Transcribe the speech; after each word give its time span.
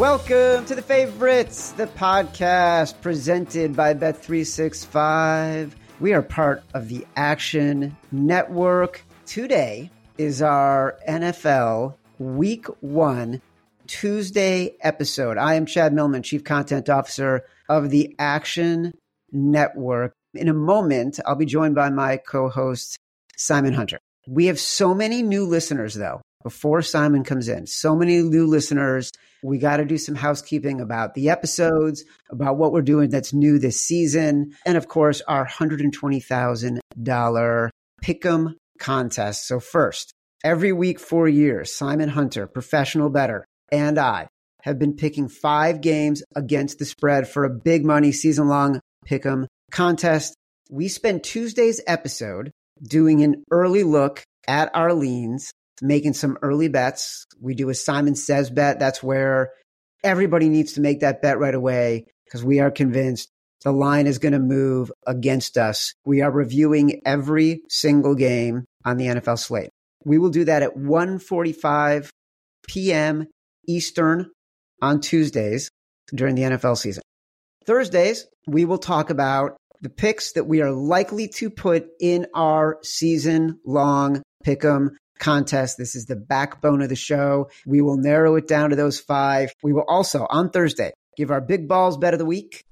Welcome 0.00 0.64
to 0.64 0.74
the 0.74 0.80
favorites, 0.80 1.72
the 1.72 1.86
podcast 1.86 3.02
presented 3.02 3.76
by 3.76 3.92
Bet365. 3.92 5.72
We 6.00 6.14
are 6.14 6.22
part 6.22 6.62
of 6.72 6.88
the 6.88 7.06
Action 7.16 7.94
Network. 8.10 9.04
Today 9.26 9.90
is 10.16 10.40
our 10.40 10.96
NFL 11.06 11.96
Week 12.18 12.64
One 12.80 13.42
Tuesday 13.88 14.74
episode. 14.80 15.36
I 15.36 15.56
am 15.56 15.66
Chad 15.66 15.92
Millman, 15.92 16.22
Chief 16.22 16.44
Content 16.44 16.88
Officer 16.88 17.44
of 17.68 17.90
the 17.90 18.16
Action 18.18 18.94
Network. 19.32 20.14
In 20.32 20.48
a 20.48 20.54
moment, 20.54 21.20
I'll 21.26 21.36
be 21.36 21.44
joined 21.44 21.74
by 21.74 21.90
my 21.90 22.16
co 22.16 22.48
host, 22.48 22.96
Simon 23.36 23.74
Hunter. 23.74 23.98
We 24.26 24.46
have 24.46 24.58
so 24.58 24.94
many 24.94 25.20
new 25.22 25.44
listeners, 25.44 25.92
though, 25.92 26.22
before 26.42 26.82
Simon 26.82 27.24
comes 27.24 27.48
in. 27.48 27.66
So 27.66 27.96
many 27.96 28.22
new 28.22 28.46
listeners. 28.46 29.10
We 29.42 29.56
got 29.58 29.78
to 29.78 29.84
do 29.84 29.98
some 29.98 30.14
housekeeping 30.14 30.80
about 30.80 31.14
the 31.14 31.30
episodes, 31.30 32.04
about 32.30 32.58
what 32.58 32.72
we're 32.72 32.82
doing 32.82 33.10
that's 33.10 33.32
new 33.32 33.58
this 33.58 33.80
season, 33.80 34.54
and 34.66 34.76
of 34.76 34.86
course, 34.88 35.22
our 35.22 35.46
$120,000 35.46 37.70
Pick'em 38.02 38.54
contest. 38.78 39.46
So, 39.46 39.60
first, 39.60 40.12
every 40.44 40.72
week 40.72 41.00
for 41.00 41.28
years, 41.28 41.74
Simon 41.74 42.10
Hunter, 42.10 42.46
professional 42.46 43.10
bettor, 43.10 43.46
and 43.72 43.98
I 43.98 44.28
have 44.62 44.78
been 44.78 44.94
picking 44.94 45.28
five 45.28 45.80
games 45.80 46.22
against 46.36 46.78
the 46.78 46.84
spread 46.84 47.26
for 47.28 47.44
a 47.44 47.50
big 47.50 47.84
money 47.84 48.12
season 48.12 48.48
long 48.48 48.80
Pick'em 49.06 49.46
contest. 49.70 50.34
We 50.70 50.88
spend 50.88 51.24
Tuesday's 51.24 51.80
episode 51.86 52.50
doing 52.82 53.22
an 53.22 53.42
early 53.50 53.84
look 53.84 54.22
at 54.46 54.70
our 54.74 54.92
leans, 54.92 55.50
making 55.82 56.14
some 56.14 56.38
early 56.42 56.68
bets. 56.68 57.26
We 57.40 57.54
do 57.54 57.68
a 57.70 57.74
Simon 57.74 58.14
Says 58.14 58.50
bet. 58.50 58.78
That's 58.78 59.02
where 59.02 59.50
everybody 60.02 60.48
needs 60.48 60.74
to 60.74 60.80
make 60.80 61.00
that 61.00 61.22
bet 61.22 61.38
right 61.38 61.54
away 61.54 62.06
because 62.24 62.44
we 62.44 62.60
are 62.60 62.70
convinced 62.70 63.28
the 63.62 63.72
line 63.72 64.06
is 64.06 64.18
going 64.18 64.32
to 64.32 64.38
move 64.38 64.90
against 65.06 65.58
us. 65.58 65.94
We 66.04 66.22
are 66.22 66.30
reviewing 66.30 67.02
every 67.04 67.62
single 67.68 68.14
game 68.14 68.64
on 68.84 68.96
the 68.96 69.06
NFL 69.06 69.38
slate. 69.38 69.70
We 70.04 70.18
will 70.18 70.30
do 70.30 70.44
that 70.44 70.62
at 70.62 70.76
1:45 70.76 72.08
p.m. 72.66 73.26
Eastern 73.68 74.30
on 74.80 75.00
Tuesdays 75.00 75.70
during 76.14 76.34
the 76.34 76.42
NFL 76.42 76.78
season. 76.78 77.02
Thursdays, 77.66 78.26
we 78.46 78.64
will 78.64 78.78
talk 78.78 79.10
about 79.10 79.56
the 79.82 79.90
picks 79.90 80.32
that 80.32 80.46
we 80.46 80.62
are 80.62 80.72
likely 80.72 81.28
to 81.28 81.50
put 81.50 81.86
in 82.00 82.26
our 82.34 82.78
season 82.82 83.58
long 83.64 84.22
pick'em 84.44 84.90
contest. 85.20 85.78
This 85.78 85.94
is 85.94 86.06
the 86.06 86.16
backbone 86.16 86.82
of 86.82 86.88
the 86.88 86.96
show. 86.96 87.50
We 87.64 87.80
will 87.80 87.96
narrow 87.96 88.34
it 88.34 88.48
down 88.48 88.70
to 88.70 88.76
those 88.76 88.98
five. 88.98 89.52
We 89.62 89.72
will 89.72 89.84
also 89.86 90.26
on 90.28 90.50
Thursday 90.50 90.92
give 91.16 91.30
our 91.30 91.40
big 91.40 91.68
balls 91.68 91.96
bet 91.96 92.14
of 92.14 92.18
the 92.18 92.26
week. 92.26 92.64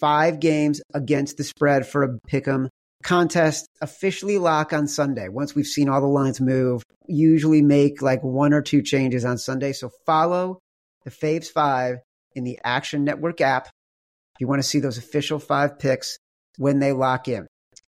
Five 0.00 0.40
games 0.40 0.80
against 0.94 1.36
the 1.36 1.44
spread 1.44 1.86
for 1.86 2.02
a 2.02 2.18
pick'em 2.30 2.68
contest 3.02 3.68
officially 3.80 4.38
lock 4.38 4.72
on 4.72 4.88
Sunday. 4.88 5.28
Once 5.28 5.54
we've 5.54 5.66
seen 5.66 5.88
all 5.88 6.00
the 6.00 6.06
lines 6.06 6.40
move, 6.40 6.82
usually 7.06 7.62
make 7.62 8.02
like 8.02 8.22
one 8.22 8.52
or 8.52 8.62
two 8.62 8.82
changes 8.82 9.24
on 9.24 9.38
Sunday. 9.38 9.72
So 9.72 9.90
follow 10.06 10.58
the 11.04 11.10
Faves 11.10 11.48
Five 11.48 11.98
in 12.34 12.44
the 12.44 12.58
Action 12.64 13.04
Network 13.04 13.40
app. 13.40 13.66
If 13.66 14.40
you 14.40 14.48
want 14.48 14.62
to 14.62 14.68
see 14.68 14.80
those 14.80 14.98
official 14.98 15.38
five 15.38 15.78
picks 15.78 16.18
when 16.56 16.80
they 16.80 16.92
lock 16.92 17.28
in. 17.28 17.46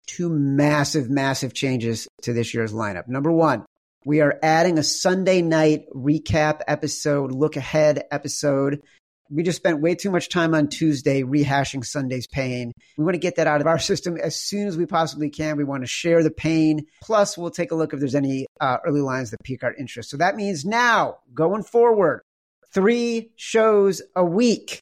Two 0.09 0.27
massive, 0.27 1.07
massive 1.07 1.53
changes 1.53 2.07
to 2.23 2.33
this 2.33 2.52
year's 2.52 2.73
lineup. 2.73 3.07
Number 3.07 3.31
one, 3.31 3.63
we 4.03 4.21
are 4.21 4.39
adding 4.41 4.79
a 4.79 4.83
Sunday 4.83 5.43
night 5.43 5.85
recap 5.93 6.61
episode, 6.67 7.31
look 7.31 7.58
ahead 7.58 8.05
episode. 8.09 8.81
We 9.30 9.43
just 9.43 9.58
spent 9.58 9.81
way 9.81 9.93
too 9.93 10.09
much 10.09 10.30
time 10.30 10.55
on 10.55 10.67
Tuesday 10.67 11.21
rehashing 11.21 11.86
Sunday's 11.86 12.25
pain. 12.25 12.71
We 12.97 13.03
want 13.03 13.14
to 13.14 13.20
get 13.20 13.36
that 13.36 13.45
out 13.45 13.61
of 13.61 13.67
our 13.67 13.77
system 13.89 14.17
as 14.17 14.36
soon 14.36 14.67
as 14.67 14.77
we 14.77 14.87
possibly 14.87 15.30
can. 15.30 15.58
We 15.58 15.64
want 15.64 15.83
to 15.83 15.87
share 15.87 16.23
the 16.23 16.31
pain. 16.31 16.87
Plus, 17.03 17.37
we'll 17.37 17.52
take 17.52 17.70
a 17.70 17.76
look 17.76 17.93
if 17.93 17.99
there's 17.99 18.15
any 18.15 18.47
uh, 18.59 18.77
early 18.83 19.02
lines 19.02 19.30
that 19.30 19.43
pique 19.43 19.64
our 19.64 19.76
interest. 19.76 20.09
So 20.09 20.17
that 20.17 20.36
means 20.36 20.65
now, 20.65 21.20
going 21.36 21.61
forward, 21.61 22.23
three 22.73 23.30
shows 23.36 24.02
a 24.15 24.26
week 24.26 24.80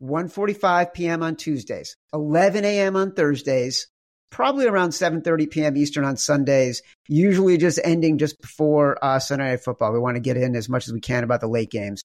1.45 0.00 0.94
p.m 0.94 1.22
on 1.22 1.36
tuesdays 1.36 1.94
11 2.14 2.64
a.m 2.64 2.96
on 2.96 3.12
thursdays 3.12 3.86
probably 4.30 4.66
around 4.66 4.90
7.30 4.90 5.50
p.m 5.50 5.76
eastern 5.76 6.04
on 6.04 6.16
sundays 6.16 6.82
usually 7.08 7.56
just 7.58 7.80
ending 7.84 8.18
just 8.18 8.40
before 8.40 9.02
uh, 9.04 9.18
sunday 9.18 9.50
night 9.50 9.60
football. 9.60 9.92
We 9.92 9.98
want 9.98 10.16
to 10.16 10.20
get 10.20 10.36
in 10.36 10.56
as 10.56 10.68
much 10.68 10.86
as 10.86 10.92
we 10.92 11.00
can 11.00 11.24
about 11.24 11.40
the 11.40 11.48
late 11.48 11.70
games. 11.70 12.02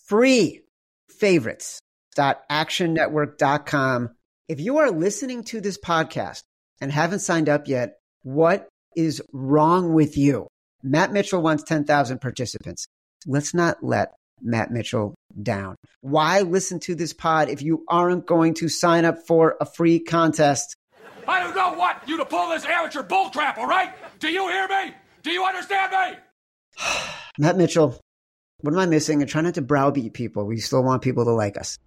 free. 0.07 0.61
Favorites.actionnetwork.com. 1.09 4.09
If 4.49 4.59
you 4.59 4.79
are 4.79 4.91
listening 4.91 5.43
to 5.45 5.61
this 5.61 5.77
podcast 5.77 6.43
and 6.81 6.91
haven't 6.91 7.19
signed 7.19 7.47
up 7.49 7.67
yet, 7.67 7.93
what 8.23 8.67
is 8.95 9.21
wrong 9.31 9.93
with 9.93 10.17
you? 10.17 10.47
Matt 10.81 11.13
Mitchell 11.13 11.41
wants 11.41 11.63
10,000 11.63 12.19
participants 12.19 12.87
let's 13.25 13.53
not 13.53 13.83
let 13.83 14.13
Matt 14.41 14.71
Mitchell 14.71 15.15
down. 15.41 15.75
Why 16.01 16.41
listen 16.41 16.79
to 16.81 16.95
this 16.95 17.13
pod 17.13 17.49
if 17.49 17.61
you 17.61 17.85
aren't 17.87 18.25
going 18.25 18.53
to 18.55 18.69
sign 18.69 19.05
up 19.05 19.17
for 19.27 19.55
a 19.61 19.65
free 19.65 19.99
contest? 19.99 20.75
I 21.27 21.39
don't 21.39 21.55
know 21.55 21.73
what 21.73 22.07
you 22.07 22.17
to 22.17 22.25
pull 22.25 22.49
this 22.49 22.65
amateur 22.65 23.03
bull 23.03 23.29
trap, 23.29 23.57
all 23.57 23.67
right? 23.67 23.93
Do 24.19 24.29
you 24.29 24.47
hear 24.49 24.67
me? 24.67 24.93
Do 25.21 25.31
you 25.31 25.45
understand 25.45 25.91
me? 25.91 26.17
Matt 27.37 27.57
Mitchell, 27.57 27.99
what 28.61 28.73
am 28.73 28.79
I 28.79 28.85
missing? 28.85 29.21
And 29.21 29.29
try 29.29 29.41
not 29.41 29.53
to 29.55 29.61
browbeat 29.61 30.13
people. 30.13 30.45
We 30.45 30.57
still 30.57 30.83
want 30.83 31.01
people 31.01 31.25
to 31.25 31.31
like 31.31 31.57
us. 31.57 31.77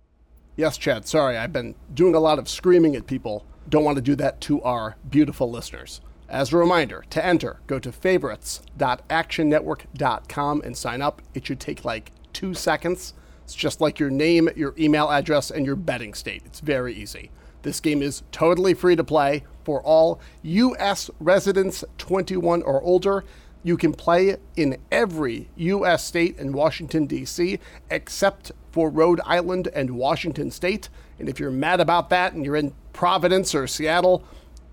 Yes, 0.56 0.76
Chad. 0.78 1.06
Sorry, 1.06 1.36
I've 1.36 1.52
been 1.52 1.74
doing 1.92 2.14
a 2.14 2.20
lot 2.20 2.38
of 2.38 2.48
screaming 2.48 2.96
at 2.96 3.06
people. 3.06 3.44
Don't 3.68 3.84
want 3.84 3.96
to 3.96 4.02
do 4.02 4.14
that 4.16 4.40
to 4.42 4.62
our 4.62 4.96
beautiful 5.10 5.50
listeners. 5.50 6.00
As 6.28 6.52
a 6.52 6.56
reminder, 6.56 7.04
to 7.10 7.24
enter, 7.24 7.60
go 7.66 7.78
to 7.78 7.92
favorites.actionnetwork.com 7.92 10.62
and 10.64 10.76
sign 10.76 11.02
up. 11.02 11.22
It 11.34 11.46
should 11.46 11.60
take 11.60 11.84
like 11.84 12.10
two 12.32 12.54
seconds. 12.54 13.14
It's 13.44 13.54
just 13.54 13.80
like 13.80 14.00
your 14.00 14.10
name, 14.10 14.48
your 14.56 14.74
email 14.76 15.08
address, 15.10 15.52
and 15.52 15.64
your 15.64 15.76
betting 15.76 16.14
state. 16.14 16.42
It's 16.46 16.58
very 16.60 16.94
easy. 16.94 17.30
This 17.66 17.80
game 17.80 18.00
is 18.00 18.22
totally 18.32 18.72
free 18.72 18.96
to 18.96 19.04
play 19.04 19.44
for 19.64 19.82
all 19.82 20.20
U.S. 20.42 21.10
residents 21.20 21.84
21 21.98 22.62
or 22.62 22.80
older. 22.82 23.24
You 23.62 23.76
can 23.76 23.92
play 23.92 24.36
in 24.56 24.78
every 24.90 25.50
U.S. 25.56 26.04
state 26.04 26.38
and 26.38 26.54
Washington, 26.54 27.06
D.C., 27.06 27.58
except 27.90 28.52
for 28.70 28.88
Rhode 28.88 29.20
Island 29.24 29.68
and 29.74 29.90
Washington 29.90 30.50
State. 30.50 30.88
And 31.18 31.28
if 31.28 31.40
you're 31.40 31.50
mad 31.50 31.80
about 31.80 32.08
that 32.10 32.32
and 32.32 32.44
you're 32.44 32.56
in 32.56 32.72
Providence 32.92 33.54
or 33.54 33.66
Seattle, 33.66 34.24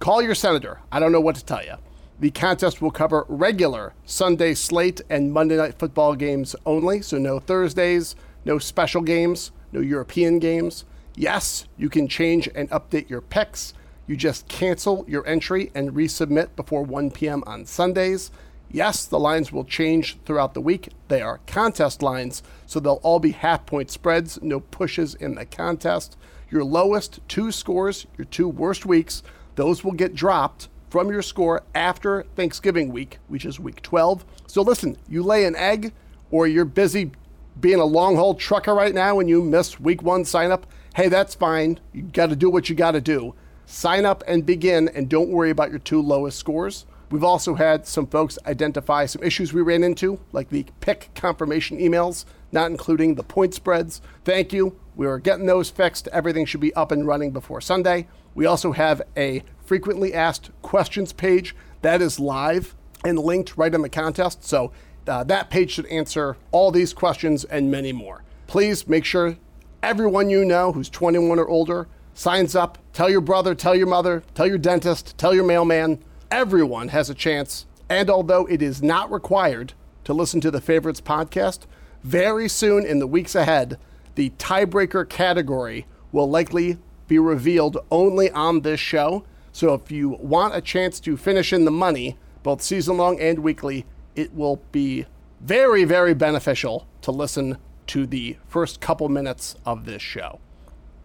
Call 0.03 0.21
your 0.21 0.35
senator. 0.35 0.79
I 0.91 0.99
don't 0.99 1.13
know 1.13 1.21
what 1.21 1.37
to 1.37 1.45
tell 1.45 1.63
you. 1.63 1.75
The 2.19 2.29
contest 2.29 2.81
will 2.81 2.91
cover 2.91 3.25
regular 3.29 3.93
Sunday 4.03 4.53
slate 4.53 4.99
and 5.09 5.31
Monday 5.31 5.55
night 5.55 5.79
football 5.79 6.15
games 6.15 6.57
only, 6.65 7.01
so 7.01 7.17
no 7.17 7.39
Thursdays, 7.39 8.13
no 8.43 8.59
special 8.59 9.01
games, 9.01 9.53
no 9.71 9.79
European 9.79 10.39
games. 10.39 10.83
Yes, 11.15 11.68
you 11.77 11.89
can 11.89 12.07
change 12.07 12.50
and 12.56 12.69
update 12.71 13.10
your 13.10 13.21
picks. 13.21 13.74
You 14.07 14.18
just 14.18 14.48
cancel 14.48 15.06
your 15.07 15.25
entry 15.27 15.71
and 15.75 15.92
resubmit 15.92 16.56
before 16.56 16.83
1 16.83 17.12
p.m. 17.12 17.44
on 17.45 17.65
Sundays. 17.65 18.31
Yes, 18.69 19.06
the 19.06 19.19
lines 19.19 19.51
will 19.51 19.63
change 19.63 20.18
throughout 20.25 20.56
the 20.56 20.62
week. 20.62 20.89
They 21.07 21.21
are 21.21 21.39
contest 21.45 22.01
lines, 22.01 22.42
so 22.65 22.80
they'll 22.80 23.00
all 23.04 23.19
be 23.19 23.31
half 23.31 23.68
point 23.68 23.92
spreads, 23.92 24.42
no 24.42 24.60
pushes 24.60 25.13
in 25.13 25.36
the 25.36 25.45
contest. 25.45 26.18
Your 26.50 26.63
lowest 26.63 27.19
two 27.27 27.51
scores, 27.51 28.07
your 28.18 28.25
two 28.25 28.50
worst 28.50 28.86
weeks, 28.86 29.21
those 29.56 29.83
will 29.83 29.92
get 29.92 30.15
dropped 30.15 30.69
from 30.89 31.10
your 31.10 31.21
score 31.21 31.62
after 31.75 32.24
Thanksgiving 32.36 32.92
week, 32.92 33.19
which 33.27 33.45
is 33.45 33.60
week 33.60 33.83
12. 33.83 34.25
So 34.48 34.63
listen, 34.63 34.98
you 35.07 35.21
lay 35.21 35.45
an 35.45 35.56
egg 35.56 35.94
or 36.31 36.48
you're 36.48 36.65
busy 36.65 37.12
being 37.60 37.80
a 37.80 37.86
long 37.86 38.15
haul 38.15 38.33
trucker 38.33 38.74
right 38.74 38.94
now 38.94 39.19
and 39.19 39.30
you 39.30 39.44
miss 39.44 39.80
week 39.80 40.01
one 40.01 40.25
sign 40.25 40.51
up, 40.51 40.65
hey, 40.93 41.09
that's 41.09 41.35
fine. 41.35 41.79
You 41.91 42.03
got 42.03 42.29
to 42.29 42.35
do 42.35 42.49
what 42.49 42.69
you 42.69 42.75
got 42.75 42.91
to 42.91 43.01
do. 43.01 43.35
Sign 43.65 44.05
up 44.05 44.23
and 44.27 44.45
begin, 44.45 44.89
and 44.89 45.09
don't 45.09 45.29
worry 45.29 45.49
about 45.49 45.69
your 45.69 45.79
two 45.79 46.01
lowest 46.01 46.37
scores. 46.37 46.85
We've 47.09 47.23
also 47.23 47.55
had 47.55 47.85
some 47.85 48.07
folks 48.07 48.39
identify 48.45 49.05
some 49.05 49.23
issues 49.23 49.53
we 49.53 49.61
ran 49.61 49.83
into, 49.83 50.19
like 50.31 50.49
the 50.49 50.65
pick 50.81 51.09
confirmation 51.13 51.77
emails, 51.77 52.25
not 52.51 52.71
including 52.71 53.15
the 53.15 53.23
point 53.23 53.53
spreads. 53.53 54.01
Thank 54.25 54.51
you. 54.51 54.79
We 54.95 55.07
are 55.07 55.19
getting 55.19 55.45
those 55.45 55.69
fixed. 55.69 56.07
Everything 56.09 56.45
should 56.45 56.59
be 56.59 56.73
up 56.73 56.91
and 56.91 57.05
running 57.05 57.31
before 57.31 57.61
Sunday. 57.61 58.07
We 58.35 58.45
also 58.45 58.71
have 58.71 59.01
a 59.15 59.43
frequently 59.63 60.13
asked 60.13 60.51
questions 60.61 61.13
page 61.13 61.55
that 61.81 62.01
is 62.01 62.19
live 62.19 62.75
and 63.05 63.19
linked 63.19 63.57
right 63.57 63.73
in 63.73 63.81
the 63.81 63.89
contest. 63.89 64.43
So 64.43 64.71
uh, 65.07 65.23
that 65.25 65.49
page 65.49 65.71
should 65.71 65.85
answer 65.87 66.37
all 66.51 66.71
these 66.71 66.93
questions 66.93 67.43
and 67.43 67.69
many 67.69 67.91
more. 67.91 68.23
Please 68.47 68.87
make 68.87 69.05
sure 69.05 69.37
everyone 69.83 70.30
you 70.30 70.45
know 70.45 70.71
who's 70.71 70.89
21 70.89 71.38
or 71.38 71.47
older 71.47 71.88
signs 72.13 72.56
up. 72.56 72.77
Tell 72.94 73.09
your 73.09 73.21
brother, 73.21 73.53
tell 73.53 73.75
your 73.75 73.85
mother, 73.88 74.24
tell 74.33 74.47
your 74.47 74.57
dentist, 74.57 75.18
tell 75.18 75.35
your 75.35 75.44
mailman. 75.44 76.01
Everyone 76.31 76.88
has 76.88 77.09
a 77.09 77.13
chance. 77.13 77.65
And 77.89 78.09
although 78.09 78.45
it 78.45 78.62
is 78.62 78.81
not 78.81 79.12
required 79.12 79.74
to 80.06 80.13
listen 80.13 80.39
to 80.41 80.51
the 80.51 80.62
Favorites 80.62 81.01
podcast, 81.01 81.62
very 82.01 82.47
soon 82.47 82.85
in 82.85 83.00
the 83.00 83.07
weeks 83.07 83.35
ahead, 83.35 83.77
the 84.15 84.30
tiebreaker 84.31 85.07
category 85.07 85.86
will 86.13 86.29
likely 86.29 86.77
be 87.07 87.19
revealed 87.19 87.77
only 87.91 88.31
on 88.31 88.62
this 88.62 88.79
show. 88.79 89.25
So 89.51 89.74
if 89.74 89.91
you 89.91 90.09
want 90.21 90.56
a 90.56 90.62
chance 90.62 91.01
to 91.01 91.18
finish 91.18 91.51
in 91.51 91.65
the 91.65 91.71
money, 91.71 92.18
both 92.41 92.62
season 92.62 92.95
long 92.95 93.19
and 93.19 93.39
weekly, 93.39 93.86
it 94.15 94.33
will 94.33 94.62
be 94.71 95.06
very, 95.41 95.83
very 95.83 96.13
beneficial 96.13 96.88
to 97.01 97.12
listen 97.12 97.57
to 97.93 98.05
the 98.07 98.35
first 98.47 98.81
couple 98.81 99.07
minutes 99.07 99.55
of 99.67 99.85
this 99.85 100.01
show. 100.01 100.39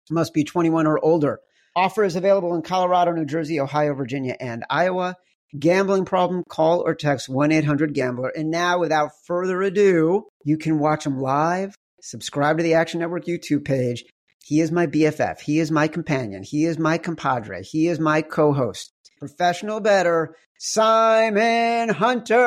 Must 0.08 0.32
be 0.32 0.44
21 0.44 0.86
or 0.86 1.04
older. 1.04 1.40
Offer 1.76 2.04
is 2.04 2.14
available 2.14 2.54
in 2.54 2.62
Colorado, 2.62 3.10
New 3.12 3.24
Jersey, 3.24 3.58
Ohio, 3.58 3.94
Virginia, 3.94 4.36
and 4.38 4.64
Iowa. 4.70 5.16
Gambling 5.58 6.04
problem, 6.04 6.44
call 6.48 6.80
or 6.80 6.94
text 6.94 7.28
1 7.28 7.50
800 7.52 7.94
Gambler. 7.94 8.28
And 8.28 8.50
now, 8.50 8.78
without 8.78 9.10
further 9.26 9.60
ado, 9.62 10.26
you 10.44 10.56
can 10.56 10.78
watch 10.78 11.02
them 11.04 11.20
live. 11.20 11.74
Subscribe 12.00 12.58
to 12.58 12.62
the 12.62 12.74
Action 12.74 13.00
Network 13.00 13.24
YouTube 13.24 13.64
page. 13.64 14.04
He 14.44 14.60
is 14.60 14.70
my 14.70 14.86
BFF. 14.86 15.40
He 15.40 15.58
is 15.58 15.70
my 15.70 15.88
companion. 15.88 16.42
He 16.42 16.64
is 16.64 16.78
my 16.78 16.98
compadre. 16.98 17.62
He 17.62 17.88
is 17.88 17.98
my 17.98 18.22
co 18.22 18.52
host. 18.52 18.92
Professional 19.18 19.80
bettor, 19.80 20.36
Simon 20.58 21.88
Hunter. 21.88 22.38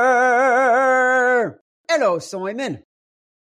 Hello, 1.90 2.20
Simon. 2.20 2.84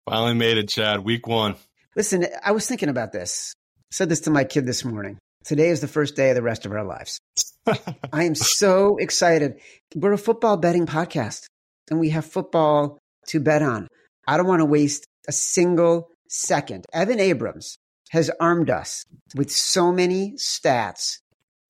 Finally 0.08 0.34
made 0.34 0.58
it, 0.58 0.68
Chad. 0.68 1.04
Week 1.04 1.26
one. 1.26 1.56
Listen, 1.96 2.26
I 2.44 2.52
was 2.52 2.66
thinking 2.66 2.90
about 2.90 3.12
this. 3.12 3.54
I 3.56 3.94
said 3.94 4.08
this 4.08 4.20
to 4.22 4.30
my 4.30 4.44
kid 4.44 4.66
this 4.66 4.84
morning. 4.84 5.18
Today 5.44 5.68
is 5.68 5.80
the 5.80 5.88
first 5.88 6.16
day 6.16 6.30
of 6.30 6.36
the 6.36 6.42
rest 6.42 6.64
of 6.64 6.72
our 6.72 6.84
lives. 6.84 7.20
I 8.12 8.24
am 8.24 8.34
so 8.34 8.96
excited. 8.96 9.60
We're 9.94 10.14
a 10.14 10.18
football 10.18 10.56
betting 10.56 10.86
podcast 10.86 11.42
and 11.90 12.00
we 12.00 12.10
have 12.10 12.24
football 12.24 12.98
to 13.28 13.40
bet 13.40 13.62
on. 13.62 13.88
I 14.26 14.38
don't 14.38 14.46
want 14.46 14.60
to 14.60 14.66
waste 14.66 15.06
a 15.28 15.32
single 15.32 16.08
second. 16.28 16.86
Evan 16.94 17.20
Abrams 17.20 17.76
has 18.10 18.30
armed 18.40 18.70
us 18.70 19.04
with 19.34 19.50
so 19.50 19.92
many 19.92 20.32
stats. 20.32 21.18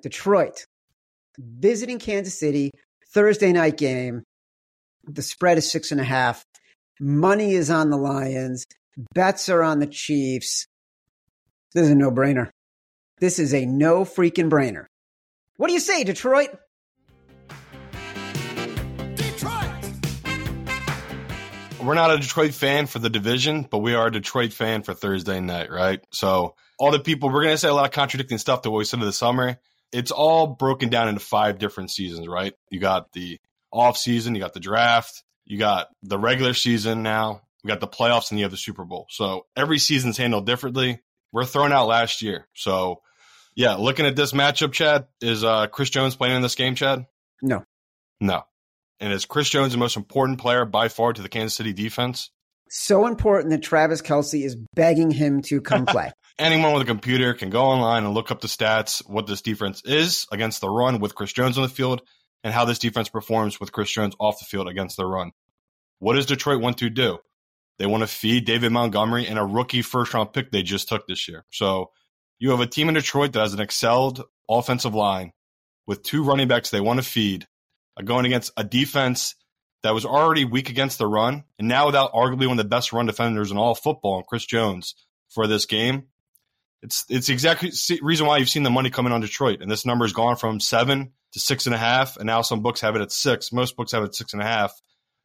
Detroit 0.03 0.67
visiting 1.39 1.99
Kansas 1.99 2.39
City, 2.39 2.71
Thursday 3.13 3.53
night 3.53 3.77
game. 3.77 4.23
The 5.05 5.23
spread 5.23 5.59
is 5.59 5.71
six 5.71 5.91
and 5.91 6.01
a 6.01 6.05
half. 6.05 6.45
Money 7.01 7.55
is 7.55 7.71
on 7.71 7.91
the 7.91 7.97
Lions. 7.97 8.65
Bets 9.15 9.49
are 9.49 9.63
on 9.63 9.81
the 9.81 9.87
Chiefs. 9.87 10.67
This 11.75 11.85
is 11.85 11.91
a 11.91 11.95
no 11.97 12.13
brainer. 12.13 12.51
This 13.21 13.39
is 13.39 13.55
a 13.55 13.65
no 13.65 14.05
freaking 14.05 14.51
brainer. 14.51 14.87
What 15.57 15.69
do 15.69 15.73
you 15.73 15.79
say, 15.81 16.03
Detroit? 16.03 16.49
Detroit! 19.15 19.71
We're 21.81 21.95
not 21.95 22.11
a 22.11 22.19
Detroit 22.19 22.55
fan 22.55 22.87
for 22.87 22.99
the 22.99 23.11
division, 23.11 23.69
but 23.71 23.79
we 23.79 23.95
are 23.95 24.09
a 24.09 24.13
Detroit 24.13 24.53
fan 24.53 24.83
for 24.83 24.95
Thursday 24.95 25.39
night, 25.39 25.71
right? 25.71 26.01
So 26.11 26.57
all 26.77 26.91
the 26.91 26.99
people, 26.99 27.29
we're 27.31 27.45
going 27.45 27.55
to 27.55 27.59
say 27.59 27.69
a 27.69 27.75
lot 27.75 27.85
of 27.85 27.93
contradicting 27.93 28.39
stuff 28.39 28.63
to 28.63 28.71
what 28.71 28.79
we 28.79 28.85
said 28.85 28.99
in 28.99 29.07
the 29.07 29.13
summer. 29.13 29.59
It's 29.93 30.11
all 30.11 30.49
broken 30.49 30.89
down 30.89 31.07
into 31.07 31.21
five 31.21 31.61
different 31.61 31.93
seasons, 31.93 32.27
right? 32.27 32.55
You 32.69 32.81
got 32.81 33.13
the 33.13 33.39
off 33.71 33.97
season, 33.97 34.35
you 34.35 34.41
got 34.41 34.55
the 34.55 34.61
draft, 34.61 35.23
you 35.45 35.57
got 35.57 35.87
the 36.03 36.19
regular 36.19 36.53
season 36.53 37.05
now, 37.05 37.43
we 37.63 37.69
got 37.69 37.79
the 37.79 37.87
playoffs, 37.87 38.31
and 38.31 38.41
you 38.41 38.45
have 38.45 38.51
the 38.51 38.57
Super 38.57 38.85
Bowl. 38.85 39.07
So 39.09 39.47
every 39.57 39.79
season's 39.79 40.17
handled 40.17 40.47
differently. 40.47 41.01
We're 41.35 41.45
thrown 41.45 41.73
out 41.73 41.89
last 41.89 42.23
year. 42.23 42.47
So 42.55 43.03
yeah, 43.57 43.75
looking 43.75 44.07
at 44.07 44.15
this 44.15 44.33
matchup, 44.33 44.73
Chad, 44.73 45.09
is 45.21 45.43
uh, 45.43 45.67
Chris 45.67 45.91
Jones 45.91 46.15
playing 46.15 46.37
in 46.37 46.43
this 46.43 46.55
game, 46.55 46.77
Chad? 46.77 47.07
No. 47.43 47.65
No. 48.21 48.45
And 49.01 49.13
is 49.13 49.25
Chris 49.25 49.51
Jones 49.51 49.73
the 49.73 49.79
most 49.79 49.97
important 49.97 50.39
player 50.39 50.65
by 50.65 50.87
far 50.87 51.13
to 51.13 51.21
the 51.21 51.29
Kansas 51.29 51.57
City 51.57 51.73
defense? 51.73 52.31
So 52.71 53.09
important 53.09 53.51
that 53.51 53.63
Travis 53.63 54.01
Kelce 54.01 54.45
is 54.45 54.57
begging 54.75 55.11
him 55.11 55.43
to 55.43 55.61
come 55.61 55.87
play. 55.87 56.13
Anyone 56.39 56.73
with 56.73 56.83
a 56.83 56.87
computer 56.87 57.35
can 57.35 57.51
go 57.51 57.65
online 57.65 58.05
and 58.05 58.15
look 58.15 58.31
up 58.31 58.41
the 58.41 58.49
stats, 58.49 59.03
what 59.09 59.27
this 59.27 59.43
defense 59.43 59.83
is 59.85 60.27
against 60.31 60.61
the 60.61 60.71
run 60.71 61.01
with 61.01 61.17
Chris 61.17 61.33
Jones 61.33 61.59
on 61.59 61.65
the 61.65 61.69
field, 61.69 62.03
and 62.45 62.55
how 62.55 62.65
this 62.65 62.79
defense 62.79 63.09
performs 63.09 63.59
with 63.59 63.73
Chris 63.73 63.91
Jones 63.91 64.15
off 64.21 64.39
the 64.39 64.45
field 64.45 64.69
against 64.69 64.97
the 64.97 65.05
run. 65.05 65.33
What 65.99 66.15
does 66.15 66.27
Detroit 66.27 66.61
want 66.61 66.79
to 66.79 66.91
do? 66.91 67.19
They 67.79 67.87
want 67.87 68.03
to 68.03 68.07
feed 68.07 68.45
David 68.45 68.71
Montgomery 68.71 69.27
and 69.27 69.39
a 69.39 69.45
rookie 69.45 69.83
first 69.83 70.15
round 70.15 70.33
pick 70.33 70.51
they 70.51 70.63
just 70.63 70.89
took 70.89 71.07
this 71.07 71.29
year. 71.29 71.45
So 71.51 71.91
you 72.39 72.51
have 72.51 72.61
a 72.61 72.67
team 72.67 72.89
in 72.89 72.95
Detroit 72.95 73.33
that 73.33 73.41
has 73.41 73.55
an 73.55 73.61
excelled 73.61 74.23
offensive 74.49 74.95
line 74.95 75.33
with 75.87 76.03
two 76.03 76.23
running 76.23 76.49
backs 76.49 76.71
they 76.71 76.81
want 76.81 77.03
to 77.03 77.09
feed, 77.09 77.47
uh, 77.99 78.03
going 78.03 78.27
against 78.27 78.53
a 78.57 78.65
defense 78.65 79.35
that 79.83 79.95
was 79.95 80.07
already 80.07 80.45
weak 80.45 80.71
against 80.71 80.99
the 80.99 81.07
run, 81.07 81.45
and 81.59 81.69
now 81.69 81.87
without 81.87 82.13
arguably 82.13 82.47
one 82.47 82.59
of 82.59 82.65
the 82.65 82.65
best 82.65 82.93
run 82.93 83.07
defenders 83.07 83.51
in 83.51 83.59
all 83.59 83.75
football, 83.75 84.23
Chris 84.23 84.47
Jones, 84.47 84.95
for 85.29 85.47
this 85.47 85.67
game. 85.67 86.05
It's 86.83 87.05
it's 87.09 87.29
exactly 87.29 87.71
the 87.71 87.99
reason 88.03 88.27
why 88.27 88.39
you've 88.39 88.49
seen 88.49 88.63
the 88.63 88.71
money 88.71 88.91
coming 88.91 89.13
on 89.13 89.21
Detroit, 89.21 89.61
and 89.63 89.71
this 89.71 89.87
number 89.87 90.05
has 90.05 90.13
gone 90.13 90.37
from 90.37 90.61
seven 90.61 91.13
to 91.33 91.41
six 91.41 91.67
and 91.67 91.75
a 91.75 91.79
half, 91.79 92.17
and 92.17 92.27
now 92.27 92.43
some 92.43 92.63
books 92.63 92.81
have 92.83 92.95
it 92.95 93.03
at 93.03 93.13
six. 93.13 93.53
Most 93.53 93.77
books 93.77 93.93
have 93.93 94.03
it 94.03 94.07
at 94.07 94.15
six 94.15 94.33
and 94.33 94.43
a 94.43 94.47
half. 94.47 94.73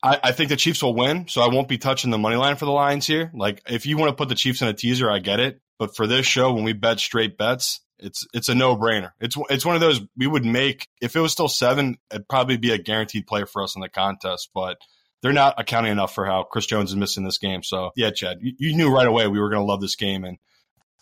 I, 0.02 0.20
I 0.24 0.32
think 0.32 0.50
the 0.50 0.56
Chiefs 0.56 0.82
will 0.82 0.96
win, 0.96 1.28
so 1.28 1.42
I 1.42 1.48
won't 1.48 1.68
be 1.68 1.78
touching 1.78 2.12
the 2.12 2.18
money 2.18 2.36
line 2.36 2.56
for 2.56 2.66
the 2.66 2.72
Lions 2.72 3.06
here. 3.06 3.32
Like, 3.34 3.62
if 3.68 3.86
you 3.86 3.98
want 3.98 4.10
to 4.10 4.16
put 4.16 4.30
the 4.30 4.36
Chiefs 4.36 4.62
in 4.62 4.68
a 4.68 4.74
teaser, 4.74 5.10
I 5.12 5.20
get 5.20 5.40
it. 5.40 5.60
But 5.78 5.96
for 5.96 6.08
this 6.08 6.26
show, 6.26 6.54
when 6.54 6.64
we 6.64 6.74
bet 6.74 7.00
straight 7.00 7.38
bets, 7.38 7.82
it's 7.98 8.26
it's 8.34 8.50
a 8.50 8.56
no 8.56 8.78
brainer. 8.78 9.12
It's 9.20 9.38
it's 9.50 9.66
one 9.66 9.76
of 9.76 9.82
those 9.82 10.02
we 10.18 10.28
would 10.28 10.46
make 10.46 10.88
if 11.02 11.16
it 11.16 11.20
was 11.20 11.32
still 11.32 11.48
seven, 11.48 11.98
it'd 12.12 12.28
probably 12.28 12.58
be 12.58 12.72
a 12.72 12.78
guaranteed 12.78 13.28
play 13.28 13.44
for 13.46 13.62
us 13.62 13.76
in 13.76 13.82
the 13.82 13.90
contest. 13.90 14.50
But 14.54 14.78
they're 15.22 15.34
not 15.34 15.56
accounting 15.58 15.92
enough 15.92 16.14
for 16.14 16.26
how 16.26 16.44
Chris 16.44 16.66
Jones 16.66 16.92
is 16.92 16.96
missing 16.96 17.24
this 17.26 17.38
game. 17.38 17.64
So 17.64 17.92
yeah, 17.96 18.12
Chad, 18.12 18.38
you, 18.42 18.54
you 18.58 18.76
knew 18.76 18.94
right 18.94 19.08
away 19.08 19.28
we 19.28 19.40
were 19.40 19.50
going 19.50 19.62
to 19.62 19.66
love 19.66 19.82
this 19.82 19.96
game. 19.96 20.24
And 20.24 20.38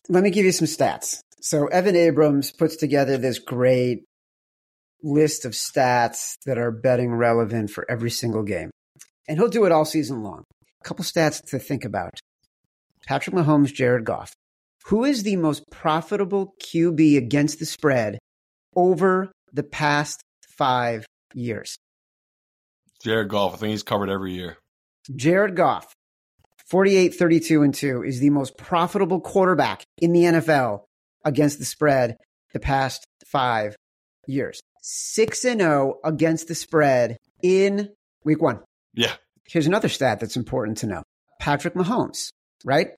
let 0.09 0.23
me 0.23 0.31
give 0.31 0.45
you 0.45 0.51
some 0.51 0.67
stats. 0.67 1.21
So 1.39 1.67
Evan 1.67 1.95
Abrams 1.95 2.51
puts 2.51 2.75
together 2.77 3.17
this 3.17 3.37
great 3.37 4.05
list 5.03 5.45
of 5.45 5.51
stats 5.51 6.37
that 6.45 6.57
are 6.57 6.71
betting 6.71 7.13
relevant 7.13 7.69
for 7.69 7.89
every 7.89 8.09
single 8.09 8.41
game 8.41 8.71
and 9.27 9.37
he'll 9.37 9.49
do 9.49 9.65
it 9.65 9.71
all 9.71 9.85
season 9.85 10.23
long. 10.23 10.43
A 10.81 10.87
couple 10.87 11.03
stats 11.03 11.43
to 11.49 11.59
think 11.59 11.85
about 11.85 12.19
Patrick 13.05 13.35
Mahomes, 13.35 13.73
Jared 13.73 14.05
Goff. 14.05 14.33
Who 14.85 15.03
is 15.03 15.23
the 15.23 15.35
most 15.35 15.63
profitable 15.69 16.53
QB 16.63 17.17
against 17.17 17.59
the 17.59 17.65
spread 17.65 18.19
over 18.75 19.31
the 19.51 19.63
past 19.63 20.21
five 20.57 21.05
years? 21.33 21.77
Jared 23.03 23.29
Goff. 23.29 23.55
I 23.55 23.57
think 23.57 23.71
he's 23.71 23.83
covered 23.83 24.09
every 24.09 24.33
year. 24.33 24.57
Jared 25.15 25.55
Goff, 25.55 25.93
48, 26.69 27.15
32, 27.15 27.61
and 27.61 27.73
2, 27.73 28.03
is 28.03 28.19
the 28.19 28.29
most 28.29 28.57
profitable 28.57 29.21
quarterback 29.21 29.83
in 29.99 30.13
the 30.13 30.23
NFL 30.23 30.81
against 31.23 31.59
the 31.59 31.65
spread 31.65 32.17
the 32.53 32.59
past 32.59 33.05
five 33.25 33.75
years. 34.25 34.59
6 34.81 35.45
and 35.45 35.61
0 35.61 35.95
against 36.03 36.47
the 36.47 36.55
spread 36.55 37.17
in 37.41 37.89
week 38.23 38.41
one. 38.41 38.61
Yeah. 38.97 39.13
Here's 39.45 39.67
another 39.67 39.87
stat 39.87 40.19
that's 40.19 40.35
important 40.35 40.79
to 40.79 40.87
know 40.87 41.03
Patrick 41.39 41.75
Mahomes, 41.75 42.29
right? 42.65 42.89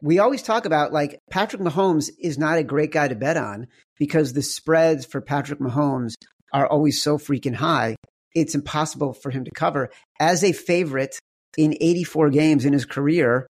We 0.00 0.18
always 0.18 0.42
talk 0.42 0.66
about 0.66 0.92
like 0.92 1.18
Patrick 1.30 1.62
Mahomes 1.62 2.10
is 2.20 2.38
not 2.38 2.58
a 2.58 2.62
great 2.62 2.92
guy 2.92 3.08
to 3.08 3.14
bet 3.14 3.36
on 3.36 3.66
because 3.98 4.34
the 4.34 4.42
spreads 4.42 5.06
for 5.06 5.20
Patrick 5.20 5.58
Mahomes 5.58 6.14
are 6.52 6.66
always 6.66 7.02
so 7.02 7.16
freaking 7.16 7.54
high. 7.54 7.96
It's 8.34 8.54
impossible 8.54 9.14
for 9.14 9.30
him 9.30 9.44
to 9.44 9.50
cover. 9.52 9.90
As 10.20 10.44
a 10.44 10.52
favorite 10.52 11.18
in 11.56 11.74
84 11.80 12.30
games 12.30 12.64
in 12.64 12.72
his 12.72 12.84
career, 12.84 13.46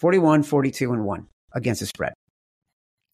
41, 0.00 0.42
42, 0.42 0.92
and 0.92 1.04
1 1.04 1.26
against 1.54 1.80
the 1.80 1.86
spread. 1.86 2.14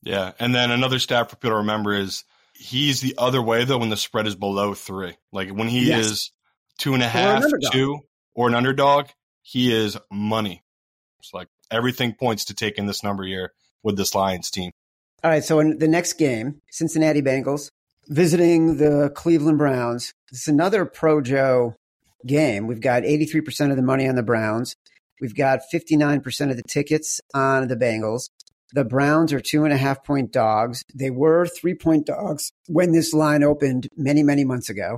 Yeah. 0.03 0.33
And 0.39 0.55
then 0.55 0.71
another 0.71 0.99
stat 0.99 1.29
for 1.29 1.37
people 1.37 1.51
to 1.51 1.57
remember 1.57 1.93
is 1.93 2.25
he's 2.55 3.01
the 3.01 3.17
other 3.19 3.43
way, 3.43 3.65
though, 3.65 3.79
when 3.79 3.91
the 3.91 3.97
spread 3.97 4.27
is 4.27 4.37
below 4.37 4.75
three. 4.75 5.17
Like 5.33 5.51
when 5.51 5.69
he 5.69 5.89
yes. 5.89 6.07
is 6.07 6.33
two 6.79 6.95
and 6.95 7.03
a 7.03 7.09
half, 7.09 7.45
or 7.45 7.59
two, 7.73 8.01
or 8.35 8.49
an 8.49 8.55
underdog, 8.55 9.07
he 9.43 9.73
is 9.73 9.97
money. 10.11 10.63
It's 11.21 11.35
like 11.35 11.49
everything 11.71 12.15
points 12.15 12.47
to 12.47 12.55
taking 12.55 12.87
this 12.87 13.03
number 13.03 13.25
here 13.25 13.53
with 13.83 13.97
this 13.97 14.15
Lions 14.15 14.51
team. 14.51 14.71
All 15.23 15.31
right. 15.31 15.45
So 15.45 15.61
in 15.61 15.79
the 15.79 15.89
next 15.89 16.15
game, 16.15 16.61
Cincinnati 16.71 17.21
Bengals 17.21 17.71
visiting 18.09 18.79
the 18.79 19.11
Cleveland 19.15 19.59
Browns. 19.59 20.13
It's 20.33 20.49
another 20.49 20.85
Pro 20.85 21.21
Joe 21.21 21.75
game. 22.27 22.67
We've 22.67 22.81
got 22.81 23.03
83% 23.03 23.71
of 23.71 23.77
the 23.77 23.83
money 23.83 24.09
on 24.09 24.15
the 24.15 24.23
Browns. 24.23 24.75
We've 25.21 25.35
got 25.35 25.61
59% 25.73 26.51
of 26.51 26.57
the 26.57 26.63
tickets 26.63 27.21
on 27.35 27.69
the 27.69 27.77
Bengals. 27.77 28.31
The 28.73 28.85
Browns 28.85 29.33
are 29.33 29.41
two 29.41 29.65
and 29.65 29.73
a 29.73 29.77
half 29.77 30.05
point 30.05 30.33
dogs. 30.33 30.83
They 30.95 31.11
were 31.11 31.47
three 31.47 31.75
point 31.75 32.07
dogs 32.07 32.53
when 32.69 32.93
this 32.93 33.13
line 33.13 33.43
opened 33.43 33.89
many, 33.97 34.23
many 34.23 34.45
months 34.45 34.71
ago. 34.71 34.97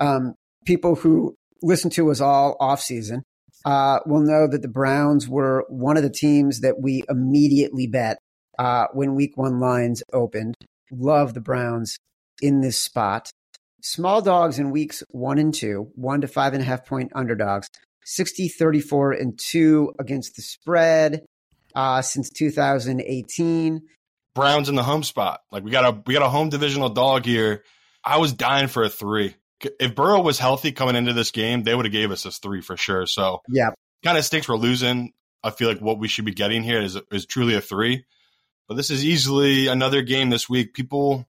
Um, 0.00 0.34
people 0.64 0.94
who 0.94 1.34
listen 1.62 1.90
to 1.90 2.10
us 2.10 2.20
all 2.20 2.56
off 2.60 2.80
season 2.80 3.22
uh, 3.64 4.00
will 4.06 4.22
know 4.22 4.46
that 4.46 4.62
the 4.62 4.68
Browns 4.68 5.28
were 5.28 5.64
one 5.68 5.96
of 5.96 6.02
the 6.02 6.10
teams 6.10 6.60
that 6.60 6.80
we 6.80 7.02
immediately 7.08 7.86
bet 7.86 8.18
uh, 8.58 8.86
when 8.92 9.14
week 9.14 9.36
one 9.36 9.60
lines 9.60 10.02
opened. 10.12 10.54
Love 10.90 11.34
the 11.34 11.40
Browns 11.40 11.98
in 12.40 12.60
this 12.60 12.78
spot. 12.78 13.30
Small 13.82 14.20
dogs 14.20 14.58
in 14.58 14.70
weeks 14.70 15.02
one 15.10 15.38
and 15.38 15.54
two, 15.54 15.90
one 15.94 16.20
to 16.20 16.28
five 16.28 16.52
and 16.52 16.62
a 16.62 16.66
half 16.66 16.86
point 16.86 17.12
underdogs, 17.14 17.68
60, 18.04 18.48
34, 18.48 19.12
and 19.12 19.38
two 19.38 19.92
against 19.98 20.36
the 20.36 20.42
spread 20.42 21.24
uh, 21.74 22.02
since 22.02 22.28
2018. 22.30 23.80
Browns 24.34 24.68
in 24.68 24.74
the 24.74 24.82
home 24.82 25.02
spot. 25.02 25.40
Like 25.50 25.64
we 25.64 25.70
got 25.70 25.84
a 25.84 26.02
we 26.06 26.14
got 26.14 26.22
a 26.22 26.28
home 26.28 26.50
divisional 26.50 26.90
dog 26.90 27.24
here. 27.24 27.64
I 28.04 28.18
was 28.18 28.32
dying 28.32 28.68
for 28.68 28.82
a 28.82 28.88
three. 28.88 29.34
If 29.78 29.94
Burrow 29.94 30.22
was 30.22 30.38
healthy 30.38 30.72
coming 30.72 30.96
into 30.96 31.12
this 31.12 31.30
game, 31.30 31.62
they 31.62 31.74
would 31.74 31.84
have 31.84 31.92
gave 31.92 32.10
us 32.10 32.22
this 32.22 32.38
three 32.38 32.62
for 32.62 32.76
sure. 32.76 33.06
So 33.06 33.40
yeah, 33.48 33.70
kind 34.02 34.18
of 34.18 34.24
stinks 34.24 34.48
we're 34.48 34.56
losing. 34.56 35.12
I 35.42 35.50
feel 35.50 35.68
like 35.68 35.80
what 35.80 35.98
we 35.98 36.08
should 36.08 36.24
be 36.24 36.34
getting 36.34 36.62
here 36.62 36.80
is 36.80 36.98
is 37.10 37.26
truly 37.26 37.54
a 37.54 37.60
three. 37.60 38.04
But 38.68 38.76
this 38.76 38.90
is 38.90 39.04
easily 39.04 39.66
another 39.66 40.02
game 40.02 40.30
this 40.30 40.48
week. 40.48 40.74
People, 40.74 41.26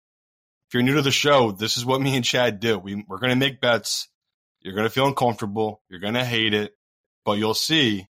if 0.68 0.74
you're 0.74 0.84
new 0.84 0.94
to 0.96 1.02
the 1.02 1.10
show, 1.10 1.52
this 1.52 1.76
is 1.76 1.84
what 1.84 2.00
me 2.00 2.16
and 2.16 2.24
Chad 2.24 2.60
do. 2.60 2.78
We, 2.78 3.04
we're 3.08 3.18
going 3.18 3.32
to 3.32 3.36
make 3.36 3.60
bets. 3.60 4.10
You're 4.62 4.76
going 4.76 4.86
to 4.86 4.92
feel 4.92 5.08
uncomfortable. 5.08 5.82
You're 5.90 6.00
going 6.00 6.14
to 6.14 6.24
hate 6.24 6.54
it, 6.54 6.76
but 7.26 7.40
you'll 7.40 7.56
see 7.56 8.08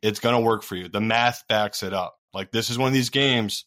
it's 0.00 0.20
going 0.20 0.36
to 0.36 0.40
work 0.40 0.62
for 0.62 0.76
you. 0.76 0.88
The 0.88 1.00
math 1.00 1.42
backs 1.48 1.82
it 1.82 1.92
up. 1.92 2.16
Like 2.32 2.52
this 2.52 2.70
is 2.70 2.78
one 2.78 2.86
of 2.86 2.94
these 2.94 3.10
games. 3.10 3.64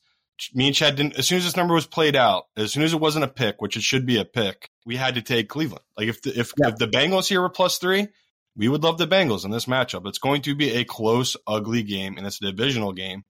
Me 0.54 0.68
and 0.68 0.76
Chad 0.76 0.96
didn't. 0.96 1.18
As 1.18 1.28
soon 1.28 1.38
as 1.38 1.44
this 1.44 1.56
number 1.56 1.74
was 1.74 1.86
played 1.86 2.16
out, 2.16 2.48
as 2.58 2.72
soon 2.72 2.84
as 2.84 2.94
it 2.94 3.00
wasn't 3.00 3.26
a 3.26 3.30
pick, 3.30 3.62
which 3.62 3.78
it 3.78 3.84
should 3.84 4.06
be 4.06 4.20
a 4.20 4.26
pick, 4.26 4.70
we 4.86 4.96
had 4.96 5.16
to 5.16 5.22
take 5.22 5.50
Cleveland. 5.50 5.84
Like 5.98 6.08
if 6.08 6.22
the, 6.22 6.32
if, 6.40 6.54
if 6.58 6.78
the 6.78 6.88
Bengals 6.88 7.28
here 7.28 7.42
were 7.42 7.50
plus 7.50 7.78
three, 7.78 8.08
we 8.56 8.68
would 8.68 8.84
love 8.84 8.98
the 8.98 9.08
Bengals 9.08 9.46
in 9.46 9.52
this 9.52 9.66
matchup. 9.66 10.08
It's 10.08 10.18
going 10.18 10.42
to 10.44 10.56
be 10.56 10.72
a 10.72 10.84
close, 10.84 11.38
ugly 11.48 11.84
game, 11.84 12.18
and 12.18 12.26
it's 12.26 12.42
a 12.42 12.52
divisional 12.52 12.92
game. 12.92 13.24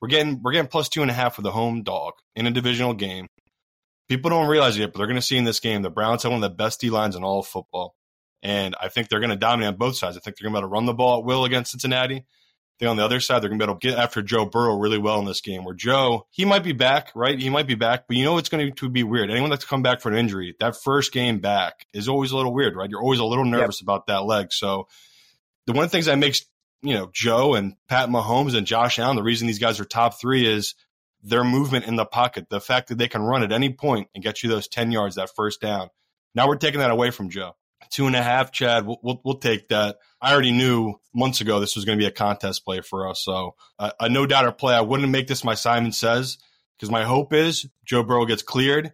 We're 0.00 0.08
getting 0.08 0.42
we're 0.42 0.52
getting 0.52 0.68
plus 0.68 0.88
two 0.88 1.02
and 1.02 1.10
a 1.10 1.14
half 1.14 1.36
for 1.36 1.42
the 1.42 1.50
home 1.50 1.82
dog 1.82 2.14
in 2.36 2.46
a 2.46 2.50
divisional 2.50 2.94
game. 2.94 3.26
People 4.08 4.30
don't 4.30 4.48
realize 4.48 4.76
it 4.76 4.80
yet, 4.80 4.92
but 4.92 4.98
they're 4.98 5.06
going 5.06 5.16
to 5.16 5.22
see 5.22 5.38
in 5.38 5.44
this 5.44 5.60
game 5.60 5.82
the 5.82 5.90
Browns 5.90 6.22
have 6.22 6.32
one 6.32 6.42
of 6.42 6.50
the 6.50 6.54
best 6.54 6.80
D 6.80 6.90
lines 6.90 7.16
in 7.16 7.24
all 7.24 7.40
of 7.40 7.46
football. 7.46 7.94
And 8.42 8.76
I 8.78 8.88
think 8.88 9.08
they're 9.08 9.20
going 9.20 9.30
to 9.30 9.36
dominate 9.36 9.68
on 9.68 9.76
both 9.76 9.96
sides. 9.96 10.18
I 10.18 10.20
think 10.20 10.36
they're 10.36 10.44
going 10.44 10.54
to 10.54 10.60
be 10.60 10.64
able 10.64 10.68
to 10.68 10.72
run 10.72 10.84
the 10.84 10.92
ball 10.92 11.20
at 11.20 11.24
will 11.24 11.46
against 11.46 11.70
Cincinnati. 11.70 12.26
Think 12.78 12.90
on 12.90 12.96
the 12.96 13.04
other 13.04 13.20
side, 13.20 13.40
they're 13.40 13.48
going 13.48 13.60
to 13.60 13.66
be 13.66 13.70
able 13.70 13.78
to 13.78 13.88
get 13.88 13.98
after 13.98 14.20
Joe 14.20 14.46
Burrow 14.46 14.76
really 14.76 14.98
well 14.98 15.20
in 15.20 15.26
this 15.26 15.40
game. 15.40 15.64
Where 15.64 15.76
Joe, 15.76 16.26
he 16.30 16.44
might 16.44 16.64
be 16.64 16.72
back, 16.72 17.12
right? 17.14 17.38
He 17.38 17.48
might 17.48 17.68
be 17.68 17.76
back, 17.76 18.08
but 18.08 18.16
you 18.16 18.24
know 18.24 18.36
it's 18.38 18.48
going 18.48 18.74
to 18.74 18.88
be 18.88 19.04
weird. 19.04 19.30
Anyone 19.30 19.50
that's 19.50 19.64
come 19.64 19.82
back 19.82 20.00
for 20.00 20.10
an 20.10 20.18
injury, 20.18 20.56
that 20.58 20.76
first 20.82 21.12
game 21.12 21.38
back 21.38 21.86
is 21.94 22.08
always 22.08 22.32
a 22.32 22.36
little 22.36 22.52
weird, 22.52 22.74
right? 22.74 22.90
You're 22.90 23.02
always 23.02 23.20
a 23.20 23.24
little 23.24 23.44
nervous 23.44 23.80
yep. 23.80 23.84
about 23.84 24.08
that 24.08 24.24
leg. 24.24 24.52
So 24.52 24.88
the 25.66 25.72
one 25.72 25.84
of 25.84 25.90
the 25.90 25.94
things 25.94 26.06
that 26.06 26.18
makes 26.18 26.42
you 26.82 26.94
know 26.94 27.10
Joe 27.12 27.54
and 27.54 27.76
Pat 27.88 28.08
Mahomes 28.08 28.56
and 28.56 28.66
Josh 28.66 28.98
Allen, 28.98 29.16
the 29.16 29.22
reason 29.22 29.46
these 29.46 29.60
guys 29.60 29.78
are 29.78 29.84
top 29.84 30.20
three 30.20 30.44
is 30.44 30.74
their 31.22 31.44
movement 31.44 31.84
in 31.86 31.94
the 31.94 32.04
pocket, 32.04 32.48
the 32.50 32.60
fact 32.60 32.88
that 32.88 32.98
they 32.98 33.08
can 33.08 33.22
run 33.22 33.44
at 33.44 33.52
any 33.52 33.72
point 33.72 34.08
and 34.14 34.24
get 34.24 34.42
you 34.42 34.48
those 34.48 34.66
ten 34.66 34.90
yards, 34.90 35.14
that 35.14 35.30
first 35.36 35.60
down. 35.60 35.90
Now 36.34 36.48
we're 36.48 36.56
taking 36.56 36.80
that 36.80 36.90
away 36.90 37.12
from 37.12 37.30
Joe 37.30 37.54
two 37.94 38.08
and 38.08 38.16
a 38.16 38.22
half, 38.22 38.50
Chad. 38.50 38.86
We'll, 38.86 38.98
we'll, 39.02 39.20
we'll, 39.24 39.38
take 39.38 39.68
that. 39.68 39.98
I 40.20 40.32
already 40.32 40.50
knew 40.50 40.94
months 41.14 41.40
ago 41.40 41.60
this 41.60 41.76
was 41.76 41.84
going 41.84 41.96
to 41.96 42.02
be 42.02 42.08
a 42.08 42.12
contest 42.12 42.64
play 42.64 42.80
for 42.80 43.08
us. 43.08 43.22
So 43.24 43.54
uh, 43.78 43.92
a 44.00 44.08
no 44.08 44.26
doubter 44.26 44.50
play. 44.50 44.74
I 44.74 44.80
wouldn't 44.80 45.08
make 45.08 45.28
this 45.28 45.44
my 45.44 45.54
Simon 45.54 45.92
says 45.92 46.38
because 46.76 46.90
my 46.90 47.04
hope 47.04 47.32
is 47.32 47.66
Joe 47.84 48.02
Burrow 48.02 48.26
gets 48.26 48.42
cleared. 48.42 48.92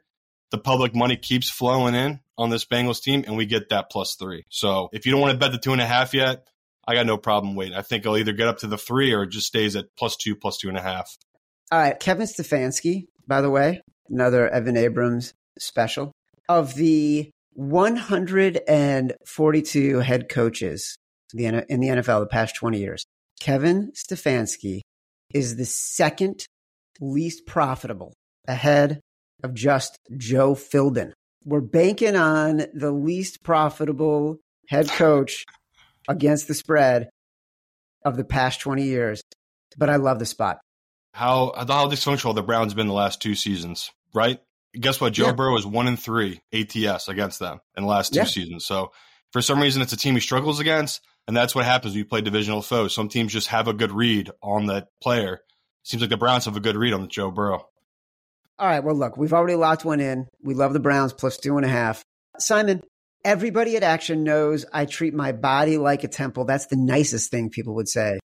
The 0.50 0.58
public 0.58 0.94
money 0.94 1.16
keeps 1.16 1.48
flowing 1.48 1.94
in 1.94 2.20
on 2.36 2.50
this 2.50 2.66
Bengals 2.66 3.00
team 3.00 3.24
and 3.26 3.38
we 3.38 3.46
get 3.46 3.70
that 3.70 3.90
plus 3.90 4.16
three. 4.16 4.44
So 4.50 4.90
if 4.92 5.06
you 5.06 5.12
don't 5.12 5.20
want 5.20 5.32
to 5.32 5.38
bet 5.38 5.52
the 5.52 5.58
two 5.58 5.72
and 5.72 5.80
a 5.80 5.86
half 5.86 6.12
yet, 6.12 6.46
I 6.86 6.94
got 6.94 7.06
no 7.06 7.16
problem 7.16 7.54
waiting. 7.54 7.76
I 7.76 7.82
think 7.82 8.06
I'll 8.06 8.18
either 8.18 8.32
get 8.32 8.48
up 8.48 8.58
to 8.58 8.66
the 8.66 8.78
three 8.78 9.14
or 9.14 9.22
it 9.22 9.30
just 9.30 9.46
stays 9.46 9.76
at 9.76 9.86
plus 9.96 10.16
two, 10.16 10.36
plus 10.36 10.58
two 10.58 10.68
and 10.68 10.76
a 10.76 10.82
half. 10.82 11.16
All 11.72 11.78
right. 11.78 11.98
Kevin 11.98 12.26
Stefanski, 12.26 13.06
by 13.26 13.40
the 13.40 13.50
way, 13.50 13.80
another 14.10 14.46
Evan 14.48 14.76
Abrams 14.76 15.32
special. 15.58 16.12
Of 16.48 16.74
the 16.74 17.30
142 17.54 19.98
head 19.98 20.28
coaches 20.28 20.96
in 21.34 21.80
the 21.80 21.88
NFL 21.88 22.20
the 22.20 22.26
past 22.26 22.54
20 22.56 22.78
years. 22.78 23.04
Kevin 23.40 23.92
Stefanski 23.92 24.82
is 25.32 25.56
the 25.56 25.64
second 25.64 26.44
least 27.00 27.46
profitable 27.46 28.12
ahead 28.46 29.00
of 29.42 29.54
just 29.54 29.98
Joe 30.16 30.54
Philbin. 30.54 31.12
We're 31.44 31.62
banking 31.62 32.16
on 32.16 32.66
the 32.74 32.90
least 32.90 33.42
profitable 33.42 34.38
head 34.68 34.88
coach 34.88 35.44
against 36.08 36.48
the 36.48 36.54
spread 36.54 37.08
of 38.04 38.16
the 38.16 38.24
past 38.24 38.60
20 38.60 38.84
years. 38.84 39.22
But 39.76 39.88
I 39.88 39.96
love 39.96 40.18
the 40.18 40.26
spot. 40.26 40.58
How 41.14 41.52
how 41.56 41.88
dysfunctional 41.88 42.34
the 42.34 42.42
Browns 42.42 42.74
been 42.74 42.86
the 42.86 42.92
last 42.92 43.22
two 43.22 43.34
seasons, 43.34 43.90
right? 44.14 44.40
Guess 44.78 45.00
what? 45.00 45.12
Joe 45.12 45.26
yeah. 45.26 45.32
Burrow 45.32 45.56
is 45.56 45.66
one 45.66 45.88
in 45.88 45.96
three 45.96 46.40
ATS 46.52 47.08
against 47.08 47.38
them 47.38 47.60
in 47.76 47.84
the 47.84 47.88
last 47.88 48.12
two 48.12 48.20
yeah. 48.20 48.24
seasons. 48.24 48.66
So 48.66 48.92
for 49.32 49.42
some 49.42 49.60
reason, 49.60 49.82
it's 49.82 49.92
a 49.92 49.96
team 49.96 50.14
he 50.14 50.20
struggles 50.20 50.60
against, 50.60 51.00
and 51.26 51.36
that's 51.36 51.54
what 51.54 51.64
happens 51.64 51.94
when 51.94 51.98
you 51.98 52.04
play 52.04 52.20
divisional 52.20 52.62
foes. 52.62 52.94
Some 52.94 53.08
teams 53.08 53.32
just 53.32 53.48
have 53.48 53.68
a 53.68 53.72
good 53.72 53.92
read 53.92 54.30
on 54.42 54.66
that 54.66 54.88
player. 55.02 55.40
Seems 55.82 56.02
like 56.02 56.10
the 56.10 56.16
Browns 56.16 56.44
have 56.44 56.56
a 56.56 56.60
good 56.60 56.76
read 56.76 56.92
on 56.92 57.08
Joe 57.08 57.30
Burrow. 57.30 57.66
All 58.58 58.68
right. 58.68 58.84
Well, 58.84 58.94
look, 58.94 59.16
we've 59.16 59.32
already 59.32 59.54
locked 59.54 59.84
one 59.84 60.00
in. 60.00 60.26
We 60.42 60.54
love 60.54 60.74
the 60.74 60.80
Browns 60.80 61.14
plus 61.14 61.38
two 61.38 61.56
and 61.56 61.64
a 61.64 61.68
half. 61.68 62.04
Simon, 62.38 62.82
everybody 63.24 63.76
at 63.76 63.82
Action 63.82 64.22
knows 64.22 64.66
I 64.70 64.84
treat 64.84 65.14
my 65.14 65.32
body 65.32 65.78
like 65.78 66.04
a 66.04 66.08
temple. 66.08 66.44
That's 66.44 66.66
the 66.66 66.76
nicest 66.76 67.30
thing 67.30 67.48
people 67.48 67.74
would 67.76 67.88
say 67.88 68.18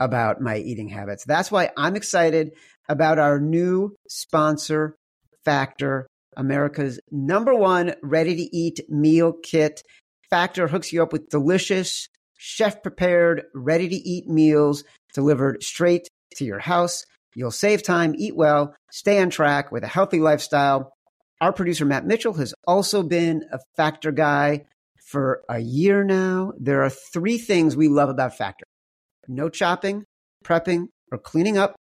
about 0.00 0.40
my 0.40 0.56
eating 0.56 0.88
habits. 0.88 1.24
That's 1.24 1.50
why 1.50 1.70
I'm 1.76 1.96
excited 1.96 2.52
about 2.88 3.18
our 3.18 3.38
new 3.38 3.94
sponsor, 4.08 4.96
Factor, 5.44 6.06
America's 6.36 7.00
number 7.10 7.54
one 7.54 7.94
ready 8.02 8.36
to 8.36 8.56
eat 8.56 8.80
meal 8.88 9.32
kit. 9.42 9.82
Factor 10.30 10.68
hooks 10.68 10.92
you 10.92 11.02
up 11.02 11.12
with 11.12 11.28
delicious, 11.28 12.08
chef 12.38 12.82
prepared, 12.82 13.44
ready 13.54 13.88
to 13.88 13.94
eat 13.94 14.28
meals 14.28 14.84
delivered 15.14 15.62
straight 15.62 16.08
to 16.36 16.44
your 16.44 16.58
house. 16.58 17.04
You'll 17.34 17.50
save 17.50 17.82
time, 17.82 18.14
eat 18.16 18.36
well, 18.36 18.74
stay 18.90 19.20
on 19.20 19.30
track 19.30 19.72
with 19.72 19.84
a 19.84 19.88
healthy 19.88 20.20
lifestyle. 20.20 20.92
Our 21.40 21.52
producer, 21.52 21.84
Matt 21.84 22.06
Mitchell, 22.06 22.34
has 22.34 22.54
also 22.66 23.02
been 23.02 23.44
a 23.52 23.58
Factor 23.76 24.12
guy 24.12 24.64
for 25.04 25.42
a 25.48 25.58
year 25.58 26.04
now. 26.04 26.52
There 26.58 26.82
are 26.82 26.90
three 26.90 27.38
things 27.38 27.76
we 27.76 27.88
love 27.88 28.08
about 28.08 28.36
Factor 28.36 28.64
no 29.28 29.48
chopping, 29.48 30.04
prepping, 30.44 30.88
or 31.10 31.18
cleaning 31.18 31.56
up 31.56 31.76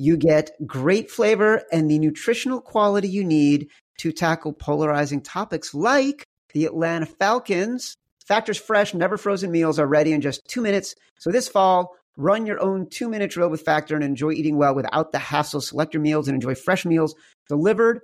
you 0.00 0.16
get 0.16 0.52
great 0.66 1.10
flavor 1.10 1.62
and 1.70 1.90
the 1.90 1.98
nutritional 1.98 2.58
quality 2.58 3.06
you 3.06 3.22
need 3.22 3.68
to 3.98 4.12
tackle 4.12 4.54
polarizing 4.54 5.20
topics 5.20 5.74
like 5.74 6.24
the 6.54 6.64
Atlanta 6.64 7.04
Falcons. 7.04 7.96
Factor's 8.26 8.56
fresh, 8.56 8.94
never 8.94 9.18
frozen 9.18 9.52
meals 9.52 9.78
are 9.78 9.86
ready 9.86 10.14
in 10.14 10.22
just 10.22 10.40
two 10.48 10.62
minutes. 10.62 10.94
So 11.18 11.30
this 11.30 11.48
fall, 11.48 11.94
run 12.16 12.46
your 12.46 12.62
own 12.62 12.88
two 12.88 13.10
minute 13.10 13.30
drill 13.30 13.50
with 13.50 13.60
Factor 13.60 13.94
and 13.94 14.02
enjoy 14.02 14.30
eating 14.30 14.56
well 14.56 14.74
without 14.74 15.12
the 15.12 15.18
hassle. 15.18 15.60
Select 15.60 15.92
your 15.92 16.02
meals 16.02 16.28
and 16.28 16.34
enjoy 16.34 16.54
fresh 16.54 16.86
meals 16.86 17.14
delivered 17.46 18.00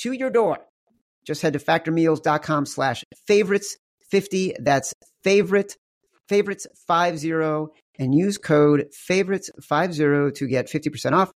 to 0.00 0.12
your 0.12 0.28
door. 0.28 0.58
Just 1.24 1.40
head 1.40 1.54
to 1.54 1.58
factormeals.com 1.58 2.66
slash 2.66 3.02
favorites 3.26 3.78
50. 4.10 4.56
That's 4.60 4.92
favorite, 5.22 5.78
favorites 6.28 6.66
50 6.86 7.32
and 7.98 8.14
use 8.14 8.38
code 8.38 8.86
favorites50 9.08 10.34
to 10.34 10.46
get 10.46 10.68
50% 10.68 11.12
off. 11.12 11.30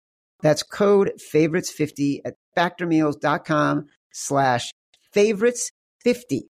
That's 0.40 0.62
code 0.62 1.12
favorites50 1.32 2.20
at 2.25 2.34
factormeals.com 2.56 3.87
slash 4.12 4.70
favorites50 5.14 6.40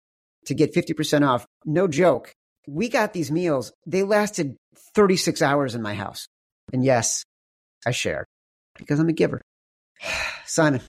to 0.46 0.54
get 0.54 0.74
50% 0.74 1.26
off. 1.26 1.46
No 1.64 1.88
joke. 1.88 2.34
We 2.66 2.88
got 2.88 3.12
these 3.12 3.30
meals. 3.30 3.72
They 3.86 4.02
lasted 4.02 4.56
36 4.94 5.42
hours 5.42 5.74
in 5.74 5.82
my 5.82 5.94
house. 5.94 6.26
And 6.72 6.84
yes, 6.84 7.24
I 7.86 7.90
shared 7.90 8.26
because 8.76 8.98
I'm 8.98 9.08
a 9.08 9.12
giver. 9.12 9.40
Simon. 10.46 10.80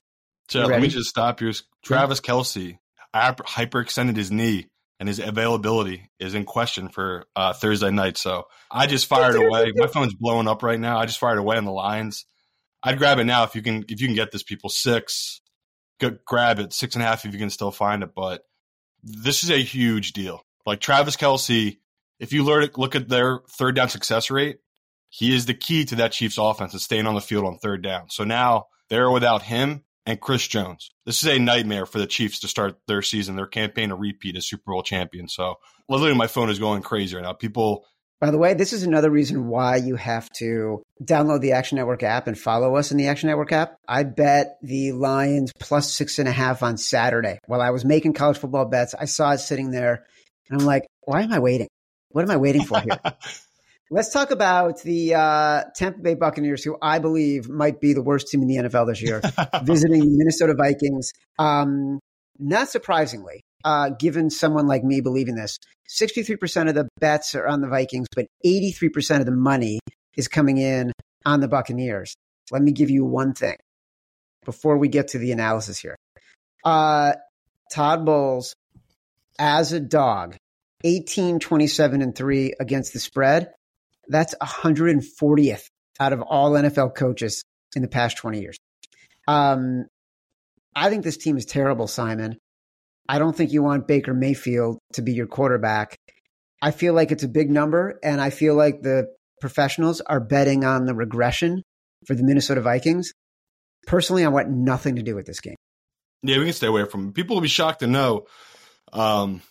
So 0.48 0.66
let 0.66 0.80
me 0.80 0.88
just 0.88 1.10
stop 1.10 1.40
you. 1.40 1.52
Travis 1.84 2.20
Kelce 2.20 2.78
hyperextended 3.14 4.16
his 4.16 4.30
knee 4.30 4.66
and 4.98 5.08
his 5.08 5.18
availability 5.18 6.10
is 6.18 6.34
in 6.34 6.44
question 6.44 6.88
for 6.88 7.26
uh, 7.34 7.52
Thursday 7.52 7.90
night. 7.90 8.16
So 8.16 8.44
I 8.70 8.86
just 8.86 9.06
fired 9.06 9.34
away. 9.34 9.72
My 9.74 9.86
phone's 9.86 10.14
blowing 10.14 10.48
up 10.48 10.62
right 10.62 10.80
now. 10.80 10.98
I 10.98 11.06
just 11.06 11.18
fired 11.18 11.38
away 11.38 11.56
on 11.56 11.64
the 11.64 11.72
lines. 11.72 12.24
I'd 12.82 12.98
grab 12.98 13.18
it 13.18 13.24
now 13.24 13.44
if 13.44 13.54
you 13.54 13.62
can. 13.62 13.84
If 13.88 14.00
you 14.00 14.08
can 14.08 14.16
get 14.16 14.32
this, 14.32 14.42
people 14.42 14.70
six, 14.70 15.40
go, 16.00 16.16
grab 16.24 16.58
it 16.58 16.72
six 16.72 16.94
and 16.94 17.02
a 17.02 17.06
half 17.06 17.24
if 17.24 17.32
you 17.32 17.38
can 17.38 17.50
still 17.50 17.70
find 17.70 18.02
it. 18.02 18.10
But 18.14 18.42
this 19.02 19.44
is 19.44 19.50
a 19.50 19.62
huge 19.62 20.12
deal. 20.12 20.42
Like 20.64 20.80
Travis 20.80 21.16
Kelce, 21.16 21.78
if 22.18 22.32
you 22.32 22.44
look 22.44 22.94
at 22.94 23.08
their 23.08 23.40
third 23.50 23.76
down 23.76 23.88
success 23.88 24.30
rate, 24.30 24.58
he 25.08 25.34
is 25.34 25.46
the 25.46 25.54
key 25.54 25.84
to 25.86 25.96
that 25.96 26.12
Chiefs 26.12 26.38
offense 26.38 26.72
and 26.72 26.80
staying 26.80 27.06
on 27.06 27.14
the 27.14 27.20
field 27.20 27.44
on 27.44 27.58
third 27.58 27.82
down. 27.82 28.10
So 28.10 28.24
now 28.24 28.66
they're 28.88 29.10
without 29.10 29.42
him 29.42 29.84
and 30.06 30.20
Chris 30.20 30.46
Jones. 30.46 30.90
This 31.04 31.22
is 31.22 31.28
a 31.28 31.38
nightmare 31.38 31.84
for 31.84 31.98
the 31.98 32.06
Chiefs 32.06 32.40
to 32.40 32.48
start 32.48 32.78
their 32.86 33.02
season, 33.02 33.36
their 33.36 33.46
campaign 33.46 33.88
to 33.88 33.96
repeat 33.96 34.36
as 34.36 34.46
Super 34.46 34.72
Bowl 34.72 34.82
champion. 34.82 35.28
So 35.28 35.56
literally, 35.88 36.14
my 36.14 36.28
phone 36.28 36.48
is 36.48 36.58
going 36.58 36.82
crazy 36.82 37.16
right 37.16 37.22
now. 37.22 37.32
People. 37.32 37.84
By 38.18 38.30
the 38.30 38.38
way, 38.38 38.54
this 38.54 38.72
is 38.72 38.82
another 38.82 39.10
reason 39.10 39.46
why 39.48 39.76
you 39.76 39.96
have 39.96 40.30
to 40.38 40.82
download 41.02 41.42
the 41.42 41.52
Action 41.52 41.76
Network 41.76 42.02
app 42.02 42.26
and 42.26 42.38
follow 42.38 42.76
us 42.76 42.90
in 42.90 42.96
the 42.96 43.08
Action 43.08 43.28
Network 43.28 43.52
app. 43.52 43.76
I 43.86 44.04
bet 44.04 44.56
the 44.62 44.92
Lions 44.92 45.52
plus 45.60 45.92
six 45.92 46.18
and 46.18 46.26
a 46.26 46.32
half 46.32 46.62
on 46.62 46.78
Saturday. 46.78 47.40
While 47.46 47.60
I 47.60 47.70
was 47.70 47.84
making 47.84 48.14
college 48.14 48.38
football 48.38 48.64
bets, 48.64 48.94
I 48.98 49.04
saw 49.04 49.32
it 49.32 49.38
sitting 49.38 49.70
there, 49.70 50.06
and 50.48 50.58
I'm 50.58 50.66
like, 50.66 50.86
why 51.02 51.22
am 51.22 51.32
I 51.32 51.40
waiting? 51.40 51.68
What 52.08 52.22
am 52.22 52.30
I 52.30 52.38
waiting 52.38 52.64
for 52.64 52.80
here? 52.80 52.98
Let's 53.88 54.12
talk 54.12 54.32
about 54.32 54.82
the 54.82 55.14
uh, 55.14 55.64
Tampa 55.76 56.00
Bay 56.00 56.14
Buccaneers, 56.14 56.64
who 56.64 56.76
I 56.82 56.98
believe 56.98 57.48
might 57.48 57.80
be 57.80 57.92
the 57.92 58.02
worst 58.02 58.28
team 58.28 58.42
in 58.42 58.48
the 58.48 58.56
NFL 58.56 58.88
this 58.88 59.00
year, 59.00 59.20
visiting 59.62 60.00
the 60.00 60.16
Minnesota 60.16 60.54
Vikings. 60.54 61.12
Um, 61.38 62.00
not 62.38 62.68
surprisingly, 62.68 63.42
uh, 63.64 63.90
given 63.90 64.28
someone 64.28 64.66
like 64.66 64.82
me 64.82 65.00
believing 65.00 65.36
this, 65.36 65.58
63% 66.00 66.68
of 66.68 66.74
the 66.74 66.88
bets 66.98 67.36
are 67.36 67.46
on 67.46 67.60
the 67.60 67.68
Vikings, 67.68 68.08
but 68.14 68.26
83% 68.44 69.20
of 69.20 69.26
the 69.26 69.32
money 69.32 69.78
is 70.16 70.26
coming 70.26 70.58
in 70.58 70.92
on 71.24 71.40
the 71.40 71.48
Buccaneers. 71.48 72.16
Let 72.50 72.62
me 72.62 72.72
give 72.72 72.90
you 72.90 73.04
one 73.04 73.34
thing 73.34 73.56
before 74.44 74.78
we 74.78 74.88
get 74.88 75.08
to 75.08 75.18
the 75.18 75.30
analysis 75.30 75.78
here. 75.78 75.96
Uh, 76.64 77.12
Todd 77.72 78.04
Bowles, 78.04 78.54
as 79.38 79.72
a 79.72 79.80
dog, 79.80 80.36
18, 80.82 81.38
27, 81.38 82.02
and 82.02 82.14
3 82.14 82.54
against 82.58 82.92
the 82.92 83.00
spread. 83.00 83.52
That's 84.08 84.34
140th 84.40 85.62
out 85.98 86.12
of 86.12 86.22
all 86.22 86.52
NFL 86.52 86.94
coaches 86.94 87.42
in 87.74 87.82
the 87.82 87.88
past 87.88 88.16
20 88.18 88.40
years. 88.40 88.58
Um, 89.26 89.86
I 90.74 90.90
think 90.90 91.04
this 91.04 91.16
team 91.16 91.36
is 91.36 91.46
terrible, 91.46 91.86
Simon. 91.86 92.38
I 93.08 93.18
don't 93.18 93.34
think 93.34 93.52
you 93.52 93.62
want 93.62 93.86
Baker 93.86 94.14
Mayfield 94.14 94.78
to 94.94 95.02
be 95.02 95.12
your 95.12 95.26
quarterback. 95.26 95.96
I 96.60 96.70
feel 96.70 96.94
like 96.94 97.12
it's 97.12 97.22
a 97.22 97.28
big 97.28 97.50
number, 97.50 97.98
and 98.02 98.20
I 98.20 98.30
feel 98.30 98.54
like 98.54 98.82
the 98.82 99.06
professionals 99.40 100.00
are 100.00 100.20
betting 100.20 100.64
on 100.64 100.86
the 100.86 100.94
regression 100.94 101.62
for 102.06 102.14
the 102.14 102.22
Minnesota 102.22 102.60
Vikings. 102.60 103.12
Personally, 103.86 104.24
I 104.24 104.28
want 104.28 104.50
nothing 104.50 104.96
to 104.96 105.02
do 105.02 105.14
with 105.14 105.26
this 105.26 105.40
game. 105.40 105.54
Yeah, 106.22 106.38
we 106.38 106.44
can 106.44 106.54
stay 106.54 106.66
away 106.66 106.84
from 106.86 107.08
it. 107.08 107.14
People 107.14 107.36
will 107.36 107.42
be 107.42 107.48
shocked 107.48 107.80
to 107.80 107.86
know. 107.86 108.26
Um, 108.92 109.42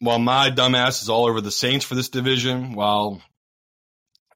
while 0.00 0.18
my 0.18 0.50
dumbass 0.50 1.02
is 1.02 1.08
all 1.08 1.26
over 1.26 1.40
the 1.40 1.50
Saints 1.50 1.84
for 1.84 1.94
this 1.94 2.08
division, 2.08 2.74
while 2.74 3.22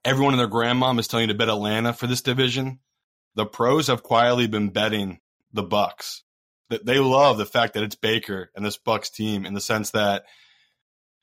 everyone 0.05 0.35
and 0.35 0.41
their 0.41 0.49
grandmom 0.49 0.99
is 0.99 1.09
telling 1.09 1.29
you 1.29 1.33
to 1.33 1.39
bet 1.39 1.49
Atlanta 1.49 1.93
for 1.93 2.07
this 2.07 2.23
division. 2.23 2.81
The 3.35 3.47
pros 3.47 3.89
have 3.89 4.03
quietly 4.03 4.47
been 4.47 4.71
betting 4.71 5.21
the 5.53 5.63
Bucks. 5.63 6.23
That 6.71 6.87
they 6.87 6.99
love 6.99 7.37
the 7.37 7.47
fact 7.47 7.75
that 7.75 7.83
it's 7.83 7.95
Baker 7.95 8.51
and 8.55 8.65
this 8.65 8.77
Bucks 8.77 9.11
team 9.11 9.45
in 9.45 9.55
the 9.55 9.61
sense 9.61 9.91
that 9.91 10.25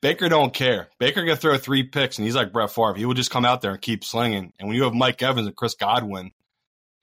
Baker 0.00 0.28
don't 0.28 0.54
care. 0.54 0.88
Baker 0.98 1.24
can 1.24 1.36
throw 1.36 1.56
three 1.56 1.84
picks 1.84 2.18
and 2.18 2.24
he's 2.24 2.36
like 2.36 2.52
Brett 2.52 2.70
Favre. 2.70 2.94
He 2.94 3.04
will 3.04 3.14
just 3.14 3.30
come 3.30 3.44
out 3.44 3.60
there 3.60 3.72
and 3.72 3.80
keep 3.80 4.04
slinging. 4.04 4.52
And 4.58 4.68
when 4.68 4.76
you 4.76 4.84
have 4.84 4.94
Mike 4.94 5.22
Evans 5.22 5.46
and 5.46 5.56
Chris 5.56 5.74
Godwin, 5.74 6.32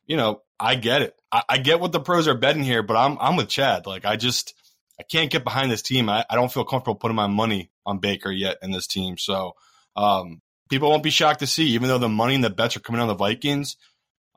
you 0.05 0.17
know, 0.17 0.41
I 0.59 0.75
get 0.75 1.01
it. 1.01 1.15
I, 1.31 1.43
I 1.47 1.57
get 1.59 1.79
what 1.79 1.91
the 1.91 1.99
pros 1.99 2.27
are 2.27 2.35
betting 2.35 2.63
here, 2.63 2.83
but 2.83 2.97
I'm 2.97 3.17
I'm 3.19 3.35
with 3.35 3.47
Chad. 3.47 3.85
Like 3.85 4.05
I 4.05 4.15
just 4.15 4.53
I 4.99 5.03
can't 5.03 5.31
get 5.31 5.43
behind 5.45 5.71
this 5.71 5.81
team. 5.81 6.09
I, 6.09 6.25
I 6.29 6.35
don't 6.35 6.51
feel 6.51 6.65
comfortable 6.65 6.99
putting 6.99 7.15
my 7.15 7.27
money 7.27 7.71
on 7.85 7.99
Baker 7.99 8.31
yet 8.31 8.57
in 8.61 8.71
this 8.71 8.87
team. 8.87 9.17
So 9.17 9.55
um, 9.95 10.41
people 10.69 10.89
won't 10.89 11.03
be 11.03 11.09
shocked 11.09 11.39
to 11.39 11.47
see, 11.47 11.67
even 11.69 11.87
though 11.87 11.97
the 11.97 12.09
money 12.09 12.35
and 12.35 12.43
the 12.43 12.49
bets 12.49 12.77
are 12.77 12.81
coming 12.81 13.01
on 13.01 13.07
the 13.07 13.15
Vikings. 13.15 13.75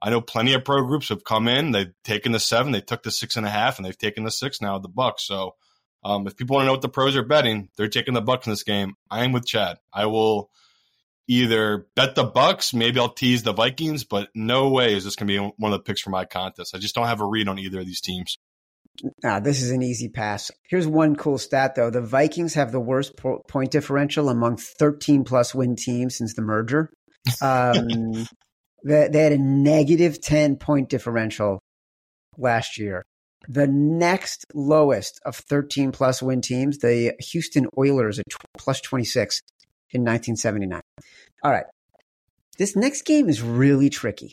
I 0.00 0.10
know 0.10 0.20
plenty 0.20 0.52
of 0.54 0.64
pro 0.64 0.84
groups 0.84 1.10
have 1.10 1.22
come 1.22 1.46
in. 1.46 1.70
They've 1.70 1.92
taken 2.02 2.32
the 2.32 2.40
seven, 2.40 2.72
they 2.72 2.80
took 2.80 3.02
the 3.02 3.12
six 3.12 3.36
and 3.36 3.46
a 3.46 3.50
half, 3.50 3.78
and 3.78 3.86
they've 3.86 3.96
taken 3.96 4.24
the 4.24 4.30
six 4.30 4.60
now 4.60 4.78
the 4.78 4.88
Bucks. 4.88 5.24
So 5.24 5.54
um, 6.02 6.26
if 6.26 6.36
people 6.36 6.54
want 6.54 6.64
to 6.64 6.66
know 6.66 6.72
what 6.72 6.82
the 6.82 6.88
pros 6.88 7.14
are 7.16 7.22
betting, 7.22 7.68
they're 7.76 7.88
taking 7.88 8.14
the 8.14 8.20
Bucks 8.20 8.46
in 8.46 8.52
this 8.52 8.64
game. 8.64 8.94
I 9.10 9.24
am 9.24 9.32
with 9.32 9.46
Chad. 9.46 9.78
I 9.92 10.06
will 10.06 10.50
either 11.28 11.86
bet 11.94 12.16
the 12.16 12.24
Bucks, 12.24 12.74
maybe 12.74 12.98
I'll 12.98 13.08
tease 13.08 13.44
the 13.44 13.52
Vikings, 13.52 14.02
but 14.02 14.28
no 14.34 14.70
way 14.70 14.94
is 14.94 15.04
this 15.04 15.14
going 15.14 15.28
to 15.28 15.32
be 15.32 15.52
one 15.56 15.72
of 15.72 15.78
the 15.78 15.84
picks 15.84 16.00
for 16.00 16.10
my 16.10 16.24
contest. 16.24 16.74
I 16.74 16.78
just 16.78 16.96
don't 16.96 17.06
have 17.06 17.20
a 17.20 17.26
read 17.26 17.48
on 17.48 17.58
either 17.58 17.80
of 17.80 17.86
these 17.86 18.00
teams. 18.00 18.38
Ah, 19.24 19.40
this 19.40 19.62
is 19.62 19.70
an 19.70 19.82
easy 19.82 20.08
pass. 20.08 20.50
Here's 20.68 20.86
one 20.86 21.16
cool 21.16 21.38
stat, 21.38 21.74
though. 21.74 21.90
The 21.90 22.02
Vikings 22.02 22.54
have 22.54 22.72
the 22.72 22.80
worst 22.80 23.16
po- 23.16 23.42
point 23.48 23.70
differential 23.70 24.28
among 24.28 24.58
13 24.58 25.24
plus 25.24 25.54
win 25.54 25.76
teams 25.76 26.16
since 26.16 26.34
the 26.34 26.42
merger. 26.42 26.90
Um, 27.40 28.26
they, 28.84 29.08
they 29.08 29.22
had 29.22 29.30
a 29.30 29.38
negative 29.38 30.20
10 30.20 30.56
point 30.56 30.88
differential 30.88 31.60
last 32.36 32.78
year. 32.78 33.04
The 33.48 33.68
next 33.68 34.44
lowest 34.54 35.20
of 35.24 35.36
13 35.36 35.92
plus 35.92 36.20
win 36.20 36.40
teams, 36.40 36.78
the 36.78 37.14
Houston 37.30 37.68
Oilers 37.78 38.18
at 38.18 38.24
plus 38.58 38.80
26 38.80 39.40
in 39.92 40.02
1979. 40.02 40.80
All 41.42 41.50
right. 41.52 41.66
This 42.58 42.76
next 42.76 43.02
game 43.02 43.28
is 43.28 43.42
really 43.42 43.90
tricky. 43.90 44.32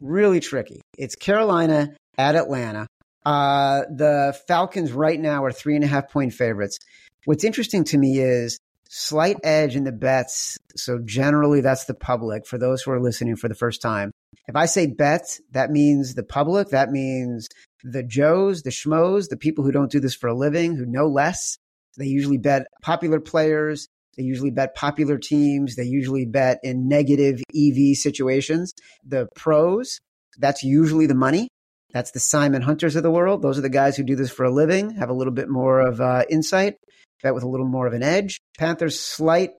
Really 0.00 0.40
tricky. 0.40 0.80
It's 0.98 1.14
Carolina 1.14 1.96
at 2.18 2.36
Atlanta. 2.36 2.86
Uh, 3.24 3.82
the 3.90 4.38
Falcons 4.46 4.92
right 4.92 5.18
now 5.18 5.44
are 5.44 5.52
three 5.52 5.74
and 5.74 5.84
a 5.84 5.88
half 5.88 6.10
point 6.10 6.32
favorites. 6.32 6.78
What's 7.24 7.44
interesting 7.44 7.84
to 7.84 7.98
me 7.98 8.18
is 8.18 8.58
slight 8.90 9.36
edge 9.42 9.76
in 9.76 9.84
the 9.84 9.92
bets. 9.92 10.58
So 10.76 10.98
generally, 11.04 11.60
that's 11.60 11.86
the 11.86 11.94
public 11.94 12.46
for 12.46 12.58
those 12.58 12.82
who 12.82 12.92
are 12.92 13.00
listening 13.00 13.36
for 13.36 13.48
the 13.48 13.54
first 13.54 13.80
time. 13.80 14.12
If 14.46 14.56
I 14.56 14.66
say 14.66 14.86
bet, 14.86 15.40
that 15.52 15.70
means 15.70 16.14
the 16.14 16.22
public. 16.22 16.68
That 16.68 16.90
means 16.90 17.48
the 17.82 18.02
Joes, 18.02 18.62
the 18.62 18.70
Schmoes, 18.70 19.28
the 19.28 19.36
people 19.36 19.64
who 19.64 19.72
don't 19.72 19.90
do 19.90 20.00
this 20.00 20.14
for 20.14 20.28
a 20.28 20.34
living, 20.34 20.76
who 20.76 20.86
know 20.86 21.06
less. 21.06 21.58
They 21.96 22.06
usually 22.06 22.38
bet 22.38 22.66
popular 22.82 23.20
players. 23.20 23.88
They 24.16 24.22
usually 24.22 24.50
bet 24.50 24.74
popular 24.74 25.18
teams. 25.18 25.76
They 25.76 25.84
usually 25.84 26.24
bet 26.24 26.60
in 26.62 26.88
negative 26.88 27.40
EV 27.54 27.96
situations. 27.96 28.74
The 29.04 29.28
pros, 29.34 30.00
that's 30.38 30.62
usually 30.62 31.06
the 31.06 31.14
money. 31.14 31.48
That's 31.94 32.10
the 32.10 32.20
Simon 32.20 32.60
Hunters 32.60 32.96
of 32.96 33.04
the 33.04 33.10
world. 33.10 33.40
Those 33.40 33.56
are 33.56 33.62
the 33.62 33.68
guys 33.68 33.96
who 33.96 34.02
do 34.02 34.16
this 34.16 34.32
for 34.32 34.44
a 34.44 34.50
living, 34.50 34.96
have 34.96 35.10
a 35.10 35.14
little 35.14 35.32
bit 35.32 35.48
more 35.48 35.78
of 35.80 36.00
uh, 36.00 36.24
insight, 36.28 36.74
bet 37.22 37.34
with 37.34 37.44
a 37.44 37.48
little 37.48 37.68
more 37.68 37.86
of 37.86 37.92
an 37.92 38.02
edge. 38.02 38.40
Panthers 38.58 38.98
slight 38.98 39.50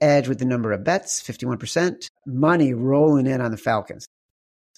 edge 0.00 0.28
with 0.28 0.38
the 0.38 0.44
number 0.44 0.70
of 0.70 0.84
bets, 0.84 1.20
51%. 1.20 2.08
Money 2.24 2.74
rolling 2.74 3.26
in 3.26 3.40
on 3.40 3.50
the 3.50 3.56
Falcons. 3.56 4.06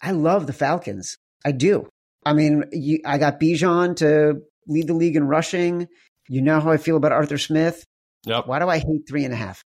I 0.03 0.12
love 0.12 0.46
the 0.46 0.55
Falcons. 0.55 1.18
I 1.44 1.53
do. 1.53 1.87
I 2.25 2.33
mean, 2.33 2.64
you, 2.72 3.01
I 3.05 3.18
got 3.18 3.38
Bijan 3.38 3.96
to 3.96 4.40
lead 4.66 4.87
the 4.87 4.94
league 4.94 5.16
in 5.16 5.25
rushing. 5.25 5.88
You 6.29 6.40
know 6.40 6.61
how 6.61 6.70
I 6.70 6.79
feel 6.79 6.96
about 6.96 7.12
Arthur 7.12 7.37
Smith. 7.37 7.85
Yep. 8.25 8.46
Why 8.46 8.59
do 8.59 8.70
I 8.70 8.79
hate 8.79 9.07
three 9.07 9.27
and 9.27 9.35
a 9.35 9.37
half? 9.37 9.62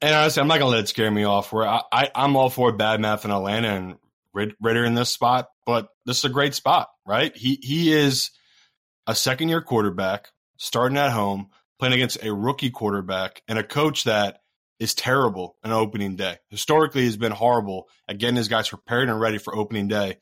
And 0.00 0.12
honestly, 0.14 0.40
I'm 0.40 0.48
not 0.48 0.58
gonna 0.58 0.72
let 0.72 0.80
it 0.80 0.88
scare 0.88 1.10
me 1.10 1.24
off. 1.24 1.52
Where 1.52 1.66
I, 1.66 1.82
I 1.92 2.10
am 2.14 2.36
all 2.36 2.50
for 2.50 2.72
bad 2.72 3.00
math 3.00 3.24
in 3.24 3.30
Atlanta 3.30 3.68
and 3.68 3.94
Ridder 4.34 4.84
in 4.84 4.94
this 4.94 5.10
spot, 5.10 5.48
but 5.64 5.88
this 6.06 6.18
is 6.18 6.24
a 6.24 6.30
great 6.30 6.54
spot, 6.54 6.88
right? 7.04 7.36
He 7.36 7.58
he 7.62 7.92
is 7.92 8.30
a 9.06 9.14
second 9.14 9.48
year 9.48 9.60
quarterback 9.60 10.30
starting 10.56 10.96
at 10.96 11.12
home, 11.12 11.50
playing 11.78 11.94
against 11.94 12.22
a 12.22 12.32
rookie 12.32 12.70
quarterback 12.70 13.42
and 13.48 13.58
a 13.58 13.62
coach 13.62 14.04
that 14.04 14.38
is 14.78 14.94
terrible 14.94 15.56
on 15.64 15.72
opening 15.72 16.16
day. 16.16 16.36
Historically, 16.50 17.02
he's 17.02 17.16
been 17.16 17.32
horrible 17.32 17.88
at 18.08 18.18
getting 18.18 18.36
his 18.36 18.48
guys 18.48 18.68
prepared 18.68 19.08
and 19.08 19.20
ready 19.20 19.38
for 19.38 19.56
opening 19.56 19.88
day. 19.88 20.16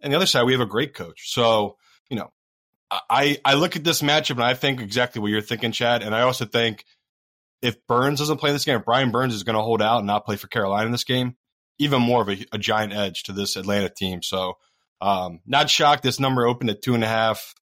And 0.00 0.12
the 0.12 0.16
other 0.16 0.26
side, 0.26 0.44
we 0.44 0.52
have 0.52 0.60
a 0.60 0.66
great 0.66 0.94
coach. 0.94 1.32
So, 1.32 1.76
you 2.08 2.16
know, 2.16 2.32
I, 2.90 3.38
I 3.44 3.54
look 3.54 3.74
at 3.74 3.82
this 3.82 4.02
matchup 4.02 4.32
and 4.32 4.44
I 4.44 4.54
think 4.54 4.80
exactly 4.80 5.20
what 5.20 5.30
you're 5.30 5.40
thinking, 5.40 5.72
Chad. 5.72 6.02
And 6.02 6.14
I 6.14 6.22
also 6.22 6.44
think 6.44 6.84
if 7.62 7.84
Burns 7.88 8.20
doesn't 8.20 8.38
play 8.38 8.52
this 8.52 8.64
game, 8.64 8.78
if 8.78 8.84
Brian 8.84 9.10
Burns 9.10 9.34
is 9.34 9.42
going 9.42 9.56
to 9.56 9.62
hold 9.62 9.82
out 9.82 9.98
and 9.98 10.06
not 10.06 10.24
play 10.24 10.36
for 10.36 10.46
Carolina 10.46 10.86
in 10.86 10.92
this 10.92 11.04
game, 11.04 11.36
even 11.78 12.00
more 12.00 12.22
of 12.22 12.28
a, 12.28 12.36
a 12.52 12.58
giant 12.58 12.92
edge 12.92 13.24
to 13.24 13.32
this 13.32 13.56
Atlanta 13.56 13.88
team. 13.88 14.22
So, 14.22 14.54
um, 15.00 15.40
not 15.46 15.70
shocked. 15.70 16.02
This 16.02 16.20
number 16.20 16.46
opened 16.46 16.70
at 16.70 16.82
two 16.82 16.94
and 16.94 17.04
a 17.04 17.08
half. 17.08 17.54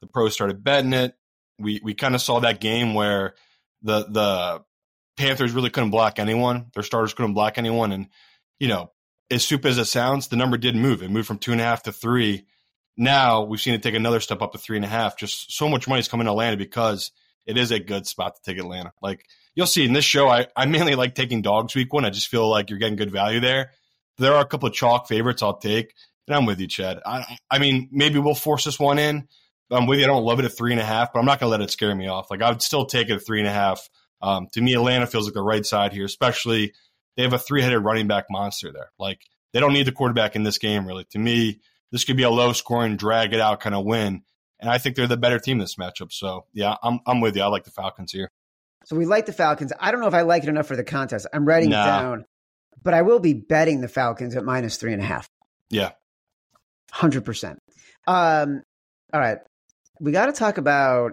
The 0.00 0.06
pros 0.06 0.34
started 0.34 0.62
betting 0.62 0.92
it. 0.92 1.14
We 1.58 1.80
we 1.82 1.94
kind 1.94 2.14
of 2.14 2.22
saw 2.22 2.40
that 2.40 2.60
game 2.60 2.94
where 2.94 3.34
the 3.82 4.04
the 4.08 4.62
Panthers 5.16 5.52
really 5.52 5.70
couldn't 5.70 5.90
block 5.90 6.18
anyone. 6.18 6.66
Their 6.74 6.82
starters 6.82 7.14
couldn't 7.14 7.34
block 7.34 7.58
anyone, 7.58 7.92
and 7.92 8.08
you 8.60 8.68
know, 8.68 8.92
as 9.30 9.44
stupid 9.44 9.70
as 9.70 9.78
it 9.78 9.86
sounds, 9.86 10.28
the 10.28 10.36
number 10.36 10.56
did 10.56 10.76
move. 10.76 11.02
It 11.02 11.10
moved 11.10 11.26
from 11.26 11.38
two 11.38 11.52
and 11.52 11.60
a 11.60 11.64
half 11.64 11.82
to 11.84 11.92
three. 11.92 12.46
Now 12.96 13.42
we've 13.42 13.60
seen 13.60 13.74
it 13.74 13.82
take 13.82 13.94
another 13.94 14.20
step 14.20 14.42
up 14.42 14.52
to 14.52 14.58
three 14.58 14.76
and 14.76 14.84
a 14.84 14.88
half. 14.88 15.18
Just 15.18 15.52
so 15.52 15.68
much 15.68 15.88
money 15.88 16.00
is 16.00 16.08
coming 16.08 16.26
to 16.26 16.32
Atlanta 16.32 16.56
because 16.56 17.10
it 17.46 17.56
is 17.56 17.70
a 17.70 17.78
good 17.78 18.06
spot 18.06 18.36
to 18.36 18.42
take 18.42 18.60
Atlanta. 18.60 18.92
Like 19.02 19.24
you'll 19.54 19.66
see 19.66 19.84
in 19.84 19.92
this 19.92 20.04
show, 20.04 20.28
I, 20.28 20.46
I 20.56 20.66
mainly 20.66 20.94
like 20.94 21.14
taking 21.14 21.42
dogs 21.42 21.74
week 21.74 21.92
one. 21.92 22.04
I 22.04 22.10
just 22.10 22.28
feel 22.28 22.48
like 22.48 22.70
you're 22.70 22.78
getting 22.78 22.96
good 22.96 23.10
value 23.10 23.40
there. 23.40 23.72
There 24.18 24.34
are 24.34 24.40
a 24.40 24.46
couple 24.46 24.68
of 24.68 24.74
chalk 24.74 25.08
favorites 25.08 25.42
I'll 25.42 25.58
take, 25.58 25.94
and 26.28 26.36
I'm 26.36 26.46
with 26.46 26.60
you, 26.60 26.68
Chad. 26.68 27.00
I, 27.04 27.38
I 27.50 27.58
mean, 27.58 27.88
maybe 27.90 28.18
we'll 28.18 28.34
force 28.34 28.64
this 28.64 28.78
one 28.78 28.98
in. 28.98 29.26
I'm 29.70 29.86
with 29.86 29.98
you. 29.98 30.04
I 30.04 30.08
don't 30.08 30.24
love 30.24 30.38
it 30.38 30.44
at 30.44 30.56
three 30.56 30.72
and 30.72 30.80
a 30.80 30.84
half, 30.84 31.12
but 31.12 31.18
I'm 31.18 31.26
not 31.26 31.40
going 31.40 31.48
to 31.48 31.50
let 31.50 31.60
it 31.60 31.70
scare 31.70 31.94
me 31.94 32.08
off. 32.08 32.30
Like 32.30 32.42
I 32.42 32.50
would 32.50 32.62
still 32.62 32.86
take 32.86 33.08
it 33.08 33.14
at 33.14 33.26
three 33.26 33.38
and 33.38 33.48
a 33.48 33.52
half. 33.52 33.88
Um, 34.20 34.48
to 34.52 34.60
me, 34.60 34.74
Atlanta 34.74 35.06
feels 35.06 35.26
like 35.26 35.34
the 35.34 35.42
right 35.42 35.64
side 35.64 35.92
here, 35.92 36.04
especially 36.04 36.72
they 37.16 37.22
have 37.22 37.32
a 37.32 37.38
three 37.38 37.62
headed 37.62 37.84
running 37.84 38.06
back 38.06 38.26
monster 38.30 38.72
there. 38.72 38.90
Like 38.98 39.20
they 39.52 39.60
don't 39.60 39.72
need 39.72 39.86
the 39.86 39.92
quarterback 39.92 40.36
in 40.36 40.42
this 40.42 40.58
game, 40.58 40.86
really. 40.86 41.04
To 41.10 41.18
me, 41.18 41.60
this 41.92 42.04
could 42.04 42.16
be 42.16 42.22
a 42.22 42.30
low 42.30 42.52
scoring, 42.52 42.96
drag 42.96 43.32
it 43.32 43.40
out 43.40 43.60
kind 43.60 43.74
of 43.74 43.84
win. 43.84 44.22
And 44.60 44.70
I 44.70 44.78
think 44.78 44.96
they're 44.96 45.06
the 45.06 45.16
better 45.16 45.38
team 45.38 45.56
in 45.56 45.60
this 45.60 45.76
matchup. 45.76 46.12
So 46.12 46.46
yeah, 46.52 46.76
I'm 46.82 47.00
I'm 47.06 47.20
with 47.20 47.36
you. 47.36 47.42
I 47.42 47.46
like 47.46 47.64
the 47.64 47.70
Falcons 47.70 48.12
here. 48.12 48.30
So 48.84 48.96
we 48.96 49.06
like 49.06 49.26
the 49.26 49.32
Falcons. 49.32 49.72
I 49.78 49.90
don't 49.90 50.00
know 50.00 50.08
if 50.08 50.14
I 50.14 50.22
like 50.22 50.42
it 50.42 50.48
enough 50.48 50.66
for 50.66 50.76
the 50.76 50.84
contest. 50.84 51.26
I'm 51.32 51.44
writing 51.44 51.70
nah. 51.70 51.82
it 51.82 51.86
down, 51.86 52.24
but 52.82 52.94
I 52.94 53.02
will 53.02 53.20
be 53.20 53.34
betting 53.34 53.80
the 53.80 53.88
Falcons 53.88 54.34
at 54.34 54.44
minus 54.44 54.76
three 54.76 54.92
and 54.92 55.02
a 55.02 55.04
half. 55.04 55.28
Yeah, 55.70 55.92
hundred 56.92 57.24
percent. 57.24 57.58
Um, 58.06 58.62
all 59.12 59.20
right, 59.20 59.38
we 60.00 60.12
got 60.12 60.26
to 60.26 60.32
talk 60.32 60.58
about 60.58 61.12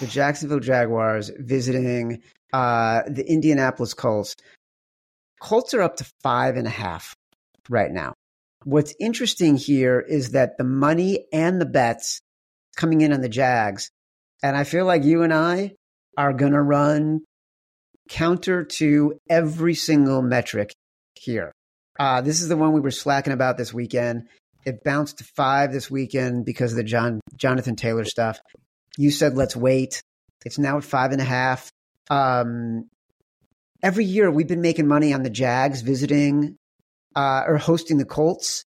the 0.00 0.06
Jacksonville 0.06 0.60
Jaguars 0.60 1.30
visiting 1.36 2.22
uh, 2.52 3.02
the 3.08 3.28
Indianapolis 3.28 3.94
Colts. 3.94 4.36
Colts 5.40 5.74
are 5.74 5.82
up 5.82 5.96
to 5.96 6.10
five 6.22 6.56
and 6.56 6.66
a 6.66 6.70
half 6.70 7.14
right 7.68 7.90
now. 7.90 8.14
What's 8.64 8.94
interesting 8.98 9.56
here 9.56 10.00
is 10.00 10.30
that 10.30 10.56
the 10.56 10.64
money 10.64 11.26
and 11.32 11.60
the 11.60 11.66
bets 11.66 12.20
coming 12.76 13.02
in 13.02 13.12
on 13.12 13.20
the 13.20 13.28
Jags, 13.28 13.90
and 14.42 14.56
I 14.56 14.64
feel 14.64 14.86
like 14.86 15.04
you 15.04 15.22
and 15.22 15.34
I 15.34 15.72
are 16.16 16.32
going 16.32 16.52
to 16.52 16.62
run 16.62 17.20
counter 18.08 18.64
to 18.64 19.18
every 19.28 19.74
single 19.74 20.22
metric 20.22 20.72
here. 21.14 21.52
Uh, 21.98 22.20
this 22.20 22.40
is 22.40 22.48
the 22.48 22.56
one 22.56 22.72
we 22.72 22.80
were 22.80 22.90
slacking 22.90 23.32
about 23.32 23.56
this 23.56 23.72
weekend. 23.72 24.28
It 24.64 24.84
bounced 24.84 25.18
to 25.18 25.24
five 25.24 25.72
this 25.72 25.90
weekend 25.90 26.44
because 26.44 26.72
of 26.72 26.76
the 26.76 26.84
John 26.84 27.20
Jonathan 27.36 27.76
Taylor 27.76 28.04
stuff. 28.04 28.40
You 28.96 29.10
said 29.10 29.36
let's 29.36 29.56
wait. 29.56 30.02
It's 30.44 30.58
now 30.58 30.78
at 30.78 30.84
five 30.84 31.12
and 31.12 31.20
a 31.20 31.24
half. 31.24 31.70
Um, 32.10 32.88
every 33.82 34.04
year 34.04 34.30
we've 34.30 34.48
been 34.48 34.60
making 34.60 34.86
money 34.86 35.12
on 35.12 35.22
the 35.22 35.30
Jags 35.30 35.82
visiting 35.82 36.56
uh, 37.14 37.44
or 37.46 37.58
hosting 37.58 37.98
the 37.98 38.04
Colts 38.04 38.64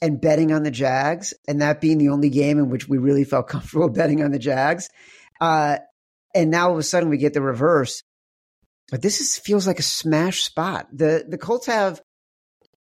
and 0.00 0.20
betting 0.20 0.52
on 0.52 0.64
the 0.64 0.70
Jags, 0.70 1.32
and 1.46 1.62
that 1.62 1.80
being 1.80 1.98
the 1.98 2.08
only 2.08 2.28
game 2.28 2.58
in 2.58 2.70
which 2.70 2.88
we 2.88 2.98
really 2.98 3.24
felt 3.24 3.48
comfortable 3.48 3.88
betting 3.88 4.22
on 4.22 4.32
the 4.32 4.38
Jags. 4.38 4.88
Uh, 5.40 5.78
and 6.34 6.50
now 6.50 6.68
all 6.68 6.72
of 6.72 6.78
a 6.78 6.82
sudden 6.82 7.08
we 7.08 7.18
get 7.18 7.34
the 7.34 7.42
reverse. 7.42 8.02
But 8.90 9.02
this 9.02 9.20
is, 9.20 9.38
feels 9.38 9.66
like 9.66 9.78
a 9.78 9.82
smash 9.82 10.42
spot. 10.42 10.86
The 10.92 11.24
the 11.26 11.38
Colts 11.38 11.66
have 11.66 12.00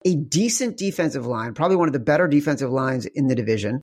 a 0.05 0.15
decent 0.15 0.77
defensive 0.77 1.27
line, 1.27 1.55
probably 1.55 1.77
one 1.77 1.89
of 1.89 1.93
the 1.93 2.01
better 2.01 2.29
defensive 2.29 2.71
lines 2.71 3.07
in 3.07 3.27
the 3.27 3.35
division. 3.35 3.81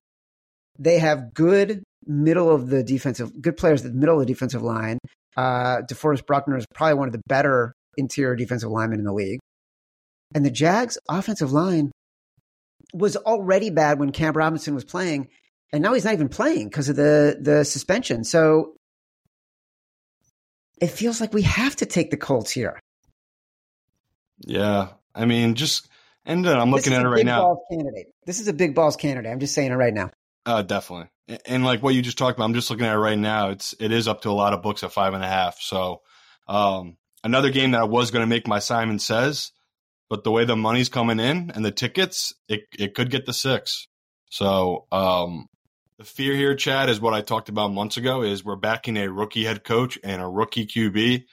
They 0.78 1.00
have 1.00 1.34
good 1.34 1.84
middle 2.06 2.50
of 2.54 2.70
the 2.70 2.84
defensive, 2.84 3.42
good 3.42 3.58
players 3.58 3.84
at 3.86 3.92
the 3.92 3.98
middle 3.98 4.20
of 4.20 4.28
the 4.28 4.32
defensive 4.34 4.62
line. 4.62 5.00
Uh, 5.36 5.82
DeForest 5.82 6.26
Buckner 6.26 6.58
is 6.58 6.66
probably 6.74 6.96
one 6.96 7.08
of 7.08 7.14
the 7.14 7.22
better 7.28 7.74
interior 7.98 8.36
defensive 8.36 8.70
linemen 8.70 9.00
in 9.00 9.06
the 9.06 9.14
league. 9.14 9.40
And 10.34 10.46
the 10.46 10.52
Jags' 10.52 10.98
offensive 11.10 11.52
line 11.52 11.92
was 12.94 13.16
already 13.18 13.70
bad 13.70 14.00
when 14.00 14.12
Cam 14.12 14.34
Robinson 14.34 14.76
was 14.76 14.86
playing, 14.86 15.30
and 15.74 15.84
now 15.84 15.94
he's 15.94 16.06
not 16.06 16.14
even 16.14 16.30
playing 16.30 16.70
because 16.70 16.90
of 16.90 16.96
the 16.96 17.38
the 17.40 17.64
suspension. 17.64 18.24
So 18.24 18.76
it 20.80 20.88
feels 20.88 21.22
like 21.22 21.34
we 21.34 21.44
have 21.44 21.76
to 21.78 21.86
take 21.86 22.12
the 22.12 22.18
Colts 22.18 22.52
here. 22.52 22.80
Yeah, 24.46 24.90
I 25.14 25.26
mean, 25.26 25.56
just 25.56 25.88
and 26.26 26.46
uh, 26.46 26.60
I'm 26.60 26.72
looking 26.72 26.94
at 26.94 27.06
it 27.06 27.10
right 27.10 27.26
now. 27.26 27.58
Candidate. 27.70 28.08
This 28.26 28.40
is 28.40 28.48
a 28.48 28.54
big 28.54 28.76
balls 28.76 28.96
candidate. 28.96 29.32
I'm 29.32 29.40
just 29.40 29.54
saying 29.54 29.72
it 29.72 29.76
right 29.76 29.94
now. 29.94 30.12
Uh, 30.46 30.62
definitely. 30.62 31.08
And 31.46 31.64
like 31.64 31.82
what 31.82 31.94
you 31.94 32.02
just 32.02 32.18
talked 32.18 32.38
about, 32.38 32.46
I'm 32.46 32.54
just 32.54 32.70
looking 32.70 32.86
at 32.86 32.96
it 32.96 33.00
right 33.00 33.18
now. 33.18 33.50
It's 33.50 33.74
it 33.80 33.92
is 33.92 34.08
up 34.08 34.22
to 34.22 34.30
a 34.30 34.34
lot 34.34 34.54
of 34.54 34.62
books 34.62 34.84
at 34.84 34.92
five 34.92 35.14
and 35.14 35.24
a 35.24 35.28
half. 35.28 35.60
So 35.60 36.02
um, 36.48 36.98
another 37.24 37.52
game 37.52 37.72
that 37.72 37.82
I 37.82 37.86
was 37.86 38.12
going 38.12 38.24
to 38.24 38.28
make 38.28 38.48
my 38.48 38.60
Simon 38.60 39.00
says, 39.00 39.52
but 40.10 40.24
the 40.24 40.32
way 40.32 40.46
the 40.46 40.56
money's 40.56 40.90
coming 40.90 41.20
in 41.20 41.52
and 41.52 41.64
the 41.64 41.72
tickets, 41.72 42.34
it 42.50 42.64
it 42.78 42.96
could 42.96 43.10
get 43.12 43.26
the 43.26 43.34
six. 43.34 43.88
So 44.30 44.88
um, 44.92 45.48
the 45.98 46.04
fear 46.04 46.36
here, 46.36 46.56
Chad, 46.56 46.90
is 46.90 47.00
what 47.00 47.14
I 47.14 47.22
talked 47.22 47.50
about 47.50 47.72
months 47.72 47.98
ago. 47.98 48.24
Is 48.24 48.44
we're 48.44 48.56
backing 48.56 48.98
a 48.98 49.10
rookie 49.10 49.46
head 49.46 49.64
coach 49.64 49.98
and 50.04 50.22
a 50.22 50.28
rookie 50.28 50.66
QB 50.66 51.24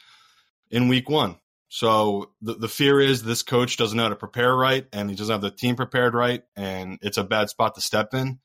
in 0.70 0.88
week 0.88 1.08
one. 1.08 1.38
So 1.68 2.30
the, 2.40 2.54
the 2.54 2.68
fear 2.68 3.00
is 3.00 3.22
this 3.22 3.42
coach 3.42 3.76
doesn't 3.76 3.96
know 3.96 4.04
how 4.04 4.08
to 4.08 4.16
prepare 4.16 4.54
right 4.54 4.86
and 4.92 5.10
he 5.10 5.16
doesn't 5.16 5.32
have 5.32 5.42
the 5.42 5.50
team 5.50 5.76
prepared 5.76 6.14
right 6.14 6.42
and 6.56 6.98
it's 7.02 7.18
a 7.18 7.24
bad 7.24 7.50
spot 7.50 7.74
to 7.74 7.80
step 7.80 8.14
in. 8.14 8.38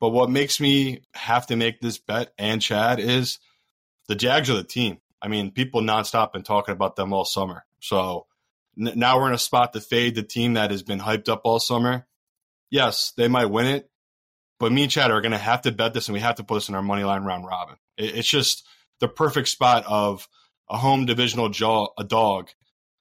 But 0.00 0.10
what 0.10 0.30
makes 0.30 0.60
me 0.60 1.02
have 1.14 1.46
to 1.46 1.56
make 1.56 1.80
this 1.80 1.98
bet 1.98 2.32
and 2.38 2.60
Chad 2.60 2.98
is 2.98 3.38
the 4.08 4.16
Jags 4.16 4.50
are 4.50 4.54
the 4.54 4.64
team. 4.64 4.98
I 5.22 5.28
mean, 5.28 5.52
people 5.52 5.80
nonstop 5.80 6.32
been 6.32 6.42
talking 6.42 6.72
about 6.72 6.96
them 6.96 7.12
all 7.12 7.24
summer. 7.24 7.64
So 7.80 8.26
n- 8.78 8.92
now 8.96 9.18
we're 9.18 9.28
in 9.28 9.34
a 9.34 9.38
spot 9.38 9.72
to 9.72 9.80
fade 9.80 10.14
the 10.14 10.22
team 10.22 10.54
that 10.54 10.70
has 10.70 10.82
been 10.82 11.00
hyped 11.00 11.28
up 11.28 11.42
all 11.44 11.60
summer. 11.60 12.06
Yes, 12.68 13.12
they 13.16 13.28
might 13.28 13.46
win 13.46 13.66
it, 13.66 13.88
but 14.58 14.72
me 14.72 14.82
and 14.82 14.90
Chad 14.90 15.12
are 15.12 15.20
going 15.20 15.32
to 15.32 15.38
have 15.38 15.62
to 15.62 15.72
bet 15.72 15.94
this 15.94 16.08
and 16.08 16.14
we 16.14 16.20
have 16.20 16.34
to 16.36 16.44
put 16.44 16.56
this 16.56 16.68
in 16.68 16.74
our 16.74 16.82
money 16.82 17.04
line 17.04 17.22
round 17.22 17.46
robin. 17.46 17.76
It, 17.96 18.16
it's 18.16 18.30
just 18.30 18.66
the 19.00 19.08
perfect 19.08 19.48
spot 19.48 19.84
of 19.86 20.28
a 20.68 20.76
home 20.76 21.06
divisional 21.06 21.48
jaw, 21.48 21.88
a 21.98 22.04
dog 22.04 22.50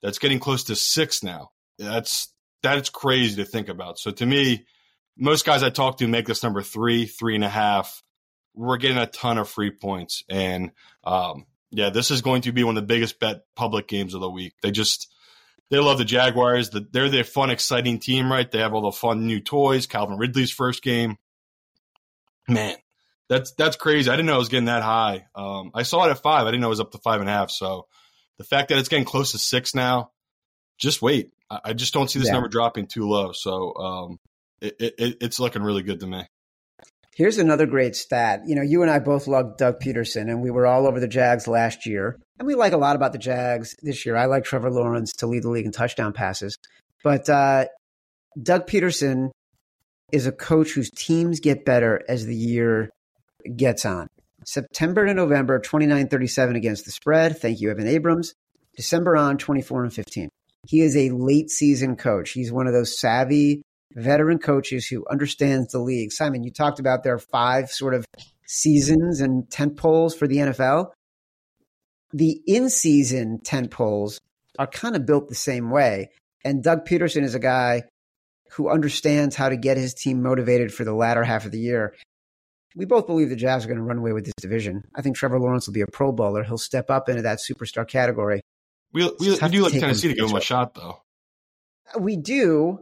that's 0.01 0.19
getting 0.19 0.39
close 0.39 0.65
to 0.65 0.75
six 0.75 1.23
now. 1.23 1.51
That's 1.79 2.33
that's 2.61 2.89
crazy 2.89 3.37
to 3.37 3.45
think 3.45 3.69
about. 3.69 3.99
So 3.99 4.11
to 4.11 4.25
me, 4.25 4.65
most 5.17 5.45
guys 5.45 5.63
I 5.63 5.69
talk 5.69 5.97
to 5.99 6.07
make 6.07 6.25
this 6.25 6.43
number 6.43 6.61
three, 6.61 7.05
three 7.05 7.35
and 7.35 7.43
a 7.43 7.49
half. 7.49 8.01
We're 8.53 8.77
getting 8.77 8.97
a 8.97 9.07
ton 9.07 9.37
of 9.37 9.49
free 9.49 9.71
points, 9.71 10.23
and 10.29 10.71
um, 11.03 11.45
yeah, 11.71 11.89
this 11.89 12.09
is 12.09 12.21
going 12.21 12.43
to 12.43 12.53
be 12.53 12.63
one 12.63 12.77
of 12.77 12.83
the 12.83 12.87
biggest 12.87 13.19
bet 13.19 13.41
public 13.55 13.87
games 13.87 14.13
of 14.13 14.21
the 14.21 14.29
week. 14.29 14.53
They 14.61 14.71
just 14.71 15.13
they 15.69 15.79
love 15.79 15.97
the 15.97 16.05
Jaguars. 16.05 16.69
they're 16.69 17.09
the 17.09 17.23
fun, 17.23 17.49
exciting 17.49 17.99
team, 17.99 18.31
right? 18.31 18.49
They 18.49 18.59
have 18.59 18.73
all 18.73 18.83
the 18.83 18.91
fun 18.91 19.27
new 19.27 19.41
toys. 19.41 19.87
Calvin 19.87 20.17
Ridley's 20.17 20.51
first 20.51 20.83
game, 20.83 21.17
man, 22.47 22.75
that's 23.29 23.51
that's 23.53 23.75
crazy. 23.75 24.09
I 24.09 24.15
didn't 24.15 24.27
know 24.27 24.35
it 24.35 24.39
was 24.39 24.49
getting 24.49 24.65
that 24.65 24.83
high. 24.83 25.25
Um, 25.35 25.71
I 25.73 25.83
saw 25.83 26.05
it 26.05 26.11
at 26.11 26.21
five. 26.21 26.45
I 26.45 26.51
didn't 26.51 26.61
know 26.61 26.67
it 26.67 26.69
was 26.69 26.79
up 26.79 26.91
to 26.91 26.99
five 26.99 27.21
and 27.21 27.29
a 27.29 27.33
half. 27.33 27.49
So 27.49 27.87
the 28.37 28.43
fact 28.43 28.69
that 28.69 28.77
it's 28.77 28.89
getting 28.89 29.05
close 29.05 29.31
to 29.31 29.37
six 29.37 29.73
now, 29.73 30.11
just 30.77 31.01
wait. 31.01 31.31
I, 31.49 31.59
I 31.65 31.73
just 31.73 31.93
don't 31.93 32.09
see 32.09 32.19
this 32.19 32.27
yeah. 32.27 32.33
number 32.33 32.49
dropping 32.49 32.87
too 32.87 33.07
low. 33.07 33.31
So 33.33 33.75
um, 33.75 34.19
it, 34.61 34.75
it, 34.79 35.17
it's 35.21 35.39
looking 35.39 35.63
really 35.63 35.83
good 35.83 35.99
to 36.01 36.07
me. 36.07 36.25
Here's 37.15 37.37
another 37.37 37.65
great 37.65 37.95
stat. 37.95 38.41
You 38.45 38.55
know, 38.55 38.61
you 38.61 38.81
and 38.81 38.91
I 38.91 38.99
both 38.99 39.25
love 39.25 39.55
Doug 39.57 39.79
Pederson, 39.79 40.29
and 40.29 40.41
we 40.41 40.51
were 40.51 40.67
all 40.67 40.85
over 40.85 40.99
the 40.99 41.07
Jags 41.07 41.47
last 41.47 41.85
year. 41.85 42.19
And 42.37 42.45
we 42.45 42.55
like 42.55 42.73
a 42.73 42.77
lot 42.77 42.97
about 42.97 43.13
the 43.13 43.17
Jags 43.17 43.73
this 43.81 44.05
year. 44.05 44.17
I 44.17 44.25
like 44.25 44.43
Trevor 44.43 44.69
Lawrence 44.69 45.13
to 45.19 45.27
lead 45.27 45.43
the 45.43 45.49
league 45.49 45.65
in 45.65 45.71
touchdown 45.71 46.11
passes. 46.11 46.57
But 47.05 47.29
uh, 47.29 47.65
Doug 48.41 48.67
Pederson 48.67 49.29
is 50.11 50.27
a 50.27 50.31
coach 50.33 50.71
whose 50.71 50.91
teams 50.91 51.39
get 51.39 51.63
better 51.63 52.03
as 52.09 52.25
the 52.25 52.35
year 52.35 52.89
gets 53.55 53.85
on. 53.85 54.07
September 54.45 55.05
to 55.07 55.13
November, 55.13 55.59
29 55.59 56.07
37 56.07 56.55
against 56.55 56.85
the 56.85 56.91
spread. 56.91 57.37
Thank 57.37 57.61
you, 57.61 57.71
Evan 57.71 57.87
Abrams. 57.87 58.33
December 58.75 59.15
on, 59.15 59.37
24 59.37 59.83
and 59.83 59.93
15. 59.93 60.29
He 60.67 60.81
is 60.81 60.95
a 60.97 61.09
late 61.09 61.49
season 61.49 61.95
coach. 61.95 62.31
He's 62.31 62.51
one 62.51 62.67
of 62.67 62.73
those 62.73 62.99
savvy 62.99 63.61
veteran 63.93 64.39
coaches 64.39 64.87
who 64.87 65.05
understands 65.09 65.71
the 65.71 65.79
league. 65.79 66.11
Simon, 66.11 66.43
you 66.43 66.51
talked 66.51 66.79
about 66.79 67.03
there 67.03 67.13
are 67.13 67.19
five 67.19 67.69
sort 67.69 67.93
of 67.93 68.05
seasons 68.45 69.21
and 69.21 69.49
tent 69.49 69.77
poles 69.77 70.15
for 70.15 70.27
the 70.27 70.37
NFL. 70.37 70.91
The 72.13 72.39
in 72.45 72.69
season 72.69 73.39
tent 73.43 73.71
poles 73.71 74.19
are 74.59 74.67
kind 74.67 74.95
of 74.95 75.05
built 75.05 75.29
the 75.29 75.35
same 75.35 75.69
way. 75.69 76.09
And 76.43 76.63
Doug 76.63 76.85
Pederson 76.85 77.23
is 77.23 77.35
a 77.35 77.39
guy 77.39 77.83
who 78.51 78.69
understands 78.69 79.35
how 79.35 79.49
to 79.49 79.57
get 79.57 79.77
his 79.77 79.93
team 79.93 80.21
motivated 80.21 80.73
for 80.73 80.83
the 80.83 80.93
latter 80.93 81.23
half 81.23 81.45
of 81.45 81.51
the 81.51 81.59
year 81.59 81.95
we 82.75 82.85
both 82.85 83.07
believe 83.07 83.29
the 83.29 83.35
Jags 83.35 83.65
are 83.65 83.67
going 83.67 83.77
to 83.77 83.83
run 83.83 83.97
away 83.97 84.11
with 84.11 84.25
this 84.25 84.33
division. 84.35 84.83
I 84.95 85.01
think 85.01 85.15
Trevor 85.15 85.39
Lawrence 85.39 85.67
will 85.67 85.73
be 85.73 85.81
a 85.81 85.87
Pro 85.87 86.11
Bowler. 86.11 86.43
He'll 86.43 86.57
step 86.57 86.89
up 86.89 87.09
into 87.09 87.21
that 87.23 87.39
superstar 87.39 87.87
category. 87.87 88.41
We 88.91 89.03
we, 89.19 89.31
we 89.31 89.49
do 89.49 89.63
like 89.63 89.73
Tennessee 89.73 90.09
to 90.09 90.13
give 90.13 90.29
him 90.29 90.35
a 90.35 90.41
shot, 90.41 90.73
though. 90.73 91.01
Uh, 91.95 91.99
we 91.99 92.15
do 92.15 92.79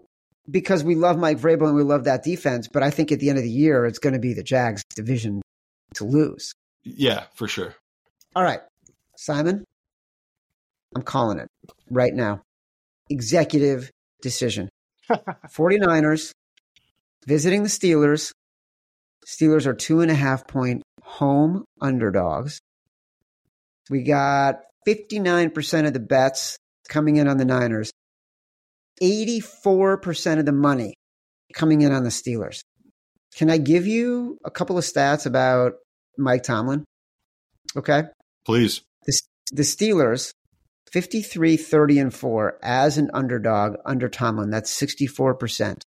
because 0.50 0.84
we 0.84 0.96
love 0.96 1.18
Mike 1.18 1.40
Vrabel 1.40 1.68
and 1.68 1.76
we 1.76 1.84
love 1.84 2.04
that 2.06 2.24
defense. 2.24 2.68
But 2.68 2.84
I 2.84 2.90
think 2.90 3.12
at 3.12 3.20
the 3.20 3.30
end 3.30 3.38
of 3.38 3.44
the 3.44 3.50
year, 3.50 3.86
it's 3.86 4.00
going 4.00 4.14
to 4.14 4.20
be 4.20 4.34
the 4.34 4.44
Jags 4.44 4.84
division 4.96 5.42
to 5.96 6.06
lose. 6.06 6.54
Yeah, 6.84 7.24
for 7.36 7.48
sure. 7.48 7.76
All 8.36 8.44
right, 8.44 8.62
Simon, 9.16 9.64
I'm 10.96 11.04
calling 11.04 11.40
it 11.40 11.48
right 11.90 12.14
now. 12.14 12.42
Executive 13.10 13.92
decision. 14.22 14.70
49ers 15.10 16.32
visiting 17.26 17.64
the 17.64 17.70
Steelers. 17.70 18.32
Steelers 19.28 19.66
are 19.66 19.74
two 19.74 20.02
and 20.02 20.12
a 20.12 20.16
half 20.16 20.48
point 20.48 20.84
home 21.02 21.66
underdogs. 21.82 22.60
We 23.90 24.04
got 24.04 24.62
59% 24.88 25.88
of 25.88 25.94
the 25.94 26.00
bets 26.00 26.58
coming 26.90 27.18
in 27.18 27.28
on 27.28 27.38
the 27.38 27.46
Niners, 27.46 27.92
84% 29.02 30.40
of 30.40 30.46
the 30.46 30.52
money 30.52 30.96
coming 31.54 31.82
in 31.82 31.92
on 31.92 32.04
the 32.04 32.10
Steelers. 32.10 32.62
Can 33.36 33.50
I 33.50 33.58
give 33.58 33.88
you 33.88 34.38
a 34.46 34.52
couple 34.52 34.78
of 34.78 34.84
stats 34.84 35.26
about 35.26 35.74
Mike 36.18 36.44
Tomlin? 36.44 36.86
Okay. 37.76 38.04
Please. 38.46 38.82
The, 39.06 39.20
the 39.52 39.64
Steelers, 39.64 40.32
53, 40.92 41.58
30, 41.58 42.00
and 42.00 42.14
4 42.14 42.60
as 42.62 42.98
an 42.98 43.10
underdog 43.14 43.78
under 43.86 44.08
Tomlin. 44.10 44.52
That's 44.52 44.72
64%. 44.80 45.82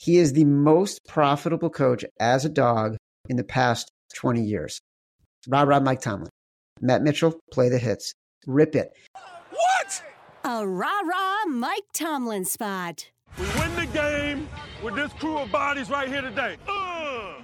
He 0.00 0.16
is 0.16 0.32
the 0.32 0.46
most 0.46 1.04
profitable 1.06 1.68
coach 1.68 2.06
as 2.18 2.46
a 2.46 2.48
dog 2.48 2.96
in 3.28 3.36
the 3.36 3.44
past 3.44 3.92
20 4.16 4.40
years. 4.40 4.80
Rob 5.46 5.68
Rob 5.68 5.82
Mike 5.82 6.00
Tomlin. 6.00 6.30
Matt 6.80 7.02
Mitchell, 7.02 7.38
play 7.52 7.68
the 7.68 7.76
hits. 7.76 8.14
Rip 8.46 8.74
it. 8.74 8.92
What? 9.50 10.02
A 10.44 10.66
rah 10.66 11.00
rah 11.00 11.44
Mike 11.44 11.84
Tomlin 11.92 12.46
spot. 12.46 13.10
We 13.38 13.44
win 13.58 13.76
the 13.76 13.84
game 13.92 14.48
with 14.82 14.94
this 14.94 15.12
crew 15.12 15.36
of 15.36 15.52
bodies 15.52 15.90
right 15.90 16.08
here 16.08 16.22
today. 16.22 16.56
Uh, 16.66 17.34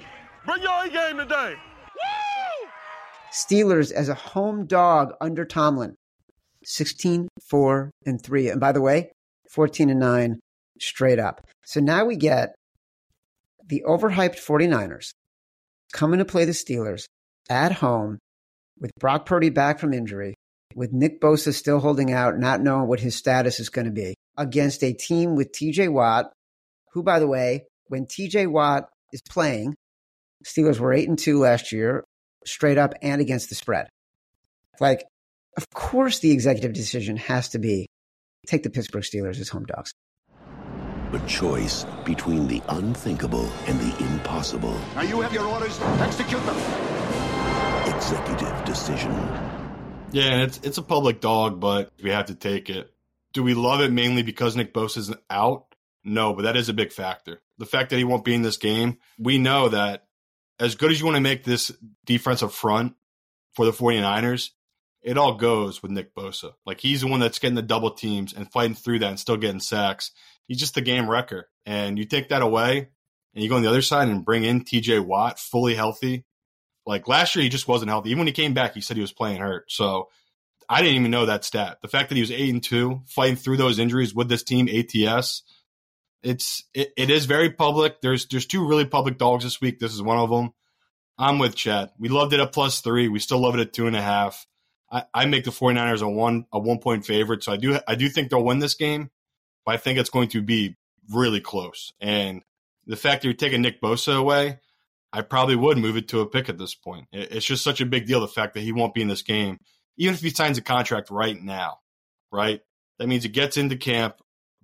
bring 0.46 0.62
your 0.62 0.86
A 0.86 0.88
game 0.88 1.18
today. 1.18 1.56
Woo! 1.94 2.68
Steelers 3.32 3.92
as 3.92 4.08
a 4.08 4.14
home 4.14 4.64
dog 4.64 5.12
under 5.20 5.44
Tomlin. 5.44 5.94
16, 6.64 7.28
4, 7.50 7.90
and 8.06 8.22
3. 8.22 8.48
And 8.48 8.60
by 8.60 8.72
the 8.72 8.80
way, 8.80 9.12
14 9.50 9.90
and 9.90 10.00
9 10.00 10.40
straight 10.80 11.18
up. 11.18 11.46
So 11.64 11.80
now 11.80 12.04
we 12.04 12.16
get 12.16 12.54
the 13.66 13.84
overhyped 13.86 14.38
49ers 14.38 15.10
coming 15.92 16.18
to 16.18 16.24
play 16.24 16.44
the 16.44 16.52
Steelers 16.52 17.06
at 17.48 17.72
home 17.72 18.18
with 18.78 18.90
Brock 18.98 19.26
Purdy 19.26 19.50
back 19.50 19.78
from 19.78 19.94
injury, 19.94 20.34
with 20.74 20.92
Nick 20.92 21.20
Bosa 21.20 21.52
still 21.52 21.80
holding 21.80 22.12
out, 22.12 22.38
not 22.38 22.60
knowing 22.60 22.88
what 22.88 23.00
his 23.00 23.16
status 23.16 23.58
is 23.60 23.70
going 23.70 23.86
to 23.86 23.90
be, 23.90 24.14
against 24.36 24.84
a 24.84 24.92
team 24.92 25.34
with 25.34 25.52
TJ 25.52 25.90
Watt, 25.90 26.30
who, 26.92 27.02
by 27.02 27.18
the 27.18 27.26
way, 27.26 27.64
when 27.88 28.06
TJ 28.06 28.50
Watt 28.50 28.88
is 29.12 29.22
playing, 29.28 29.74
Steelers 30.44 30.78
were 30.78 30.92
8 30.92 31.08
and 31.08 31.18
2 31.18 31.38
last 31.38 31.72
year, 31.72 32.04
straight 32.44 32.78
up 32.78 32.94
and 33.02 33.20
against 33.20 33.48
the 33.48 33.54
spread. 33.54 33.88
Like, 34.78 35.04
of 35.56 35.64
course, 35.74 36.18
the 36.18 36.32
executive 36.32 36.74
decision 36.74 37.16
has 37.16 37.48
to 37.50 37.58
be 37.58 37.86
take 38.46 38.62
the 38.62 38.70
Pittsburgh 38.70 39.02
Steelers 39.02 39.40
as 39.40 39.48
home 39.48 39.64
dogs. 39.64 39.92
A 41.16 41.26
choice 41.26 41.87
between 42.05 42.46
the 42.46 42.62
unthinkable 42.68 43.50
and 43.66 43.81
the 43.81 44.05
impossible. 44.05 44.79
Now 44.94 45.00
you 45.00 45.22
have 45.22 45.33
your 45.33 45.46
orders. 45.46 45.81
Execute 46.00 46.44
them. 46.44 46.57
Executive 47.87 48.64
decision. 48.66 49.12
Yeah, 50.12 50.42
it's 50.42 50.61
it's 50.62 50.76
a 50.76 50.83
public 50.83 51.22
dog, 51.22 51.59
but 51.59 51.90
we 52.02 52.11
have 52.11 52.26
to 52.26 52.35
take 52.35 52.68
it. 52.68 52.92
Do 53.33 53.42
we 53.42 53.55
love 53.55 53.81
it 53.81 53.92
mainly 53.92 54.24
because 54.24 54.57
Nick 54.57 54.74
Bosa 54.74 54.98
is 54.98 55.14
out? 55.31 55.74
No, 56.05 56.35
but 56.35 56.42
that 56.42 56.55
is 56.55 56.68
a 56.68 56.74
big 56.74 56.92
factor. 56.92 57.40
The 57.57 57.64
fact 57.64 57.88
that 57.90 57.96
he 57.96 58.05
won't 58.05 58.24
be 58.24 58.35
in 58.35 58.42
this 58.42 58.59
game, 58.59 58.98
we 59.18 59.38
know 59.38 59.70
that 59.70 60.09
as 60.61 60.74
good 60.74 60.90
as 60.90 61.00
you 61.00 61.07
want 61.07 61.16
to 61.16 61.22
make 61.22 61.44
this 61.44 61.72
defensive 62.05 62.52
front 62.52 62.94
for 63.55 63.64
the 63.64 63.72
49ers, 63.72 64.50
it 65.00 65.16
all 65.16 65.35
goes 65.37 65.83
with 65.83 65.92
Nick 65.92 66.14
Bosa. 66.14 66.52
Like 66.66 66.81
he's 66.81 67.00
the 67.00 67.07
one 67.07 67.20
that's 67.20 67.38
getting 67.38 67.55
the 67.55 67.62
double 67.62 67.92
teams 67.92 68.35
and 68.35 68.52
fighting 68.52 68.74
through 68.74 68.98
that 68.98 69.09
and 69.09 69.20
still 69.20 69.38
getting 69.38 69.61
sacks. 69.61 70.11
He's 70.46 70.59
just 70.59 70.74
the 70.74 70.80
game 70.80 71.09
wrecker. 71.09 71.48
And 71.64 71.98
you 71.98 72.04
take 72.04 72.28
that 72.28 72.42
away 72.42 72.88
and 73.35 73.42
you 73.42 73.48
go 73.48 73.56
on 73.56 73.62
the 73.62 73.68
other 73.68 73.82
side 73.82 74.09
and 74.09 74.24
bring 74.24 74.44
in 74.44 74.64
TJ 74.64 75.04
Watt 75.04 75.38
fully 75.38 75.74
healthy. 75.74 76.24
Like 76.87 77.09
last 77.09 77.35
year, 77.35 77.42
he 77.42 77.48
just 77.48 77.68
wasn't 77.68 77.90
healthy. 77.90 78.11
Even 78.11 78.20
when 78.20 78.26
he 78.28 78.32
came 78.32 78.54
back, 78.54 78.74
he 78.74 78.80
said 78.80 78.96
he 78.96 79.00
was 79.00 79.12
playing 79.12 79.40
hurt. 79.40 79.70
So 79.70 80.09
I 80.68 80.82
didn't 80.82 80.96
even 80.96 81.11
know 81.11 81.26
that 81.26 81.44
stat. 81.44 81.78
The 81.82 81.88
fact 81.88 82.09
that 82.09 82.14
he 82.14 82.20
was 82.20 82.30
eight 82.30 82.52
and 82.52 82.62
two, 82.62 83.02
fighting 83.06 83.37
through 83.37 83.56
those 83.56 83.78
injuries 83.78 84.14
with 84.14 84.28
this 84.28 84.42
team, 84.42 84.68
ATS, 84.68 85.42
it's 86.22 86.64
it, 86.74 86.92
it 86.96 87.11
is 87.11 87.26
very 87.26 87.50
public. 87.50 88.00
There's 88.00 88.26
there's 88.26 88.46
two 88.46 88.66
really 88.66 88.85
public 88.85 89.18
dogs 89.18 89.44
this 89.44 89.61
week. 89.61 89.78
This 89.78 89.94
is 89.94 90.02
one 90.02 90.18
of 90.18 90.30
them. 90.30 90.52
I'm 91.18 91.38
with 91.38 91.54
Chad. 91.54 91.90
We 91.98 92.09
loved 92.09 92.32
it 92.32 92.40
at 92.40 92.52
plus 92.52 92.80
three. 92.80 93.09
We 93.09 93.20
still 93.20 93.38
love 93.38 93.54
it 93.54 93.61
at 93.61 93.72
two 93.72 93.87
and 93.87 93.96
a 93.96 94.02
half. 94.02 94.46
I, 94.90 95.04
I 95.14 95.26
make 95.26 95.44
the 95.44 95.50
49ers 95.50 96.02
a 96.02 96.09
one 96.09 96.46
a 96.52 96.59
one 96.59 96.78
point 96.78 97.06
favorite. 97.06 97.42
So 97.42 97.52
I 97.52 97.56
do 97.56 97.78
I 97.87 97.94
do 97.94 98.09
think 98.09 98.30
they'll 98.30 98.44
win 98.44 98.59
this 98.59 98.74
game, 98.74 99.11
but 99.66 99.74
I 99.74 99.79
think 99.79 99.98
it's 99.98 100.11
going 100.11 100.29
to 100.29 100.40
be 100.40 100.76
really 101.12 101.40
close. 101.40 101.92
And 102.00 102.42
the 102.87 102.96
fact 102.96 103.22
that 103.22 103.29
you're 103.29 103.35
taking 103.35 103.61
Nick 103.61 103.83
Bosa 103.83 104.16
away, 104.16 104.61
I 105.12 105.22
probably 105.22 105.57
would 105.57 105.76
move 105.76 105.96
it 105.96 106.09
to 106.09 106.20
a 106.20 106.26
pick 106.26 106.48
at 106.48 106.57
this 106.57 106.74
point. 106.74 107.09
It's 107.12 107.44
just 107.44 107.64
such 107.64 107.81
a 107.81 107.87
big 107.87 108.07
deal 108.07 108.20
the 108.20 108.29
fact 108.29 108.55
that 108.55 108.61
he 108.61 108.72
won't 108.72 108.94
be 108.94 109.02
in 109.02 109.09
this 109.09 109.22
game, 109.22 109.59
even 109.98 110.14
if 110.14 110.20
he 110.20 110.31
signs 110.31 110.57
a 110.57 110.62
contract 110.62 111.11
right 111.11 111.40
now, 111.40 111.79
right? 112.33 112.61
That 112.98 113.09
means 113.09 113.24
he 113.24 113.29
gets 113.29 113.57
into 113.57 113.76
camp 113.76 114.16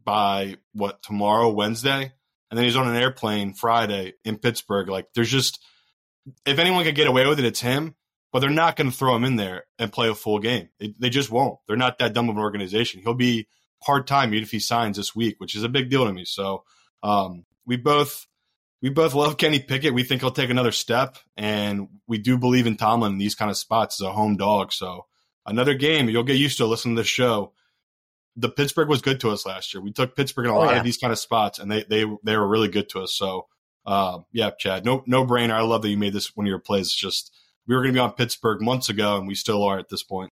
by 0.03 0.57
what 0.73 1.03
tomorrow, 1.03 1.51
Wednesday, 1.51 2.13
and 2.51 2.59
then 2.59 2.65
he's 2.65 2.77
on 2.77 2.89
an 2.89 2.97
airplane 2.97 3.55
Friday 3.55 4.15
in 4.25 4.39
Pittsburgh. 4.39 4.89
Like 4.89 5.09
there's 5.15 5.31
just 5.31 5.63
if 6.47 6.59
anyone 6.59 6.85
could 6.85 6.95
get 6.95 7.09
away 7.09 7.27
with 7.27 7.39
it, 7.39 7.45
it's 7.45 7.61
him. 7.61 7.97
But 8.33 8.39
they're 8.39 8.49
not 8.49 8.77
going 8.77 8.91
to 8.91 8.97
throw 8.97 9.15
him 9.15 9.25
in 9.25 9.37
there 9.37 9.65
and 9.79 9.93
play 9.93 10.09
a 10.09 10.15
full 10.15 10.39
game. 10.39 10.71
They, 10.79 10.95
they 10.99 11.11
just 11.11 11.31
won't. 11.31 11.59
They're 11.69 11.77
not 11.77 11.99
that 11.99 12.15
dumb 12.15 12.31
of 12.31 12.37
an 12.37 12.43
organization. 12.43 13.03
He'll 13.03 13.13
be 13.13 13.47
part 13.85 14.07
time 14.07 14.33
even 14.33 14.43
if 14.43 14.51
he 14.51 14.59
signs 14.61 14.97
this 14.97 15.15
week, 15.15 15.37
which 15.39 15.55
is 15.55 15.63
a 15.65 15.69
big 15.69 15.91
deal 15.91 16.07
to 16.07 16.13
me. 16.13 16.25
So 16.25 16.65
um, 17.03 17.45
we 17.67 17.77
both 17.77 18.27
we 18.81 18.91
both 18.91 19.15
love 19.15 19.37
Kenny 19.37 19.61
Pickett. 19.61 19.95
We 19.95 20.03
think 20.03 20.23
he'll 20.23 20.31
take 20.33 20.51
another 20.51 20.73
step, 20.73 21.17
and 21.37 21.89
we 22.09 22.19
do 22.19 22.37
believe 22.39 22.67
in 22.67 22.77
Tomlin 22.77 23.13
in 23.13 23.19
these 23.19 23.35
kind 23.35 23.51
of 23.51 23.57
spots 23.57 24.01
as 24.01 24.07
a 24.07 24.13
home 24.13 24.37
dog. 24.37 24.73
So 24.73 25.07
another 25.47 25.75
game 25.75 26.09
you'll 26.09 26.25
get 26.25 26.37
used 26.37 26.59
to 26.59 26.67
listening 26.67 26.97
to 26.97 27.03
the 27.03 27.07
show. 27.09 27.53
The 28.37 28.49
Pittsburgh 28.49 28.89
was 28.89 29.03
good 29.03 29.21
to 29.21 29.31
us 29.31 29.45
last 29.45 29.75
year. 29.75 29.83
We 29.83 29.93
took 29.93 30.17
Pittsburgh 30.17 30.47
in 30.47 30.51
a 30.53 30.55
Oh, 30.57 30.61
lot 30.61 30.71
yeah. 30.73 30.79
of 30.79 30.85
these 30.85 30.97
kind 30.97 31.13
of 31.13 31.19
spots, 31.19 31.59
and 31.59 31.71
they 31.71 31.85
they 31.85 32.05
they 32.25 32.37
were 32.37 32.49
really 32.49 32.69
good 32.69 32.89
to 32.91 33.01
us. 33.03 33.15
So 33.15 33.47
uh, 33.85 34.21
yeah, 34.33 34.51
Chad, 34.59 34.85
no 34.85 35.03
no 35.07 35.27
brainer. 35.27 35.53
I 35.53 35.61
love 35.63 35.83
that 35.83 35.91
you 35.91 35.99
made 35.99 36.13
this 36.15 36.35
one 36.37 36.47
of 36.47 36.49
your 36.51 36.59
plays. 36.59 36.87
It's 36.87 36.97
just 36.97 37.31
we 37.67 37.75
were 37.77 37.83
going 37.83 37.93
to 37.95 37.97
be 37.97 38.01
on 38.03 38.13
Pittsburgh 38.13 38.61
months 38.63 38.89
ago, 38.89 39.17
and 39.19 39.29
we 39.29 39.35
still 39.35 39.63
are 39.63 39.79
at 39.79 39.89
this 39.91 40.03
point. 40.03 40.31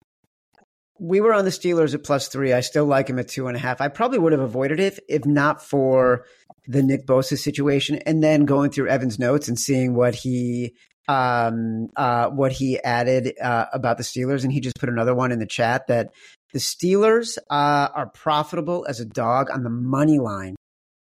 We 1.01 1.23
were 1.23 1.33
on 1.33 1.47
the 1.47 1.51
Steelers 1.51 1.95
at 1.95 2.05
plus 2.05 2.29
three. 2.29 2.53
I 2.53 2.61
still 2.61 2.85
like 2.85 3.09
him 3.09 3.19
at 3.19 3.29
two 3.29 3.49
and 3.49 3.57
a 3.57 3.61
half. 3.61 3.81
I 3.81 3.89
probably 3.89 4.19
would 4.19 4.33
have 4.33 4.41
avoided 4.41 4.79
it 4.79 5.01
if 5.09 5.25
not 5.25 5.65
for 5.65 6.27
the 6.69 6.83
Nick 6.83 7.07
Bosa 7.07 7.39
situation, 7.39 7.97
and 8.05 8.23
then 8.23 8.45
going 8.45 8.71
through 8.71 8.89
Evan's 8.89 9.19
notes 9.19 9.49
and 9.49 9.59
seeing 9.59 9.95
what 9.95 10.15
he 10.15 10.75
um, 11.09 11.89
uh, 11.97 12.29
what 12.29 12.53
he 12.53 12.79
added 12.83 13.33
uh, 13.43 13.67
about 13.73 13.97
the 13.97 14.05
Steelers, 14.05 14.45
and 14.45 14.53
he 14.53 14.61
just 14.61 14.77
put 14.79 14.91
another 14.91 15.15
one 15.15 15.33
in 15.33 15.39
the 15.39 15.47
chat 15.47 15.87
that 15.87 16.13
the 16.53 16.59
Steelers 16.59 17.39
uh, 17.49 17.89
are 17.95 18.11
profitable 18.11 18.85
as 18.87 19.01
a 19.01 19.07
dog 19.07 19.51
on 19.51 19.63
the 19.63 19.71
money 19.71 20.19
line 20.19 20.55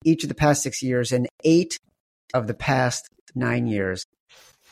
each 0.04 0.24
of 0.24 0.28
the 0.28 0.34
past 0.34 0.62
six 0.62 0.82
years 0.82 1.12
and 1.12 1.28
eight 1.44 1.78
of 2.34 2.46
the 2.46 2.54
past 2.54 3.08
nine 3.34 3.66
years. 3.66 4.04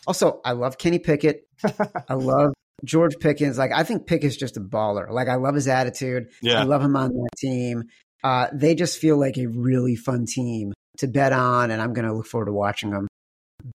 Also, 0.06 0.40
I 0.44 0.52
love 0.52 0.78
Kenny 0.78 0.98
Pickett. 0.98 1.46
I 2.08 2.14
love 2.14 2.52
George 2.84 3.18
Pickens. 3.20 3.58
Like, 3.58 3.72
I 3.72 3.84
think 3.84 4.06
Pickett's 4.06 4.36
just 4.36 4.56
a 4.56 4.60
baller. 4.60 5.10
Like, 5.10 5.28
I 5.28 5.36
love 5.36 5.54
his 5.54 5.68
attitude. 5.68 6.28
Yeah. 6.42 6.60
I 6.60 6.64
love 6.64 6.82
him 6.82 6.96
on 6.96 7.10
that 7.10 7.28
team. 7.38 7.84
Uh, 8.24 8.48
they 8.52 8.74
just 8.74 8.98
feel 8.98 9.18
like 9.18 9.36
a 9.38 9.46
really 9.46 9.96
fun 9.96 10.26
team 10.26 10.72
to 10.98 11.08
bet 11.08 11.32
on, 11.32 11.70
and 11.70 11.80
I'm 11.82 11.92
going 11.92 12.06
to 12.06 12.12
look 12.14 12.26
forward 12.26 12.46
to 12.46 12.52
watching 12.52 12.90
them 12.90 13.08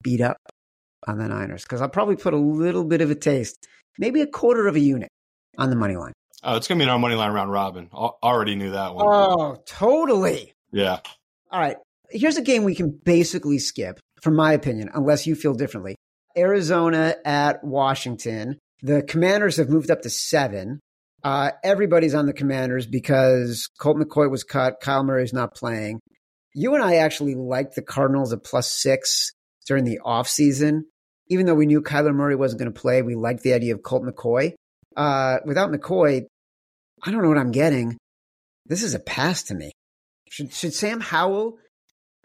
beat 0.03 0.21
up 0.21 0.37
on 1.05 1.17
the 1.17 1.27
Niners 1.27 1.63
because 1.63 1.81
I'll 1.81 1.89
probably 1.89 2.15
put 2.15 2.33
a 2.33 2.37
little 2.37 2.83
bit 2.83 3.01
of 3.01 3.09
a 3.11 3.15
taste, 3.15 3.67
maybe 3.97 4.21
a 4.21 4.27
quarter 4.27 4.67
of 4.67 4.75
a 4.75 4.79
unit 4.79 5.09
on 5.57 5.69
the 5.69 5.75
money 5.75 5.95
line. 5.95 6.13
oh, 6.43 6.55
it's 6.55 6.67
going 6.67 6.77
to 6.77 6.83
be 6.83 6.87
in 6.87 6.89
our 6.89 6.99
money 6.99 7.15
line 7.15 7.31
round 7.31 7.51
robin. 7.51 7.89
Al- 7.93 8.19
Already 8.21 8.55
knew 8.55 8.71
that 8.71 8.93
one. 8.93 9.05
Oh, 9.07 9.57
totally. 9.65 10.53
yeah, 10.71 10.99
All 11.51 11.59
right. 11.59 11.77
Here's 12.09 12.37
a 12.37 12.41
game 12.41 12.63
we 12.63 12.75
can 12.75 12.91
basically 13.03 13.59
skip, 13.59 13.99
from 14.21 14.35
my 14.35 14.53
opinion, 14.53 14.89
unless 14.93 15.27
you 15.27 15.35
feel 15.35 15.53
differently. 15.53 15.95
Arizona 16.37 17.15
at 17.25 17.63
Washington. 17.63 18.59
The 18.81 19.01
commanders 19.03 19.57
have 19.57 19.69
moved 19.69 19.89
up 19.91 20.01
to 20.03 20.09
seven. 20.09 20.79
Uh, 21.23 21.51
everybody's 21.63 22.13
on 22.13 22.25
the 22.25 22.33
commanders 22.33 22.85
because 22.85 23.67
Colt 23.79 23.97
McCoy 23.97 24.29
was 24.29 24.43
cut. 24.43 24.81
Kyler 24.81 25.05
Murray's 25.05 25.33
not 25.33 25.55
playing. 25.55 25.99
You 26.53 26.75
and 26.75 26.83
I 26.83 26.95
actually 26.97 27.35
liked 27.35 27.75
the 27.75 27.81
Cardinals 27.81 28.33
at 28.33 28.43
plus 28.43 28.71
six 28.71 29.31
during 29.67 29.83
the 29.83 29.99
offseason. 30.05 30.81
even 31.29 31.45
though 31.45 31.55
we 31.55 31.65
knew 31.65 31.81
Kyler 31.81 32.15
Murray 32.15 32.35
wasn't 32.35 32.59
going 32.59 32.71
to 32.71 32.79
play, 32.79 33.01
we 33.01 33.15
liked 33.15 33.43
the 33.43 33.53
idea 33.53 33.73
of 33.75 33.83
Colt 33.83 34.03
McCoy. 34.03 34.53
Uh, 34.95 35.37
without 35.45 35.71
McCoy, 35.71 36.23
I 37.03 37.11
don't 37.11 37.21
know 37.21 37.29
what 37.29 37.37
I'm 37.37 37.51
getting. 37.51 37.97
This 38.65 38.81
is 38.81 38.93
a 38.93 38.99
pass 38.99 39.43
to 39.43 39.55
me. 39.55 39.71
Should, 40.29 40.53
should 40.53 40.73
Sam 40.73 40.99
Howell 41.01 41.57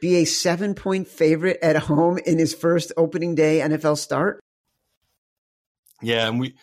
be 0.00 0.16
a 0.16 0.24
seven 0.24 0.74
point 0.74 1.08
favorite 1.08 1.58
at 1.62 1.76
home 1.76 2.18
in 2.18 2.38
his 2.38 2.54
first 2.54 2.92
opening 2.96 3.34
day 3.34 3.58
NFL 3.58 3.98
start? 3.98 4.40
Yeah, 6.02 6.28
and 6.28 6.40
we 6.40 6.54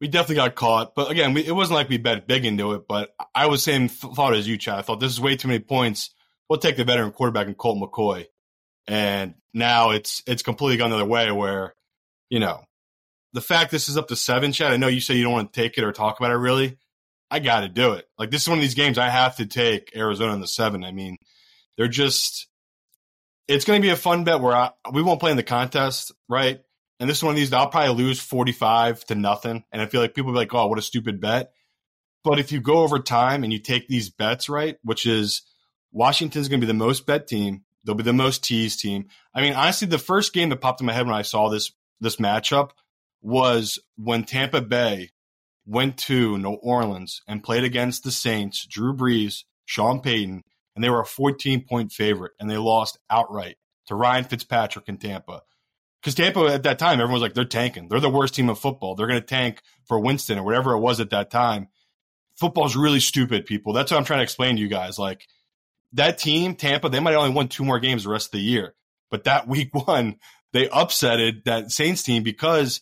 we 0.00 0.08
definitely 0.08 0.36
got 0.36 0.54
caught. 0.54 0.94
But 0.94 1.10
again, 1.10 1.34
we, 1.34 1.44
it 1.44 1.52
wasn't 1.52 1.76
like 1.76 1.88
we 1.88 1.98
bet 1.98 2.26
big 2.26 2.44
into 2.44 2.72
it. 2.72 2.86
But 2.88 3.14
I 3.34 3.46
was 3.46 3.62
same 3.62 3.88
thought 3.88 4.34
as 4.34 4.46
you, 4.46 4.56
Chad. 4.58 4.78
I 4.78 4.82
thought 4.82 5.00
this 5.00 5.12
is 5.12 5.20
way 5.20 5.36
too 5.36 5.48
many 5.48 5.60
points. 5.60 6.10
We'll 6.48 6.58
take 6.58 6.76
the 6.76 6.84
veteran 6.84 7.12
quarterback 7.12 7.46
and 7.46 7.56
Colt 7.56 7.78
McCoy. 7.78 8.26
And 8.86 9.34
now 9.52 9.90
it's 9.90 10.22
it's 10.26 10.42
completely 10.42 10.78
gone 10.78 10.90
the 10.90 10.96
other 10.96 11.04
way 11.04 11.30
where, 11.30 11.74
you 12.30 12.40
know, 12.40 12.62
the 13.32 13.40
fact 13.40 13.70
this 13.70 13.88
is 13.88 13.96
up 13.96 14.08
to 14.08 14.16
seven, 14.16 14.52
Chad. 14.52 14.72
I 14.72 14.76
know 14.76 14.88
you 14.88 15.00
say 15.00 15.14
you 15.14 15.24
don't 15.24 15.32
want 15.32 15.52
to 15.52 15.60
take 15.60 15.76
it 15.76 15.84
or 15.84 15.92
talk 15.92 16.18
about 16.18 16.32
it 16.32 16.36
really. 16.36 16.78
I 17.30 17.40
got 17.40 17.60
to 17.60 17.68
do 17.68 17.92
it. 17.92 18.08
Like 18.18 18.30
this 18.30 18.42
is 18.42 18.48
one 18.48 18.58
of 18.58 18.62
these 18.62 18.74
games 18.74 18.96
I 18.96 19.10
have 19.10 19.36
to 19.36 19.46
take 19.46 19.92
Arizona 19.94 20.32
in 20.32 20.40
the 20.40 20.46
seven. 20.46 20.84
I 20.84 20.92
mean, 20.92 21.16
they're 21.76 21.88
just. 21.88 22.46
It's 23.46 23.64
going 23.64 23.80
to 23.80 23.86
be 23.86 23.90
a 23.90 23.96
fun 23.96 24.24
bet 24.24 24.42
where 24.42 24.54
I, 24.54 24.70
we 24.92 25.00
won't 25.00 25.20
play 25.20 25.30
in 25.30 25.38
the 25.38 25.42
contest, 25.42 26.12
right? 26.28 26.60
And 27.00 27.08
this 27.08 27.18
is 27.18 27.24
one 27.24 27.32
of 27.32 27.36
these 27.36 27.52
I'll 27.52 27.68
probably 27.68 28.02
lose 28.04 28.20
45 28.20 29.04
to 29.06 29.14
nothing. 29.14 29.64
And 29.72 29.80
I 29.80 29.86
feel 29.86 30.00
like 30.00 30.14
people 30.14 30.32
be 30.32 30.38
like, 30.38 30.54
oh, 30.54 30.66
what 30.66 30.78
a 30.78 30.82
stupid 30.82 31.20
bet. 31.20 31.52
But 32.24 32.38
if 32.38 32.52
you 32.52 32.60
go 32.60 32.78
over 32.78 32.98
time 32.98 33.44
and 33.44 33.52
you 33.52 33.60
take 33.60 33.88
these 33.88 34.10
bets, 34.10 34.48
right, 34.48 34.76
which 34.82 35.06
is 35.06 35.42
Washington's 35.92 36.48
going 36.48 36.60
to 36.60 36.66
be 36.66 36.72
the 36.72 36.74
most 36.74 37.06
bet 37.06 37.26
team, 37.26 37.62
they'll 37.84 37.94
be 37.94 38.02
the 38.02 38.12
most 38.12 38.44
teased 38.44 38.80
team. 38.80 39.06
I 39.32 39.40
mean, 39.40 39.54
honestly, 39.54 39.88
the 39.88 39.98
first 39.98 40.32
game 40.32 40.48
that 40.48 40.60
popped 40.60 40.80
in 40.80 40.86
my 40.86 40.92
head 40.92 41.06
when 41.06 41.14
I 41.14 41.22
saw 41.22 41.48
this 41.48 41.72
this 42.00 42.16
matchup 42.16 42.70
was 43.20 43.78
when 43.96 44.24
Tampa 44.24 44.60
Bay 44.60 45.10
went 45.66 45.98
to 45.98 46.38
New 46.38 46.54
Orleans 46.54 47.22
and 47.26 47.42
played 47.42 47.64
against 47.64 48.04
the 48.04 48.12
Saints, 48.12 48.66
Drew 48.66 48.94
Brees, 48.94 49.44
Sean 49.64 50.00
Payton, 50.00 50.44
and 50.74 50.84
they 50.84 50.90
were 50.90 51.00
a 51.00 51.06
14 51.06 51.64
point 51.68 51.92
favorite 51.92 52.32
and 52.38 52.48
they 52.48 52.56
lost 52.56 52.98
outright 53.10 53.56
to 53.86 53.94
Ryan 53.94 54.24
Fitzpatrick 54.24 54.88
in 54.88 54.98
Tampa. 54.98 55.42
Because 56.00 56.14
Tampa 56.14 56.46
at 56.46 56.62
that 56.62 56.78
time, 56.78 56.94
everyone 56.94 57.14
was 57.14 57.22
like, 57.22 57.34
they're 57.34 57.44
tanking. 57.44 57.88
They're 57.88 58.00
the 58.00 58.08
worst 58.08 58.34
team 58.34 58.48
of 58.48 58.58
football. 58.58 58.94
They're 58.94 59.08
going 59.08 59.20
to 59.20 59.26
tank 59.26 59.62
for 59.86 59.98
Winston 59.98 60.38
or 60.38 60.44
whatever 60.44 60.72
it 60.72 60.80
was 60.80 61.00
at 61.00 61.10
that 61.10 61.30
time. 61.30 61.68
Football's 62.36 62.76
really 62.76 63.00
stupid, 63.00 63.46
people. 63.46 63.72
That's 63.72 63.90
what 63.90 63.98
I'm 63.98 64.04
trying 64.04 64.20
to 64.20 64.24
explain 64.24 64.56
to 64.56 64.62
you 64.62 64.68
guys. 64.68 64.98
Like 64.98 65.26
that 65.92 66.18
team, 66.18 66.54
Tampa, 66.54 66.88
they 66.88 67.00
might 67.00 67.14
only 67.14 67.34
won 67.34 67.48
two 67.48 67.64
more 67.64 67.80
games 67.80 68.04
the 68.04 68.10
rest 68.10 68.28
of 68.28 68.32
the 68.32 68.40
year. 68.40 68.74
But 69.10 69.24
that 69.24 69.48
week 69.48 69.74
one, 69.74 70.16
they 70.52 70.68
upsetted 70.68 71.44
that 71.44 71.72
Saints 71.72 72.02
team 72.02 72.22
because 72.22 72.80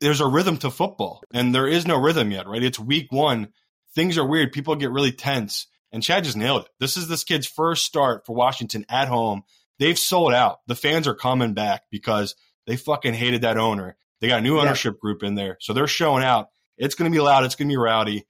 there's 0.00 0.20
a 0.20 0.26
rhythm 0.26 0.56
to 0.58 0.70
football 0.70 1.22
and 1.32 1.54
there 1.54 1.68
is 1.68 1.86
no 1.86 1.96
rhythm 1.96 2.32
yet, 2.32 2.48
right? 2.48 2.62
It's 2.62 2.78
week 2.78 3.12
one. 3.12 3.48
Things 3.94 4.18
are 4.18 4.26
weird. 4.26 4.52
People 4.52 4.74
get 4.74 4.90
really 4.90 5.12
tense. 5.12 5.68
And 5.92 6.02
Chad 6.02 6.24
just 6.24 6.36
nailed 6.36 6.62
it. 6.62 6.68
This 6.80 6.96
is 6.96 7.06
this 7.06 7.22
kid's 7.22 7.46
first 7.46 7.84
start 7.84 8.26
for 8.26 8.34
Washington 8.34 8.84
at 8.88 9.08
home. 9.08 9.42
They've 9.82 9.98
sold 9.98 10.32
out. 10.32 10.60
The 10.68 10.76
fans 10.76 11.08
are 11.08 11.14
coming 11.14 11.54
back 11.54 11.82
because 11.90 12.36
they 12.68 12.76
fucking 12.76 13.14
hated 13.14 13.42
that 13.42 13.58
owner. 13.58 13.96
They 14.20 14.28
got 14.28 14.38
a 14.38 14.42
new 14.42 14.60
ownership 14.60 14.94
yeah. 14.94 15.00
group 15.00 15.24
in 15.24 15.34
there. 15.34 15.56
So 15.60 15.72
they're 15.72 15.88
showing 15.88 16.22
out. 16.22 16.50
It's 16.78 16.94
going 16.94 17.10
to 17.10 17.14
be 17.14 17.20
loud. 17.20 17.42
It's 17.42 17.56
going 17.56 17.68
to 17.68 17.72
be 17.72 17.76
rowdy. 17.76 18.24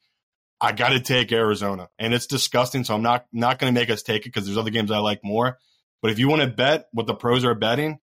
I 0.63 0.73
got 0.73 0.93
to 0.93 1.01
take 1.01 1.31
Arizona. 1.31 1.91
And 1.99 2.15
it's 2.15 2.27
disgusting. 2.27 2.85
So 2.85 2.95
I'm 2.95 3.03
not, 3.03 3.27
not 3.35 3.59
going 3.59 3.73
to 3.73 3.79
make 3.79 3.91
us 3.91 4.03
take 4.03 4.23
it 4.23 4.31
because 4.33 4.47
there's 4.47 4.57
other 4.57 4.71
games 4.71 4.91
I 4.91 4.97
like 5.01 5.21
more. 5.23 5.59
But 6.01 6.11
if 6.11 6.19
you 6.19 6.27
want 6.27 6.41
to 6.41 6.49
bet 6.49 6.87
what 6.93 7.07
the 7.07 7.15
pros 7.15 7.45
are 7.45 7.55
betting, 7.55 7.99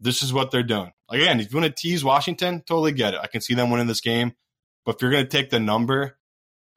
this 0.00 0.22
is 0.22 0.32
what 0.32 0.50
they're 0.50 0.62
doing. 0.62 0.92
Again, 1.10 1.40
if 1.40 1.52
you 1.52 1.60
want 1.60 1.76
to 1.76 1.78
tease 1.78 2.02
Washington, 2.02 2.62
totally 2.66 2.92
get 2.92 3.12
it. 3.12 3.20
I 3.22 3.26
can 3.26 3.42
see 3.42 3.52
them 3.52 3.68
winning 3.68 3.86
this 3.86 4.00
game. 4.00 4.32
But 4.86 4.94
if 4.94 5.02
you're 5.02 5.10
going 5.10 5.24
to 5.24 5.30
take 5.30 5.50
the 5.50 5.60
number, 5.60 6.16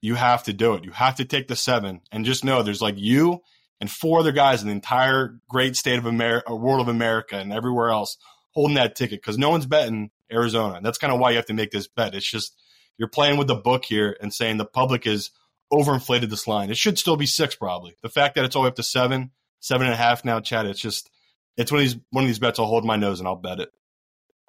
you 0.02 0.16
have 0.16 0.44
to 0.44 0.52
do 0.52 0.74
it. 0.74 0.84
You 0.84 0.92
have 0.92 1.16
to 1.16 1.24
take 1.24 1.48
the 1.48 1.56
seven 1.56 2.02
and 2.12 2.26
just 2.26 2.44
know 2.44 2.63
there's 2.63 2.82
like 2.82 2.98
you 2.98 3.44
and 3.80 3.92
four 3.92 4.20
other 4.20 4.32
guys 4.32 4.62
in 4.62 4.68
the 4.68 4.74
entire 4.74 5.40
great 5.50 5.76
state 5.76 6.00
of 6.00 6.06
America, 6.06 6.56
world 6.56 6.82
of 6.82 6.88
America, 6.88 7.36
and 7.38 7.54
everywhere 7.54 7.90
else 7.90 8.18
holding 8.54 8.76
that 8.76 8.96
ticket 8.96 9.22
because 9.22 9.38
no 9.38 9.50
one's 9.50 9.66
betting 9.66 10.10
Arizona. 10.32 10.76
And 10.76 10.86
that's 10.86 10.98
kind 10.98 11.13
of 11.13 11.20
why 11.20 11.32
you 11.32 11.36
have 11.36 11.46
to 11.46 11.54
make 11.54 11.72
this 11.72 11.88
bet. 11.88 12.16
It's 12.16 12.30
just 12.30 12.60
you're 12.98 13.08
playing 13.08 13.38
with 13.38 13.48
the 13.48 13.56
book 13.56 13.86
here 13.86 14.18
and 14.20 14.34
saying 14.34 14.58
the 14.58 14.66
public 14.66 15.06
is 15.06 15.30
overinflated 15.72 16.30
this 16.30 16.48
line. 16.48 16.70
It 16.70 16.78
should 16.78 16.98
still 16.98 17.18
be 17.18 17.26
six 17.26 17.56
probably. 17.56 17.96
The 18.02 18.10
fact 18.10 18.36
that 18.36 18.46
it's 18.46 18.56
all 18.56 18.66
up 18.66 18.76
to 18.76 18.84
seven, 18.84 19.32
seven 19.60 19.88
and 19.88 19.94
a 19.94 19.98
half 19.98 20.26
now, 20.26 20.40
Chad. 20.40 20.66
It's 20.66 20.80
just 20.80 21.10
it's 21.56 21.72
one 21.72 21.82
of 21.82 21.86
these 21.88 21.98
one 22.10 22.24
of 22.24 22.28
these 22.28 22.40
bets. 22.40 22.60
I'll 22.60 22.66
hold 22.66 22.86
my 22.86 22.96
nose 22.96 23.20
and 23.20 23.28
I'll 23.28 23.36
bet 23.36 23.60
it. 23.60 23.70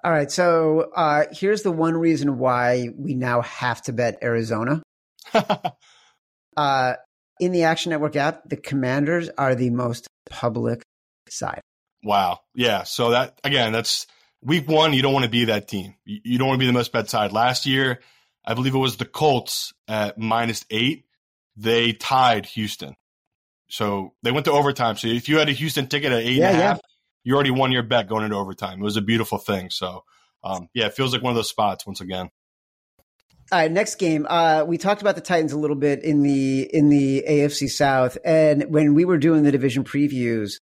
All 0.03 0.11
right. 0.11 0.31
So 0.31 0.91
uh, 0.95 1.25
here's 1.31 1.61
the 1.61 1.71
one 1.71 1.95
reason 1.95 2.37
why 2.37 2.89
we 2.97 3.15
now 3.15 3.41
have 3.41 3.81
to 3.83 3.93
bet 3.93 4.19
Arizona. 4.23 4.81
uh, 6.57 6.93
in 7.39 7.51
the 7.51 7.63
Action 7.63 7.91
Network 7.91 8.15
app, 8.15 8.47
the 8.47 8.57
Commanders 8.57 9.29
are 9.37 9.55
the 9.55 9.69
most 9.69 10.07
public 10.29 10.83
side. 11.29 11.61
Wow. 12.03 12.39
Yeah. 12.53 12.83
So 12.83 13.11
that 13.11 13.39
again, 13.43 13.73
that's 13.73 14.07
week 14.41 14.67
one. 14.67 14.93
You 14.93 15.01
don't 15.01 15.13
want 15.13 15.25
to 15.25 15.31
be 15.31 15.45
that 15.45 15.67
team. 15.67 15.95
You 16.05 16.37
don't 16.37 16.47
want 16.47 16.57
to 16.57 16.63
be 16.63 16.67
the 16.67 16.73
most 16.73 16.91
bet 16.91 17.09
side. 17.09 17.31
Last 17.31 17.65
year, 17.65 17.99
I 18.45 18.53
believe 18.53 18.73
it 18.73 18.79
was 18.79 18.97
the 18.97 19.05
Colts 19.05 19.73
at 19.87 20.17
minus 20.17 20.65
eight. 20.69 21.05
They 21.55 21.93
tied 21.93 22.45
Houston. 22.47 22.95
So 23.69 24.13
they 24.23 24.31
went 24.31 24.45
to 24.45 24.51
overtime. 24.51 24.95
So 24.95 25.07
if 25.07 25.29
you 25.29 25.37
had 25.37 25.49
a 25.49 25.53
Houston 25.53 25.87
ticket 25.87 26.11
at 26.11 26.23
eight 26.23 26.37
yeah, 26.37 26.49
and 26.49 26.57
a 26.57 26.61
half, 26.61 26.77
yeah. 26.77 26.81
you 27.23 27.35
already 27.35 27.51
won 27.51 27.71
your 27.71 27.83
bet 27.83 28.07
going 28.07 28.23
into 28.23 28.37
overtime. 28.37 28.79
It 28.79 28.83
was 28.83 28.97
a 28.97 29.01
beautiful 29.01 29.37
thing. 29.37 29.69
So 29.69 30.03
um, 30.43 30.69
yeah, 30.73 30.85
it 30.85 30.93
feels 30.93 31.13
like 31.13 31.21
one 31.21 31.31
of 31.31 31.35
those 31.35 31.49
spots 31.49 31.85
once 31.85 32.01
again. 32.01 32.29
All 33.51 33.57
right, 33.57 33.71
next 33.71 33.95
game. 33.95 34.27
Uh, 34.29 34.63
we 34.67 34.77
talked 34.77 35.01
about 35.01 35.15
the 35.15 35.21
Titans 35.21 35.53
a 35.53 35.57
little 35.57 35.75
bit 35.75 36.03
in 36.03 36.21
the 36.21 36.69
in 36.71 36.89
the 36.89 37.25
AFC 37.27 37.67
South, 37.67 38.15
and 38.23 38.65
when 38.69 38.93
we 38.93 39.05
were 39.05 39.17
doing 39.17 39.41
the 39.41 39.51
division 39.51 39.83
previews, 39.83 40.59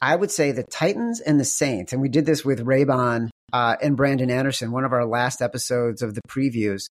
I 0.00 0.14
would 0.14 0.30
say 0.30 0.52
the 0.52 0.62
Titans 0.62 1.20
and 1.20 1.40
the 1.40 1.44
Saints, 1.44 1.92
and 1.92 2.00
we 2.00 2.08
did 2.08 2.26
this 2.26 2.44
with 2.44 2.64
Raybon 2.64 3.30
uh, 3.52 3.74
and 3.82 3.96
Brandon 3.96 4.30
Anderson, 4.30 4.70
one 4.70 4.84
of 4.84 4.92
our 4.92 5.06
last 5.06 5.42
episodes 5.42 6.02
of 6.02 6.14
the 6.14 6.20
previews. 6.28 6.84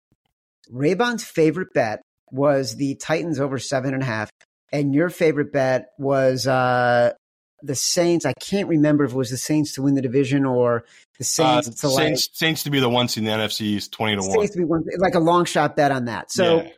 Raybon's 0.74 1.24
favorite 1.24 1.70
bet 1.74 2.02
was 2.34 2.76
the 2.76 2.96
Titans 2.96 3.40
over 3.40 3.60
seven 3.60 3.94
and 3.94 4.04
a 4.04 4.08
half, 4.08 4.30
and 4.74 4.94
your 4.94 5.10
favorite 5.10 5.54
bet 5.54 5.86
was 5.98 6.48
uh, 6.48 7.14
the 7.62 7.76
Saints. 7.76 8.26
I 8.26 8.34
can't 8.34 8.68
remember 8.68 9.04
if 9.04 9.12
it 9.12 9.16
was 9.16 9.30
the 9.30 9.38
Saints 9.38 9.74
to 9.74 9.82
win 9.82 9.96
the 9.96 10.02
division 10.02 10.46
or 10.46 10.86
the 11.18 11.24
Saints 11.24 11.68
uh, 11.68 11.72
to 11.72 11.78
Saints, 11.78 11.96
like, 11.96 12.18
Saints 12.34 12.64
to 12.64 12.70
be 12.70 12.80
the 12.80 12.90
one 12.90 13.08
seed 13.08 13.24
in 13.24 13.26
the 13.26 13.32
NFC 13.32 13.62
East, 13.62 13.92
twenty 13.92 14.16
to 14.16 14.22
Saints 14.22 14.38
one. 14.38 14.48
To 14.48 14.58
be 14.58 14.64
one, 14.64 14.84
like 14.98 15.16
a 15.16 15.20
long 15.20 15.46
shot 15.46 15.76
bet 15.76 15.92
on 15.92 16.06
that. 16.06 16.32
So 16.32 16.62
yeah. 16.62 16.70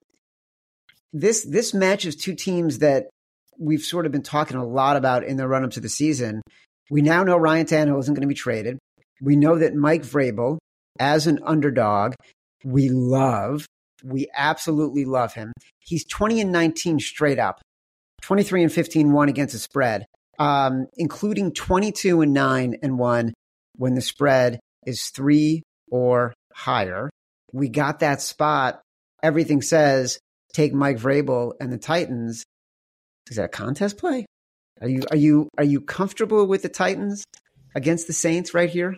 this 1.13 1.45
this 1.45 1.73
matches 1.73 2.15
two 2.15 2.35
teams 2.35 2.79
that 2.79 3.09
we've 3.59 3.81
sort 3.81 4.05
of 4.05 4.11
been 4.11 4.23
talking 4.23 4.57
a 4.57 4.65
lot 4.65 4.97
about 4.97 5.23
in 5.23 5.37
the 5.37 5.47
run 5.47 5.63
up 5.63 5.71
to 5.71 5.79
the 5.79 5.89
season. 5.89 6.41
We 6.89 7.01
now 7.01 7.23
know 7.23 7.37
Ryan 7.37 7.65
Tannehill 7.65 7.99
isn't 7.99 8.13
going 8.13 8.21
to 8.21 8.27
be 8.27 8.33
traded. 8.33 8.77
We 9.21 9.35
know 9.35 9.59
that 9.59 9.75
Mike 9.75 10.01
Vrabel, 10.01 10.57
as 10.99 11.27
an 11.27 11.39
underdog, 11.45 12.15
we 12.65 12.89
love. 12.89 13.65
We 14.03 14.27
absolutely 14.35 15.05
love 15.05 15.35
him. 15.35 15.53
He's 15.79 16.05
20 16.05 16.41
and 16.41 16.51
19 16.51 16.99
straight 16.99 17.37
up, 17.37 17.61
23 18.23 18.63
and 18.63 18.73
15 18.73 19.11
one 19.11 19.29
against 19.29 19.53
the 19.53 19.59
spread 19.59 20.05
um, 20.39 20.87
including 20.95 21.53
22 21.53 22.21
and 22.21 22.33
9 22.33 22.75
and 22.81 22.97
1 22.97 23.33
when 23.77 23.95
the 23.95 24.01
spread 24.01 24.59
is 24.85 25.09
three 25.09 25.63
or 25.89 26.33
higher. 26.53 27.09
We 27.53 27.69
got 27.69 27.99
that 27.99 28.21
spot. 28.21 28.81
Everything 29.23 29.61
says 29.61 30.19
take 30.53 30.73
Mike 30.73 30.97
Vrabel 30.97 31.53
and 31.59 31.71
the 31.71 31.77
Titans. 31.77 32.43
Is 33.29 33.38
that 33.38 33.45
a 33.45 33.49
contest 33.49 33.97
play? 33.97 34.25
Are 34.82 34.89
you 34.89 35.03
are 35.11 35.17
you 35.17 35.49
are 35.57 35.63
you 35.63 35.82
comfortable 35.82 36.45
with 36.47 36.63
the 36.63 36.69
Titans 36.69 37.23
against 37.75 38.07
the 38.07 38.13
Saints 38.13 38.53
right 38.53 38.69
here? 38.69 38.97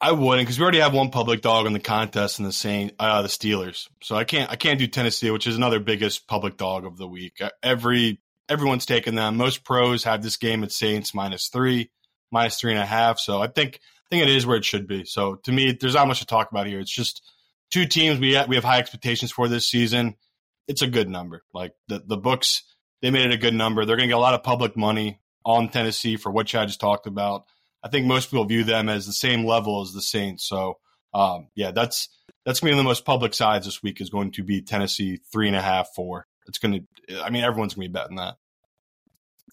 I 0.00 0.12
wouldn't 0.12 0.46
because 0.46 0.58
we 0.58 0.62
already 0.62 0.80
have 0.80 0.94
one 0.94 1.10
public 1.10 1.40
dog 1.40 1.66
in 1.66 1.72
the 1.72 1.80
contest 1.80 2.38
in 2.38 2.44
the 2.44 2.52
Saint, 2.52 2.92
uh, 2.98 3.22
the 3.22 3.28
Steelers. 3.28 3.88
So 4.02 4.14
I 4.14 4.24
can't 4.24 4.50
I 4.50 4.56
can't 4.56 4.78
do 4.78 4.86
Tennessee, 4.86 5.30
which 5.30 5.46
is 5.46 5.56
another 5.56 5.80
biggest 5.80 6.26
public 6.26 6.56
dog 6.56 6.84
of 6.84 6.96
the 6.96 7.06
week. 7.06 7.40
Every 7.62 8.20
everyone's 8.50 8.84
taking 8.84 9.14
them. 9.14 9.36
Most 9.36 9.64
pros 9.64 10.04
have 10.04 10.22
this 10.22 10.36
game 10.36 10.62
at 10.64 10.72
Saints 10.72 11.14
minus 11.14 11.48
three, 11.48 11.90
minus 12.30 12.60
three 12.60 12.72
and 12.72 12.80
a 12.80 12.86
half. 12.86 13.18
So 13.18 13.40
I 13.40 13.46
think 13.46 13.76
I 13.76 14.08
think 14.10 14.24
it 14.24 14.34
is 14.34 14.44
where 14.44 14.56
it 14.56 14.64
should 14.64 14.86
be. 14.86 15.04
So 15.04 15.36
to 15.36 15.52
me, 15.52 15.72
there's 15.72 15.94
not 15.94 16.08
much 16.08 16.18
to 16.18 16.26
talk 16.26 16.50
about 16.50 16.66
here. 16.66 16.80
It's 16.80 16.94
just 16.94 17.22
two 17.70 17.86
teams 17.86 18.18
we 18.18 18.34
have, 18.34 18.48
we 18.48 18.56
have 18.56 18.64
high 18.64 18.78
expectations 18.78 19.30
for 19.30 19.46
this 19.46 19.70
season. 19.70 20.16
It's 20.66 20.82
a 20.82 20.88
good 20.88 21.08
number. 21.08 21.42
Like 21.54 21.72
the 21.88 22.02
the 22.04 22.16
books, 22.16 22.64
they 23.00 23.10
made 23.10 23.26
it 23.26 23.34
a 23.34 23.38
good 23.38 23.54
number. 23.54 23.84
They're 23.84 23.96
going 23.96 24.08
to 24.08 24.12
get 24.12 24.18
a 24.18 24.20
lot 24.20 24.34
of 24.34 24.42
public 24.42 24.76
money 24.76 25.20
on 25.46 25.68
Tennessee 25.68 26.16
for 26.16 26.30
what 26.30 26.46
Chad 26.46 26.68
just 26.68 26.80
talked 26.80 27.06
about. 27.06 27.44
I 27.82 27.88
think 27.88 28.06
most 28.06 28.30
people 28.30 28.44
view 28.44 28.64
them 28.64 28.88
as 28.88 29.06
the 29.06 29.12
same 29.12 29.46
level 29.46 29.80
as 29.80 29.92
the 29.92 30.02
Saints. 30.02 30.46
So 30.46 30.78
um, 31.14 31.48
yeah, 31.54 31.70
that's 31.70 32.08
that's 32.44 32.60
going 32.60 32.72
to 32.72 32.76
be 32.76 32.80
the 32.80 32.88
most 32.88 33.04
public 33.04 33.34
sides 33.34 33.66
this 33.66 33.82
week 33.82 34.00
is 34.00 34.10
going 34.10 34.32
to 34.32 34.42
be 34.42 34.62
Tennessee 34.62 35.20
three 35.32 35.46
and 35.46 35.56
a 35.56 35.62
half, 35.62 35.88
four. 35.94 36.26
It's 36.50 36.58
going 36.58 36.86
to, 37.08 37.22
I 37.22 37.30
mean, 37.30 37.44
everyone's 37.44 37.74
going 37.74 37.86
to 37.86 37.88
be 37.88 37.92
betting 37.92 38.16
that. 38.16 38.34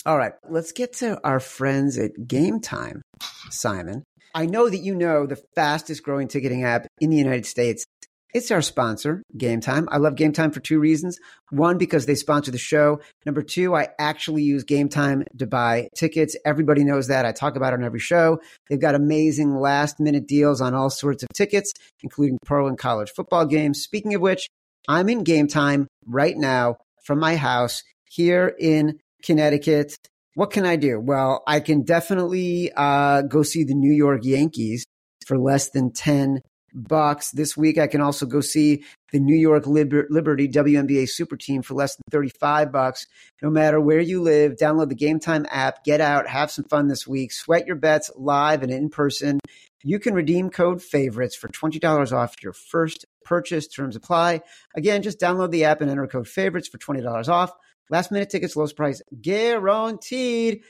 All 0.06 0.18
right, 0.18 0.34
let's 0.50 0.72
get 0.72 0.93
to 0.93 1.20
our 1.24 1.39
friends 1.39 1.98
at 1.98 2.28
Game 2.28 2.60
Time, 2.60 3.02
Simon. 3.50 4.04
I 4.34 4.48
know 4.48 4.70
that 4.70 4.80
you 4.80 4.95
know 4.95 5.26
the 5.26 5.41
fastest 5.56 6.04
growing 6.04 6.28
ticketing 6.28 6.64
app 6.64 6.88
in 7.00 7.10
the 7.10 7.18
United 7.18 7.45
States. 7.45 7.86
It's 8.34 8.52
our 8.52 8.62
sponsor, 8.62 9.24
Game 9.38 9.62
Time. 9.62 9.88
I 9.91 9.98
love 9.98 10.16
Game 10.16 10.34
Time 10.34 10.52
for 10.52 10.60
two 10.60 10.80
reasons. 10.80 11.18
One, 11.50 11.78
because 11.78 12.06
they 12.06 12.16
sponsor 12.16 12.52
the 12.52 12.58
show. 12.58 13.00
Number 13.26 13.41
two, 13.41 13.76
I 13.76 13.89
actually 14.00 14.43
use 14.43 14.64
Game 14.64 14.89
Time 14.89 15.24
to 15.38 15.48
buy 15.48 15.88
tickets. 15.95 16.36
Everybody 16.45 16.84
knows 16.84 17.08
that. 17.08 17.26
I 17.26 17.32
talk 17.32 17.56
about 17.56 17.74
it 17.74 17.78
on 17.78 17.86
every 17.86 18.00
show. 18.00 18.39
They've 18.70 18.82
got 18.82 18.95
amazing 18.95 19.56
last 19.56 20.00
minute 20.00 20.28
deals 20.28 20.62
on 20.62 20.74
all 20.74 20.89
sorts 20.89 21.24
of 21.24 21.30
tickets, 21.36 21.74
including 22.02 22.38
pro 22.43 22.68
and 22.68 22.78
college 22.78 23.12
football 23.16 23.45
games. 23.45 23.82
Speaking 23.82 24.14
of 24.16 24.22
which, 24.22 24.48
I'm 24.88 25.10
in 25.10 25.24
Game 25.24 25.48
Time 25.48 25.88
right 26.06 26.36
now 26.36 26.78
from 27.08 27.20
my 27.20 27.38
house 27.38 27.84
here 28.03 28.53
in 28.60 28.99
Connecticut. 29.24 29.95
What 30.36 30.51
can 30.51 30.66
I 30.66 30.76
do? 30.76 30.99
Well, 30.99 31.41
I 31.47 31.62
can 31.62 31.84
definitely 31.84 32.72
uh, 32.76 33.24
go 33.24 33.41
see 33.41 33.64
the 33.64 33.74
New 33.74 33.93
York 33.93 34.22
Yankees 34.24 34.86
for 35.26 35.39
less 35.39 35.70
than 35.70 35.91
10 35.91 36.41
bucks. 36.74 37.32
This 37.32 37.58
week, 37.58 37.80
I 37.80 37.88
can 37.88 38.01
also 38.01 38.26
go 38.26 38.41
see 38.41 38.84
the 39.12 39.20
New 39.20 39.36
York 39.36 39.66
Liber- 39.66 40.08
Liberty 40.10 40.47
WNBA 40.47 41.10
super 41.10 41.38
team 41.38 41.62
for 41.62 41.74
less 41.74 41.95
than 41.95 42.03
35 42.12 42.72
bucks. 42.72 43.08
No 43.41 43.49
matter 43.49 43.80
where 43.80 44.01
you 44.01 44.22
live, 44.22 44.58
download 44.58 44.89
the 44.89 44.95
Game 44.95 45.20
Time 45.20 45.47
app, 45.49 45.84
get 45.86 46.01
out, 46.01 46.28
have 46.28 46.51
some 46.51 46.66
fun 46.66 46.88
this 46.88 47.08
week, 47.08 47.32
sweat 47.32 47.66
your 47.66 47.78
bets 47.78 48.12
live 48.16 48.64
and 48.64 48.72
in 48.72 48.89
person. 48.89 49.39
You 49.84 49.99
can 49.99 50.13
redeem 50.13 50.49
code 50.49 50.82
favorites 50.82 51.36
for 51.36 51.47
$20 51.47 52.11
off 52.11 52.41
your 52.41 52.53
first 52.53 53.05
purchase. 53.23 53.67
Terms 53.67 53.95
apply. 53.95 54.41
Again, 54.75 55.03
just 55.03 55.19
download 55.19 55.51
the 55.51 55.65
app 55.65 55.82
and 55.82 55.89
enter 55.89 56.07
code 56.07 56.28
favorites 56.28 56.67
for 56.67 56.78
$20 56.78 57.28
off. 57.28 57.51
Last 57.89 58.11
minute 58.11 58.30
tickets, 58.30 58.55
lowest 58.55 58.75
price 58.75 59.01
guaranteed. 59.21 60.61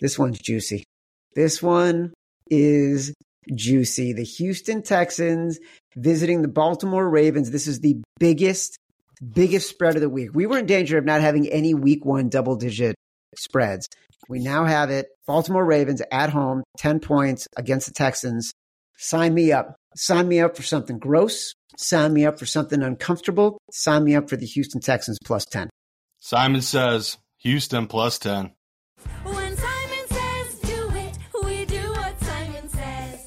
This 0.00 0.18
one's 0.18 0.38
juicy. 0.38 0.84
This 1.34 1.62
one 1.62 2.12
is 2.50 3.14
juicy. 3.54 4.12
The 4.12 4.24
Houston 4.24 4.82
Texans 4.82 5.58
visiting 5.96 6.42
the 6.42 6.48
Baltimore 6.48 7.08
Ravens. 7.08 7.50
This 7.50 7.66
is 7.66 7.80
the 7.80 7.96
biggest, 8.18 8.76
biggest 9.32 9.68
spread 9.68 9.94
of 9.94 10.00
the 10.00 10.08
week. 10.08 10.30
We 10.34 10.46
were 10.46 10.58
in 10.58 10.66
danger 10.66 10.98
of 10.98 11.04
not 11.04 11.20
having 11.20 11.48
any 11.48 11.74
week 11.74 12.04
one 12.04 12.28
double 12.28 12.56
digit 12.56 12.96
spreads. 13.38 13.88
We 14.28 14.38
now 14.38 14.64
have 14.64 14.90
it. 14.90 15.08
Baltimore 15.26 15.64
Ravens 15.64 16.02
at 16.10 16.30
home, 16.30 16.62
10 16.78 17.00
points 17.00 17.46
against 17.56 17.86
the 17.86 17.92
Texans. 17.92 18.52
Sign 18.96 19.34
me 19.34 19.52
up. 19.52 19.76
Sign 19.96 20.28
me 20.28 20.40
up 20.40 20.56
for 20.56 20.62
something 20.62 20.98
gross. 20.98 21.54
Sign 21.76 22.12
me 22.12 22.24
up 22.24 22.38
for 22.38 22.46
something 22.46 22.82
uncomfortable. 22.82 23.58
Sign 23.70 24.04
me 24.04 24.14
up 24.14 24.28
for 24.28 24.36
the 24.36 24.46
Houston 24.46 24.80
Texans 24.80 25.18
plus 25.24 25.44
10. 25.46 25.68
Simon 26.20 26.62
says 26.62 27.18
Houston 27.38 27.86
plus 27.86 28.18
10. 28.18 28.52
When 29.24 29.56
Simon 29.56 30.08
says 30.08 30.60
do 30.60 30.90
it, 30.94 31.18
we 31.44 31.64
do 31.66 31.92
what 31.92 32.20
Simon 32.20 32.68
says. 32.68 33.24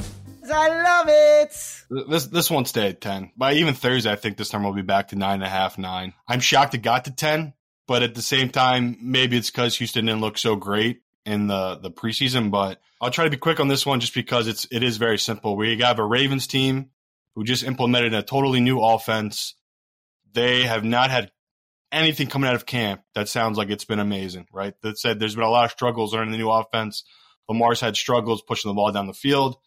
I 0.52 0.84
love 0.84 1.08
it. 1.10 2.08
This 2.10 2.26
this 2.28 2.50
won't 2.50 2.68
stay 2.68 2.90
at 2.90 3.02
10. 3.02 3.32
By 3.38 3.54
even 3.54 3.74
Thursday, 3.74 4.12
I 4.12 4.16
think 4.16 4.38
this 4.38 4.52
number 4.52 4.68
will 4.68 4.76
be 4.76 4.82
back 4.82 5.10
to 5.10 5.16
9.5, 5.16 5.78
9. 5.78 6.14
I'm 6.28 6.40
shocked 6.40 6.74
it 6.74 6.80
got 6.80 7.06
to 7.06 7.12
10, 7.12 7.54
but 7.88 8.04
at 8.04 8.16
the 8.16 8.22
same 8.22 8.50
time, 8.50 8.98
maybe 9.02 9.38
it's 9.38 9.50
because 9.50 9.78
Houston 9.78 10.06
didn't 10.06 10.22
look 10.22 10.38
so 10.38 10.56
great 10.56 11.02
in 11.26 11.48
the, 11.48 11.76
the 11.76 11.92
preseason. 11.92 12.52
But 12.52 12.80
I'll 13.02 13.12
try 13.12 13.26
to 13.26 13.32
be 13.32 13.38
quick 13.38 13.60
on 13.60 13.68
this 13.68 13.86
one 13.86 14.00
just 14.00 14.14
because 14.14 14.48
it's 14.48 14.68
it 14.72 14.84
is 14.84 14.98
very 14.98 15.18
simple. 15.18 15.56
We 15.56 15.80
have 15.80 16.00
a 16.00 16.06
Ravens 16.06 16.48
team 16.48 16.90
who 17.36 17.44
just 17.44 17.64
implemented 17.64 18.14
a 18.14 18.24
totally 18.24 18.60
new 18.60 18.80
offense. 18.80 19.56
They 20.34 20.64
have 20.64 20.84
not 20.84 21.10
had 21.10 21.32
anything 21.92 22.28
coming 22.28 22.50
out 22.50 22.56
of 22.56 22.66
camp 22.66 23.02
that 23.16 23.30
sounds 23.30 23.58
like 23.58 23.70
it's 23.70 23.86
been 23.86 24.00
amazing, 24.00 24.48
right? 24.52 24.74
That 24.82 25.00
said, 25.00 25.20
there's 25.20 25.36
been 25.36 25.44
a 25.44 25.50
lot 25.50 25.66
of 25.66 25.72
struggles 25.72 26.14
learning 26.14 26.32
the 26.32 26.38
new 26.38 26.50
offense. 26.50 27.04
Lamar's 27.48 27.80
had 27.80 27.96
struggles 27.96 28.42
pushing 28.42 28.70
the 28.70 28.76
ball 28.76 28.92
down 28.92 29.08
the 29.08 29.14
field. 29.14 29.58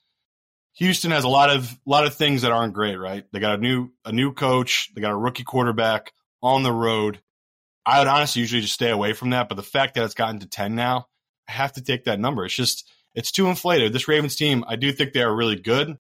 Houston 0.75 1.11
has 1.11 1.25
a 1.25 1.29
lot 1.29 1.51
of 1.51 1.79
lot 1.87 2.07
of 2.07 2.15
things 2.15 2.43
that 2.43 2.53
aren't 2.53 2.75
great, 2.75 2.97
right? 2.97 3.25
They 3.33 3.41
got 3.41 3.59
a 3.59 3.63
new 3.63 3.91
a 4.05 4.13
new 4.13 4.33
coach, 4.33 4.91
they 4.95 5.01
got 5.01 5.13
a 5.13 5.17
rookie 5.17 5.45
quarterback 5.45 6.13
on 6.43 6.63
the 6.63 6.73
road. 6.73 7.21
I 7.91 7.99
would 7.99 8.07
honestly 8.07 8.41
usually 8.41 8.63
just 8.63 8.75
stay 8.75 8.91
away 8.91 9.15
from 9.15 9.31
that, 9.31 9.49
but 9.49 9.57
the 9.57 9.65
fact 9.65 9.95
that 9.95 10.05
it's 10.05 10.15
gotten 10.15 10.39
to 10.39 10.47
10 10.47 10.77
now, 10.77 11.09
I 11.49 11.53
have 11.53 11.73
to 11.73 11.83
take 11.83 12.05
that 12.05 12.21
number. 12.21 12.45
It's 12.45 12.55
just 12.55 12.89
it's 13.17 13.33
too 13.33 13.49
inflated. 13.49 13.93
This 13.93 14.07
Ravens 14.07 14.37
team, 14.37 14.65
I 14.69 14.77
do 14.77 14.93
think 14.93 15.13
they 15.13 15.23
are 15.23 15.35
really 15.35 15.57
good. 15.57 15.99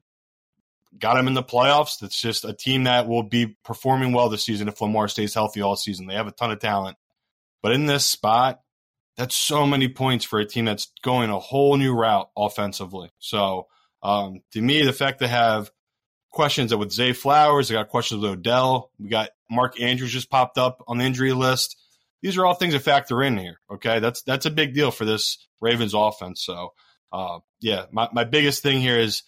Got 0.96 1.14
them 1.14 1.26
in 1.26 1.34
the 1.34 1.42
playoffs. 1.42 2.00
It's 2.04 2.20
just 2.20 2.44
a 2.44 2.52
team 2.52 2.84
that 2.84 3.08
will 3.08 3.24
be 3.24 3.56
performing 3.64 4.12
well 4.12 4.28
this 4.28 4.44
season 4.44 4.68
if 4.68 4.80
Lamar 4.80 5.08
stays 5.08 5.34
healthy 5.34 5.62
all 5.62 5.74
season. 5.74 6.06
They 6.06 6.14
have 6.14 6.28
a 6.28 6.32
ton 6.32 6.52
of 6.52 6.60
talent. 6.60 6.96
But 7.60 7.72
in 7.72 7.86
this 7.86 8.04
spot, 8.04 8.60
that's 9.16 9.34
so 9.34 9.66
many 9.66 9.88
points 9.88 10.24
for 10.24 10.38
a 10.38 10.46
team 10.46 10.66
that's 10.66 10.92
going 11.02 11.28
a 11.30 11.40
whole 11.40 11.76
new 11.76 11.92
route 11.92 12.30
offensively. 12.36 13.10
So 13.18 13.66
um, 14.00 14.42
to 14.52 14.62
me, 14.62 14.82
the 14.84 14.92
fact 14.92 15.18
they 15.18 15.26
have 15.26 15.72
questions 16.30 16.72
with 16.72 16.92
Zay 16.92 17.14
Flowers, 17.14 17.68
they 17.68 17.74
got 17.74 17.88
questions 17.88 18.22
with 18.22 18.30
Odell, 18.30 18.92
we 19.00 19.08
got 19.08 19.30
Mark 19.50 19.80
Andrews 19.80 20.12
just 20.12 20.30
popped 20.30 20.56
up 20.56 20.84
on 20.86 20.98
the 20.98 21.04
injury 21.04 21.32
list. 21.32 21.76
These 22.22 22.36
are 22.36 22.44
all 22.44 22.54
things 22.54 22.74
that 22.74 22.80
factor 22.80 23.22
in 23.22 23.38
here. 23.38 23.60
Okay, 23.70 24.00
that's 24.00 24.22
that's 24.22 24.46
a 24.46 24.50
big 24.50 24.74
deal 24.74 24.90
for 24.90 25.04
this 25.04 25.46
Ravens 25.60 25.94
offense. 25.94 26.42
So, 26.44 26.74
uh, 27.12 27.38
yeah, 27.60 27.86
my, 27.90 28.08
my 28.12 28.24
biggest 28.24 28.62
thing 28.62 28.80
here 28.80 28.98
is 28.98 29.22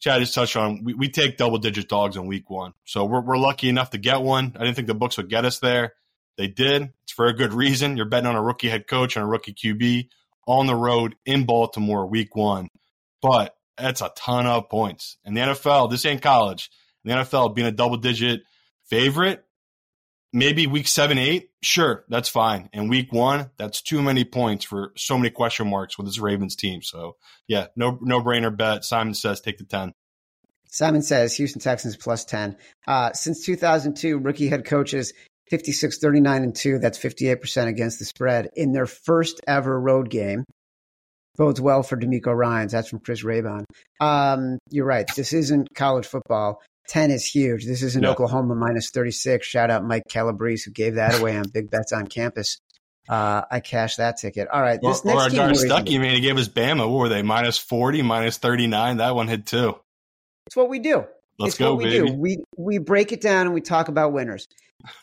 Chad 0.00 0.20
just 0.20 0.34
touched 0.34 0.56
on. 0.56 0.82
We, 0.84 0.94
we 0.94 1.08
take 1.10 1.36
double 1.36 1.58
digit 1.58 1.88
dogs 1.88 2.16
in 2.16 2.26
week 2.26 2.48
one, 2.48 2.72
so 2.84 3.04
we're 3.04 3.20
we're 3.20 3.38
lucky 3.38 3.68
enough 3.68 3.90
to 3.90 3.98
get 3.98 4.22
one. 4.22 4.56
I 4.56 4.64
didn't 4.64 4.76
think 4.76 4.88
the 4.88 4.94
books 4.94 5.16
would 5.16 5.28
get 5.28 5.44
us 5.44 5.58
there. 5.58 5.94
They 6.36 6.46
did. 6.46 6.90
It's 7.02 7.12
for 7.12 7.26
a 7.26 7.34
good 7.34 7.52
reason. 7.52 7.96
You're 7.96 8.08
betting 8.08 8.28
on 8.28 8.36
a 8.36 8.42
rookie 8.42 8.68
head 8.68 8.86
coach 8.86 9.16
and 9.16 9.24
a 9.24 9.28
rookie 9.28 9.54
QB 9.54 10.08
on 10.46 10.66
the 10.66 10.74
road 10.74 11.16
in 11.26 11.44
Baltimore 11.44 12.06
week 12.06 12.34
one. 12.34 12.68
But 13.20 13.54
that's 13.76 14.00
a 14.00 14.12
ton 14.16 14.46
of 14.46 14.68
points. 14.68 15.18
In 15.24 15.34
the 15.34 15.40
NFL, 15.40 15.90
this 15.90 16.06
ain't 16.06 16.22
college. 16.22 16.70
The 17.04 17.12
NFL, 17.12 17.54
being 17.54 17.66
a 17.66 17.72
double 17.72 17.96
digit 17.96 18.42
favorite, 18.86 19.44
maybe 20.32 20.66
week 20.66 20.86
seven, 20.86 21.18
eight, 21.18 21.50
sure, 21.62 22.04
that's 22.08 22.28
fine. 22.28 22.68
And 22.72 22.90
week 22.90 23.12
one, 23.12 23.50
that's 23.56 23.82
too 23.82 24.02
many 24.02 24.24
points 24.24 24.64
for 24.64 24.92
so 24.96 25.16
many 25.16 25.30
question 25.30 25.68
marks 25.68 25.96
with 25.96 26.06
this 26.06 26.18
Ravens 26.18 26.56
team. 26.56 26.82
So 26.82 27.16
yeah, 27.46 27.66
no 27.76 27.98
no 28.00 28.20
brainer 28.20 28.54
bet. 28.56 28.84
Simon 28.84 29.14
says 29.14 29.40
take 29.40 29.58
the 29.58 29.64
ten. 29.64 29.92
Simon 30.70 31.02
says 31.02 31.34
Houston 31.36 31.60
Texans 31.60 31.96
plus 31.96 32.24
10. 32.26 32.56
Uh, 32.86 33.12
since 33.14 33.44
2002, 33.44 34.18
rookie 34.18 34.48
head 34.48 34.66
coaches 34.66 35.12
56, 35.50 35.98
39, 35.98 36.42
and 36.42 36.54
2. 36.54 36.78
That's 36.78 36.98
58% 36.98 37.66
against 37.66 37.98
the 37.98 38.04
spread 38.04 38.50
in 38.54 38.72
their 38.72 38.86
first 38.86 39.40
ever 39.46 39.80
road 39.80 40.10
game. 40.10 40.44
Bodes 41.36 41.60
well 41.60 41.82
for 41.82 41.96
DeMeco 41.96 42.34
Ryans. 42.36 42.72
That's 42.72 42.88
from 42.88 42.98
Chris 42.98 43.24
Raybon. 43.24 43.64
Um, 44.00 44.58
you're 44.70 44.86
right. 44.86 45.08
This 45.14 45.32
isn't 45.32 45.68
college 45.74 46.06
football. 46.06 46.60
10 46.88 47.10
is 47.10 47.24
huge. 47.24 47.66
This 47.66 47.82
is 47.82 47.96
in 47.96 48.02
Yeah. 48.02 48.10
Oklahoma 48.10 48.54
minus 48.54 48.90
36. 48.90 49.46
Shout 49.46 49.70
out 49.70 49.84
Mike 49.84 50.04
Calabrese 50.08 50.64
who 50.64 50.72
gave 50.72 50.96
that 50.96 51.18
away 51.20 51.36
on 51.36 51.44
Big 51.48 51.70
Bets 51.70 51.92
on 51.92 52.06
Campus. 52.06 52.58
Uh, 53.08 53.42
I 53.50 53.60
cashed 53.60 53.96
that 53.98 54.18
ticket. 54.18 54.48
All 54.48 54.60
right. 54.60 54.78
Or, 54.82 54.92
This 54.92 55.02
or 55.04 55.08
next 55.08 55.22
our 55.22 55.28
game 55.30 55.36
guy 55.38 55.46
worries 55.46 55.62
me. 55.64 55.70
Stuckey, 55.70 56.00
man, 56.00 56.14
he 56.14 56.20
gave 56.20 56.36
us 56.36 56.48
Bama. 56.48 56.80
What 56.90 56.98
were 56.98 57.08
they? 57.08 57.22
Minus 57.22 57.56
40, 57.58 58.02
minus 58.02 58.36
39. 58.38 58.98
That 58.98 59.14
one 59.14 59.28
hit 59.28 59.46
too. 59.46 59.76
It's 60.46 60.56
what 60.56 60.68
we 60.68 60.78
do. 60.78 61.04
Let's 61.38 61.52
it's 61.54 61.58
go, 61.58 61.74
what 61.74 61.84
we 61.84 61.90
baby. 61.90 62.08
do. 62.08 62.14
We 62.14 62.38
we 62.56 62.78
break 62.78 63.12
it 63.12 63.20
down 63.20 63.46
and 63.46 63.54
we 63.54 63.60
talk 63.60 63.88
about 63.88 64.12
winners. 64.12 64.46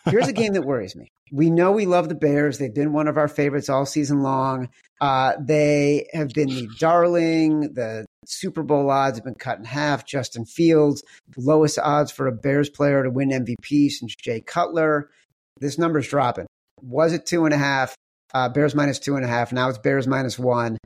Here's 0.06 0.28
a 0.28 0.34
game 0.34 0.54
that 0.54 0.64
worries 0.64 0.96
me. 0.96 1.08
We 1.32 1.50
know 1.50 1.72
we 1.72 1.86
love 1.86 2.10
the 2.10 2.16
Bears. 2.16 2.58
They've 2.58 2.74
been 2.74 2.94
one 2.94 3.08
of 3.08 3.18
our 3.18 3.28
favorites 3.28 3.70
all 3.70 3.86
season 3.86 4.22
long. 4.22 4.70
Uh, 5.02 5.34
they 5.40 6.08
have 6.14 6.30
been 6.30 6.50
the 6.50 6.68
darling. 6.80 7.74
The 7.74 8.06
Super 8.28 8.64
Bowl 8.64 8.90
odds 8.90 9.18
have 9.18 9.26
been 9.26 9.36
cut 9.36 9.60
in 9.60 9.66
half. 9.66 10.06
Justin 10.06 10.46
Fields, 10.46 11.04
lowest 11.38 11.80
odds 11.80 12.12
for 12.12 12.28
a 12.28 12.32
Bears 12.32 12.70
player 12.70 13.04
to 13.04 13.10
win 13.10 13.30
MVP 13.30 13.90
since 13.90 14.16
Jay 14.16 14.42
Cutler. 14.42 15.10
This 15.60 15.78
number's 15.78 16.08
dropping. 16.08 16.48
Was 16.82 17.14
it 17.14 17.26
two 17.26 17.46
and 17.46 17.54
a 17.54 17.58
half? 17.58 17.96
Uh, 18.34 18.50
Bears 18.50 18.76
minus 18.76 19.00
two 19.00 19.16
and 19.16 19.24
a 19.24 19.28
half. 19.28 19.54
Now 19.54 19.70
it's 19.70 19.78
Bears 19.78 20.08
minus 20.08 20.38
one. 20.38 20.78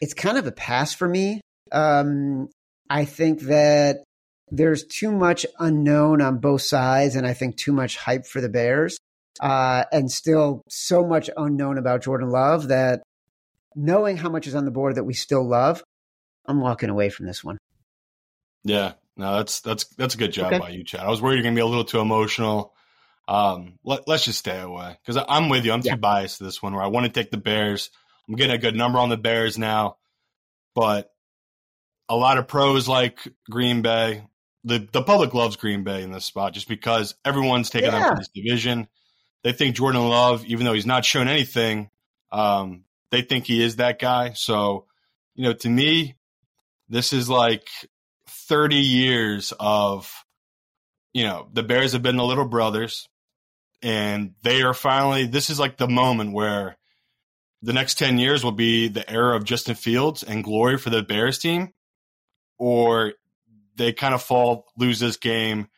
It's 0.00 0.14
kind 0.14 0.36
of 0.36 0.46
a 0.46 0.52
pass 0.52 0.92
for 0.92 1.08
me. 1.08 1.40
Um, 1.72 2.48
I 2.90 3.04
think 3.04 3.42
that 3.42 4.02
there's 4.50 4.84
too 4.84 5.10
much 5.10 5.46
unknown 5.58 6.22
on 6.22 6.38
both 6.38 6.62
sides, 6.62 7.16
and 7.16 7.26
I 7.26 7.34
think 7.34 7.56
too 7.56 7.72
much 7.72 7.96
hype 7.96 8.26
for 8.26 8.40
the 8.40 8.48
Bears, 8.48 8.98
uh, 9.40 9.84
and 9.92 10.10
still 10.10 10.62
so 10.68 11.04
much 11.04 11.30
unknown 11.36 11.78
about 11.78 12.02
Jordan 12.02 12.30
Love 12.30 12.68
that 12.68 13.02
knowing 13.74 14.16
how 14.16 14.28
much 14.28 14.46
is 14.46 14.54
on 14.54 14.64
the 14.64 14.70
board 14.70 14.94
that 14.96 15.04
we 15.04 15.14
still 15.14 15.46
love, 15.46 15.82
I'm 16.48 16.60
walking 16.60 16.90
away 16.90 17.08
from 17.10 17.26
this 17.26 17.42
one. 17.44 17.58
Yeah, 18.64 18.92
no, 19.16 19.36
that's 19.36 19.60
that's 19.60 19.84
that's 19.96 20.14
a 20.14 20.18
good 20.18 20.32
job 20.32 20.46
Okay. 20.52 20.58
by 20.58 20.70
you, 20.70 20.84
Chad. 20.84 21.00
I 21.00 21.08
was 21.10 21.22
worried 21.22 21.36
you're 21.36 21.44
gonna 21.44 21.54
be 21.54 21.60
a 21.60 21.66
little 21.66 21.84
too 21.84 22.00
emotional. 22.00 22.74
Um, 23.28 23.78
let, 23.84 24.06
let's 24.06 24.24
just 24.24 24.38
stay 24.38 24.60
away 24.60 24.96
because 25.04 25.22
I'm 25.28 25.48
with 25.48 25.64
you. 25.64 25.72
I'm 25.72 25.80
Yeah. 25.82 25.94
too 25.94 26.00
biased 26.00 26.38
to 26.38 26.44
this 26.44 26.62
one 26.62 26.74
where 26.74 26.82
I 26.84 26.88
want 26.88 27.06
to 27.06 27.12
take 27.12 27.30
the 27.30 27.36
Bears. 27.36 27.90
I'm 28.28 28.36
getting 28.36 28.54
a 28.54 28.58
good 28.58 28.76
number 28.76 28.98
on 28.98 29.08
the 29.08 29.16
Bears 29.16 29.58
now, 29.58 29.96
but 30.74 31.12
a 32.08 32.16
lot 32.16 32.38
of 32.38 32.46
pros 32.48 32.88
like 32.88 33.18
Green 33.50 33.82
Bay. 33.82 34.24
The 34.64 34.86
the 34.92 35.02
public 35.02 35.32
loves 35.34 35.56
Green 35.56 35.84
Bay 35.84 36.02
in 36.02 36.10
this 36.12 36.24
spot 36.24 36.52
just 36.52 36.68
because 36.68 37.14
everyone's 37.24 37.70
taking 37.70 37.90
them 37.90 38.00
Yeah. 38.00 38.10
for 38.10 38.16
this 38.16 38.28
division. 38.34 38.88
They 39.44 39.52
think 39.52 39.76
Jordan 39.76 40.08
Love, 40.08 40.44
even 40.46 40.66
though 40.66 40.72
he's 40.72 40.86
not 40.86 41.04
shown 41.04 41.28
anything, 41.28 41.90
um, 42.32 42.84
they 43.12 43.22
think 43.22 43.44
he 43.46 43.62
is 43.62 43.76
that 43.76 44.00
guy. 44.00 44.32
So, 44.32 44.86
you 45.36 45.44
know, 45.44 45.52
to 45.52 45.68
me, 45.68 46.16
This 46.88 47.12
is 47.12 47.28
like 47.28 47.68
30 48.28 48.76
years 48.76 49.52
of, 49.58 50.12
you 51.12 51.24
know, 51.24 51.48
the 51.52 51.62
Bears 51.62 51.92
have 51.92 52.02
been 52.02 52.16
the 52.16 52.24
little 52.24 52.46
brothers, 52.46 53.08
and 53.82 54.34
they 54.42 54.62
are 54.62 54.74
finally, 54.74 55.26
this 55.26 55.50
is 55.50 55.58
like 55.58 55.76
the 55.76 55.88
moment 55.88 56.32
where 56.32 56.76
the 57.62 57.72
next 57.72 57.98
10 57.98 58.18
years 58.18 58.44
will 58.44 58.52
be 58.52 58.88
the 58.88 59.08
era 59.10 59.36
of 59.36 59.44
Justin 59.44 59.74
Fields 59.74 60.22
and 60.22 60.44
glory 60.44 60.78
for 60.78 60.90
the 60.90 61.02
Bears 61.02 61.38
team, 61.38 61.72
or 62.58 63.14
they 63.76 63.92
kind 63.92 64.14
of 64.14 64.22
fall, 64.22 64.66
lose 64.76 65.00
this 65.00 65.16
game. 65.16 65.68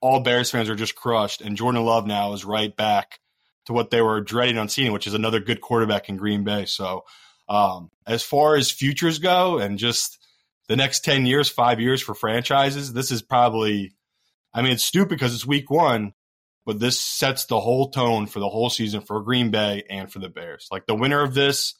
All 0.00 0.20
Bears 0.20 0.50
fans 0.50 0.68
are 0.68 0.74
just 0.74 0.96
crushed, 0.96 1.40
and 1.40 1.56
Jordan 1.56 1.84
Love 1.84 2.06
now 2.06 2.32
is 2.32 2.44
right 2.44 2.74
back 2.74 3.20
to 3.66 3.72
what 3.72 3.90
they 3.90 4.00
were 4.00 4.20
dreading 4.20 4.58
on 4.58 4.68
seeing, 4.68 4.92
which 4.92 5.06
is 5.06 5.14
another 5.14 5.40
good 5.40 5.60
quarterback 5.60 6.08
in 6.08 6.16
Green 6.16 6.44
Bay. 6.44 6.64
So, 6.66 7.04
um, 7.48 7.90
as 8.06 8.22
far 8.22 8.56
as 8.56 8.70
futures 8.70 9.18
go, 9.18 9.58
and 9.58 9.78
just 9.78 10.18
the 10.68 10.76
next 10.76 11.04
10 11.04 11.26
years, 11.26 11.48
five 11.48 11.80
years 11.80 12.02
for 12.02 12.14
franchises, 12.14 12.92
this 12.92 13.10
is 13.10 13.22
probably, 13.22 13.94
I 14.52 14.62
mean, 14.62 14.72
it's 14.72 14.84
stupid 14.84 15.10
because 15.10 15.34
it's 15.34 15.46
week 15.46 15.70
one, 15.70 16.12
but 16.64 16.80
this 16.80 16.98
sets 16.98 17.46
the 17.46 17.60
whole 17.60 17.90
tone 17.90 18.26
for 18.26 18.40
the 18.40 18.48
whole 18.48 18.70
season 18.70 19.00
for 19.00 19.22
Green 19.22 19.50
Bay 19.50 19.84
and 19.88 20.10
for 20.10 20.18
the 20.18 20.28
Bears. 20.28 20.68
Like 20.70 20.86
the 20.86 20.94
winner 20.94 21.22
of 21.22 21.34
this, 21.34 21.74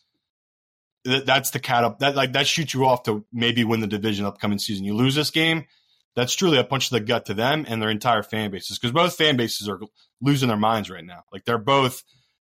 that, 1.04 1.26
that's 1.26 1.50
the 1.50 1.58
cat 1.58 1.84
up 1.84 2.00
that 2.00 2.16
like 2.16 2.32
that 2.32 2.46
shoots 2.46 2.74
you 2.74 2.84
off 2.84 3.04
to 3.04 3.24
maybe 3.32 3.64
win 3.64 3.80
the 3.80 3.86
division 3.86 4.26
upcoming 4.26 4.58
season. 4.58 4.84
You 4.84 4.94
lose 4.94 5.14
this 5.14 5.30
game, 5.30 5.66
that's 6.14 6.34
truly 6.34 6.58
a 6.58 6.64
punch 6.64 6.88
to 6.88 6.94
the 6.94 7.00
gut 7.00 7.26
to 7.26 7.34
them 7.34 7.64
and 7.68 7.80
their 7.80 7.90
entire 7.90 8.22
fan 8.22 8.50
bases 8.50 8.78
because 8.78 8.92
both 8.92 9.16
fan 9.16 9.36
bases 9.36 9.68
are 9.68 9.80
losing 10.20 10.48
their 10.48 10.56
minds 10.56 10.90
right 10.90 11.04
now. 11.04 11.22
Like 11.32 11.44
they're 11.44 11.58
both 11.58 12.02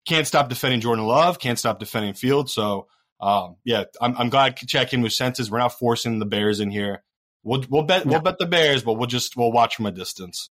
can't 0.07 0.27
stop 0.27 0.49
defending 0.49 0.81
Jordan 0.81 1.05
Love, 1.05 1.39
can't 1.39 1.59
stop 1.59 1.81
defending 1.81 2.15
Field. 2.15 2.49
So 2.49 2.87
um, 3.21 3.57
yeah, 3.65 3.85
I'm, 4.01 4.17
I'm 4.17 4.29
glad 4.29 4.57
to 4.59 4.67
check 4.67 4.93
in 4.93 5.03
with 5.03 5.13
senses. 5.13 5.51
We're 5.51 5.59
not 5.59 5.79
forcing 5.79 6.19
the 6.19 6.27
Bears 6.27 6.61
in 6.61 6.71
here. 6.71 7.03
We'll 7.43 7.65
we'll 7.71 7.85
bet 7.85 8.05
we'll 8.05 8.21
bet 8.21 8.39
the 8.39 8.47
Bears, 8.47 8.83
but 8.83 8.95
we'll 8.95 9.07
just 9.07 9.37
we'll 9.37 9.53
watch 9.53 9.77
from 9.77 9.87
a 9.87 9.93
distance. 9.93 10.51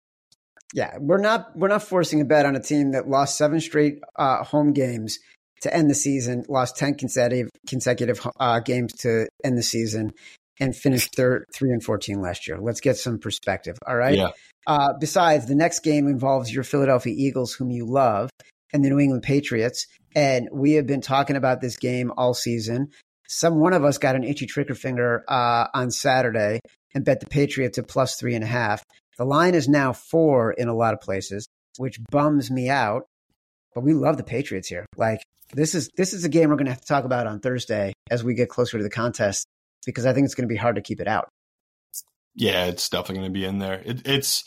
Yeah, 0.74 0.98
we're 1.00 1.20
not 1.20 1.56
we're 1.56 1.70
not 1.70 1.84
forcing 1.84 2.22
a 2.22 2.26
bet 2.26 2.46
on 2.46 2.56
a 2.56 2.62
team 2.62 2.92
that 2.92 3.08
lost 3.08 3.38
seven 3.38 3.62
straight 3.62 4.00
uh, 4.18 4.44
home 4.44 4.74
games 4.74 5.18
to 5.62 5.74
end 5.74 5.90
the 5.90 5.96
season, 5.96 6.44
lost 6.50 6.76
ten 6.76 6.96
consecutive 6.96 7.50
consecutive 7.68 8.20
uh, 8.40 8.60
games 8.60 8.92
to 9.00 9.28
end 9.44 9.58
the 9.58 9.64
season, 9.64 10.12
and 10.60 10.76
finished 10.76 11.16
third 11.16 11.46
three 11.54 11.70
and 11.72 11.84
fourteen 11.84 12.22
last 12.22 12.48
year. 12.48 12.60
Let's 12.60 12.82
get 12.82 12.98
some 12.98 13.20
perspective. 13.20 13.78
All 13.88 13.96
right. 13.96 14.18
Yeah. 14.18 14.32
Uh, 14.68 14.94
besides, 15.00 15.48
the 15.48 15.56
next 15.56 15.80
game 15.80 16.08
involves 16.08 16.54
your 16.54 16.64
Philadelphia 16.64 17.14
Eagles, 17.18 17.54
whom 17.54 17.72
you 17.72 17.86
love, 17.86 18.30
and 18.74 18.84
the 18.84 18.90
New 18.90 19.00
England 19.00 19.24
Patriots. 19.24 19.88
And 20.16 20.50
we 20.52 20.74
have 20.74 20.88
been 20.88 21.02
talking 21.02 21.36
about 21.36 21.62
this 21.62 21.78
game 21.78 22.12
all 22.18 22.34
season. 22.34 22.90
Some 23.28 23.60
one 23.60 23.74
of 23.74 23.84
us 23.84 23.98
got 23.98 24.16
an 24.16 24.24
itchy 24.24 24.46
trigger 24.46 24.76
finger 24.76 25.24
uh, 25.28 25.68
on 25.74 25.92
Saturday 25.92 26.60
and 26.94 27.06
bet 27.06 27.22
the 27.22 27.28
Patriots 27.28 27.78
at 27.78 27.88
plus 27.88 28.16
three 28.16 28.36
and 28.36 28.44
a 28.44 28.48
half. 28.48 28.84
The 29.18 29.26
line 29.26 29.56
is 29.56 29.70
now 29.70 29.94
four 29.94 30.52
in 30.52 30.68
a 30.68 30.76
lot 30.76 30.94
of 30.94 31.02
places, 31.02 31.48
which 31.78 32.00
bums 32.10 32.52
me 32.52 32.70
out. 32.70 33.04
But 33.74 33.84
we 33.84 33.94
love 33.94 34.18
the 34.18 34.24
Patriots 34.24 34.68
here. 34.68 34.86
Like 34.98 35.22
this 35.54 35.76
is 35.76 35.90
this 35.96 36.14
is 36.14 36.26
a 36.26 36.30
game 36.30 36.50
we're 36.50 36.56
going 36.56 36.66
to 36.66 36.72
have 36.72 36.82
to 36.82 36.88
talk 36.88 37.06
about 37.06 37.28
on 37.28 37.40
Thursday 37.40 37.94
as 38.10 38.24
we 38.24 38.34
get 38.34 38.50
closer 38.50 38.78
to 38.78 38.84
the 38.84 38.90
contest 38.90 39.48
because 39.86 40.06
I 40.06 40.14
think 40.14 40.26
it's 40.26 40.36
going 40.36 40.48
to 40.48 40.54
be 40.54 40.58
hard 40.58 40.76
to 40.76 40.82
keep 40.82 41.00
it 41.00 41.08
out. 41.08 41.30
Yeah, 42.36 42.66
it's 42.66 42.90
definitely 42.90 43.16
going 43.16 43.34
to 43.34 43.40
be 43.40 43.46
in 43.46 43.60
there. 43.60 43.82
It, 43.86 44.08
it's 44.08 44.44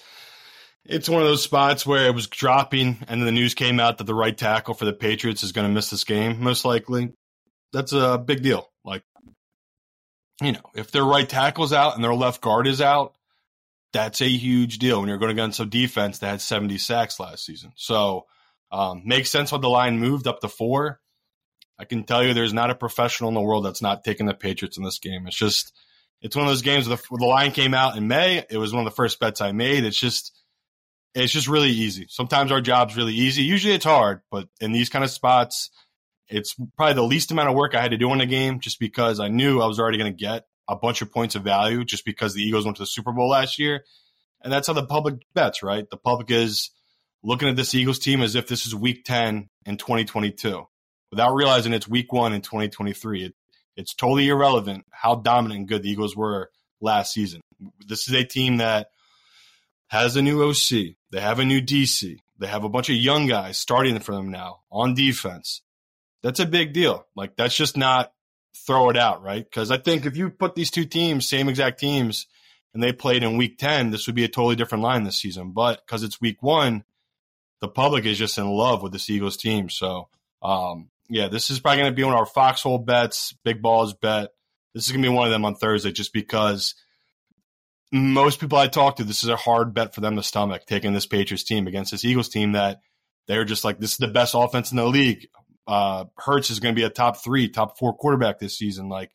it's 0.87 1.09
one 1.09 1.23
of 1.23 1.29
those 1.29 1.43
spots 1.43 1.87
where 1.87 2.07
it 2.07 2.15
was 2.15 2.27
dropping, 2.27 2.99
and 3.09 3.21
then 3.21 3.25
the 3.25 3.33
news 3.33 3.55
came 3.55 3.81
out 3.81 3.99
that 3.99 4.05
the 4.05 4.15
right 4.15 4.37
tackle 4.37 4.75
for 4.75 4.85
the 4.85 4.93
Patriots 4.93 5.43
is 5.43 5.53
going 5.53 5.67
to 5.67 5.73
miss 5.73 5.91
this 5.91 6.05
game, 6.05 6.43
most 6.43 6.65
likely. 6.65 7.13
That's 7.73 7.93
a 7.93 8.19
big 8.19 8.43
deal. 8.43 8.71
Like, 8.85 9.03
you 10.43 10.53
know, 10.53 10.61
if 10.75 10.91
their 10.91 11.05
right 11.05 11.29
tackle's 11.29 11.73
out 11.73 11.95
and 11.95 12.05
their 12.05 12.15
left 12.15 12.41
guard 12.41 12.67
is 12.67 12.81
out, 12.81 13.15
that's 13.93 14.21
a 14.21 14.29
huge 14.29 14.79
deal 14.79 15.01
when 15.01 15.09
you're 15.09 15.19
going 15.19 15.31
against 15.31 15.61
a 15.61 15.65
defense 15.65 16.19
that 16.19 16.29
had 16.29 16.41
70 16.41 16.79
sacks 16.79 17.19
last 17.19 17.47
season. 17.47 17.73
So, 17.77 18.27
um, 18.71 19.03
makes 19.05 19.31
sense 19.31 19.53
when 19.53 19.61
the 19.61 19.69
line 19.69 20.01
moved 20.01 20.27
up 20.27 20.41
to 20.41 20.49
four. 20.49 21.01
I 21.79 21.85
can 21.85 22.05
tell 22.05 22.23
you 22.23 22.35
there's 22.35 22.53
not 22.53 22.71
a 22.71 22.75
professional 22.75 23.29
in 23.29 23.35
the 23.35 23.41
world 23.41 23.65
that's 23.65 23.83
not 23.83 24.05
taking 24.05 24.27
the 24.27 24.35
Patriots 24.35 24.77
in 24.77 24.85
this 24.85 24.99
game. 24.99 25.27
It's 25.27 25.37
just, 25.37 25.73
it's 26.21 26.37
one 26.37 26.45
of 26.45 26.51
those 26.51 26.63
games 26.63 26.89
where 26.89 26.97
the, 26.97 27.03
where 27.09 27.19
the 27.19 27.27
line 27.27 27.53
came 27.53 27.75
out 27.75 27.97
in 27.97 28.07
May. 28.07 28.45
It 28.51 28.59
was 28.59 28.73
one 28.73 28.85
of 28.85 28.91
the 28.91 28.97
first 28.97 29.19
bets 29.19 29.41
I 29.41 29.53
made. 29.53 29.85
It's 29.85 29.99
just, 29.99 30.33
it's 31.15 31.33
just 31.33 31.49
really 31.49 31.71
easy. 31.71 32.07
Sometimes 32.09 32.51
our 32.51 32.61
job's 32.61 32.97
really 32.97 33.15
easy. 33.15 33.43
Usually 33.43 33.75
it's 33.75 33.85
hard, 33.85 34.21
but 34.31 34.49
in 34.61 34.73
these 34.73 34.89
kind 34.89 35.05
of 35.05 35.11
spots, 35.11 35.71
it's 36.29 36.57
probably 36.77 36.95
the 36.95 37.03
least 37.03 37.31
amount 37.31 37.49
of 37.49 37.55
work 37.55 37.75
I 37.75 37.83
had 37.83 37.93
to 37.93 37.97
do 37.97 38.13
in 38.13 38.19
the 38.19 38.27
game 38.27 38.61
just 38.61 38.81
because 38.81 39.21
I 39.21 39.29
knew 39.29 39.61
I 39.61 39.67
was 39.67 39.79
already 39.79 39.99
going 39.99 40.13
to 40.13 40.19
get 40.19 40.45
a 40.69 40.77
bunch 40.77 41.03
of 41.03 41.13
points 41.13 41.35
of 41.35 41.45
value 41.45 41.85
just 41.85 42.05
because 42.05 42.35
the 42.35 42.43
Eagles 42.43 42.65
went 42.65 42.79
to 42.79 42.83
the 42.83 42.87
Super 42.87 43.13
Bowl 43.13 43.29
last 43.29 43.59
year. 43.59 43.85
And 44.43 44.53
that's 44.53 44.67
how 44.67 44.73
the 44.73 44.87
public 44.87 45.17
bets, 45.35 45.63
right? 45.63 45.89
The 45.89 45.97
public 45.97 46.31
is 46.31 46.71
looking 47.23 47.49
at 47.49 47.57
this 47.57 47.75
Eagles 47.75 47.99
team 47.99 48.21
as 48.21 48.35
if 48.35 48.49
this 48.49 48.67
is 48.67 48.75
week 48.75 49.05
10 49.05 49.49
in 49.67 49.77
2022 49.77 50.65
without 51.11 51.35
realizing 51.35 51.73
it's 51.73 51.89
week 51.89 52.13
one 52.13 52.33
in 52.33 52.41
2023. 52.41 53.25
It, 53.25 53.35
it's 53.77 53.95
totally 53.95 54.29
irrelevant 54.29 54.85
how 54.91 55.17
dominant 55.17 55.61
and 55.61 55.69
good 55.69 55.83
the 55.83 55.91
Eagles 55.91 56.17
were 56.17 56.51
last 56.81 57.13
season. 57.13 57.41
This 57.87 58.09
is 58.09 58.15
a 58.15 58.25
team 58.25 58.59
that 58.59 58.89
has 59.89 60.17
a 60.17 60.23
new 60.23 60.43
OC. 60.43 60.97
They 61.15 61.21
have 61.21 61.39
a 61.39 61.45
new 61.45 61.63
DC. 61.63 62.19
They 62.41 62.47
have 62.49 62.65
a 62.65 62.69
bunch 62.69 62.91
of 62.91 62.97
young 62.97 63.29
guys 63.29 63.57
starting 63.57 64.01
for 64.01 64.11
them 64.11 64.33
now 64.33 64.63
on 64.69 64.95
defense. 64.95 65.63
That's 66.25 66.41
a 66.41 66.45
big 66.45 66.73
deal. 66.73 67.07
Like 67.15 67.37
that's 67.37 67.55
just 67.55 67.77
not 67.77 68.13
throw 68.67 68.91
it 68.91 68.97
out, 68.97 69.23
right? 69.23 69.45
Because 69.45 69.71
I 69.71 69.79
think 69.79 70.07
if 70.07 70.17
you 70.17 70.29
put 70.29 70.57
these 70.57 70.73
two 70.73 70.85
teams, 70.85 71.29
same 71.29 71.49
exact 71.49 71.79
teams, 71.79 72.27
and 72.73 72.83
they 72.83 72.93
played 72.93 73.23
in 73.23 73.37
week 73.37 73.59
10, 73.59 73.93
this 73.93 74.09
would 74.09 74.17
be 74.17 74.25
a 74.25 74.29
totally 74.29 74.57
different 74.57 74.83
line 74.83 75.05
this 75.05 75.21
season. 75.21 75.53
But 75.53 75.87
because 75.87 76.03
it's 76.03 76.21
week 76.21 76.43
one, 76.43 76.83
the 77.61 77.69
public 77.69 78.07
is 78.07 78.19
just 78.19 78.37
in 78.37 78.51
love 78.51 78.83
with 78.83 78.91
this 78.91 79.09
Eagles 79.09 79.37
team. 79.37 79.71
So, 79.71 80.09
um, 80.43 80.91
yeah, 81.09 81.29
this 81.29 81.49
is 81.49 81.61
probably 81.61 81.83
going 81.83 81.93
to 81.93 81.97
be 81.97 82.03
one 82.03 82.15
of 82.15 82.19
our 82.19 82.27
foxhole 82.27 82.79
bets, 82.79 83.37
big 83.45 83.63
balls 83.63 83.95
bet. 83.95 84.31
This 84.75 84.87
is 84.87 84.91
going 84.91 85.05
to 85.05 85.09
be 85.09 85.15
one 85.15 85.29
of 85.29 85.33
them 85.33 85.45
on 85.45 85.55
Thursday 85.55 85.93
just 85.93 86.13
because 86.13 86.75
most 87.95 88.41
people 88.41 88.59
I 88.59 88.67
talk 88.67 88.97
to, 88.97 89.05
this 89.05 89.23
is 89.23 89.29
a 89.29 89.37
hard 89.37 89.73
bet 89.73 89.95
for 89.95 90.01
them 90.01 90.17
to 90.17 90.23
stomach 90.23 90.67
taking 90.67 90.93
this 90.93 91.07
Patriots 91.07 91.45
team 91.45 91.69
against 91.69 91.93
this 91.93 92.05
Eagles 92.05 92.29
team 92.29 92.53
that 92.53 92.81
they're 93.29 93.45
just 93.45 93.65
like, 93.65 93.79
this 93.79 93.93
is 93.93 93.99
the 93.99 94.09
best 94.09 94.35
offense 94.37 94.73
in 94.73 94.77
the 94.77 94.87
league. 94.87 95.29
Uh, 95.67 96.07
Hurts 96.19 96.51
is 96.51 96.59
going 96.59 96.75
to 96.75 96.79
be 96.79 96.85
a 96.85 96.91
top 96.91 97.23
three, 97.23 97.49
top 97.49 97.79
four 97.79 97.95
quarterback 97.97 98.39
this 98.41 98.59
season. 98.59 98.89
Like, 98.89 99.13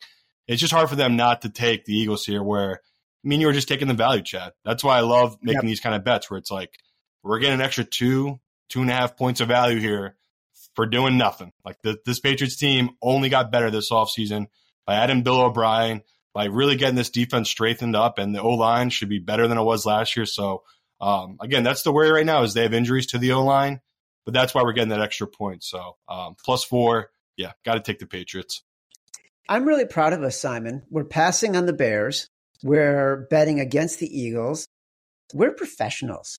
it's 0.48 0.60
just 0.60 0.72
hard 0.72 0.88
for 0.88 0.96
them 0.96 1.16
not 1.16 1.42
to 1.42 1.50
take 1.50 1.84
the 1.84 1.94
Eagles 1.94 2.24
here 2.24 2.42
where, 2.42 2.80
I 3.22 3.28
mean, 3.28 3.40
you 3.42 3.46
were 3.46 3.52
just 3.52 3.68
taking 3.68 3.86
the 3.86 3.94
value, 3.94 4.22
Chad. 4.22 4.52
That's 4.64 4.82
why 4.82 4.96
I 4.96 5.02
love 5.02 5.36
making 5.42 5.62
Yep. 5.62 5.68
these 5.68 5.80
kind 5.80 5.94
of 5.94 6.02
bets 6.02 6.30
where 6.30 6.38
it's 6.38 6.50
like, 6.50 6.70
we're 7.22 7.38
getting 7.38 7.60
an 7.60 7.60
extra 7.60 7.84
two, 7.84 8.40
two 8.70 8.80
and 8.80 8.90
a 8.90 8.94
half 8.94 9.16
points 9.16 9.42
of 9.42 9.48
value 9.48 9.78
here 9.78 10.16
for 10.74 10.86
doing 10.86 11.18
nothing. 11.18 11.52
Like 11.66 11.82
the, 11.82 11.98
this 12.06 12.18
Patriots 12.18 12.56
team 12.56 12.90
only 13.02 13.28
got 13.28 13.52
better 13.52 13.70
this 13.70 13.90
offseason 13.90 14.46
by 14.86 14.94
adding 14.94 15.22
Bill 15.22 15.42
O'Brien, 15.42 16.00
by 16.32 16.44
really 16.44 16.76
getting 16.76 16.94
this 16.94 17.10
defense 17.10 17.50
strengthened 17.50 17.96
up, 17.96 18.18
and 18.18 18.34
the 18.34 18.42
O 18.42 18.50
line 18.50 18.90
should 18.90 19.08
be 19.08 19.18
better 19.18 19.48
than 19.48 19.58
it 19.58 19.62
was 19.62 19.86
last 19.86 20.16
year. 20.16 20.26
So, 20.26 20.62
um, 21.00 21.38
again, 21.40 21.62
that's 21.62 21.82
the 21.82 21.92
worry 21.92 22.10
right 22.10 22.26
now 22.26 22.42
is 22.42 22.54
they 22.54 22.62
have 22.62 22.74
injuries 22.74 23.06
to 23.08 23.18
the 23.18 23.32
O 23.32 23.44
line, 23.44 23.80
but 24.24 24.34
that's 24.34 24.54
why 24.54 24.62
we're 24.62 24.72
getting 24.72 24.90
that 24.90 25.00
extra 25.00 25.26
point. 25.26 25.64
So, 25.64 25.96
um, 26.08 26.36
plus 26.42 26.64
four, 26.64 27.10
yeah, 27.36 27.52
got 27.64 27.74
to 27.74 27.80
take 27.80 27.98
the 27.98 28.06
Patriots. 28.06 28.62
I'm 29.48 29.64
really 29.64 29.86
proud 29.86 30.12
of 30.12 30.22
us, 30.22 30.40
Simon. 30.40 30.82
We're 30.90 31.04
passing 31.04 31.56
on 31.56 31.66
the 31.66 31.72
Bears. 31.72 32.28
We're 32.62 33.26
betting 33.30 33.58
against 33.58 33.98
the 33.98 34.06
Eagles. 34.06 34.66
We're 35.34 35.52
professionals. 35.52 36.38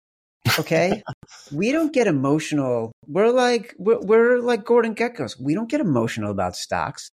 Okay. 0.59 1.03
we 1.51 1.71
don't 1.71 1.91
get 1.91 2.07
emotional. 2.07 2.93
We're 3.07 3.31
like, 3.31 3.75
we're, 3.77 3.99
we're 3.99 4.39
like 4.39 4.63
Gordon 4.63 4.95
Gekkos. 4.95 5.39
We 5.39 5.53
don't 5.53 5.69
get 5.69 5.81
emotional 5.81 6.31
about 6.31 6.55
stocks. 6.55 7.09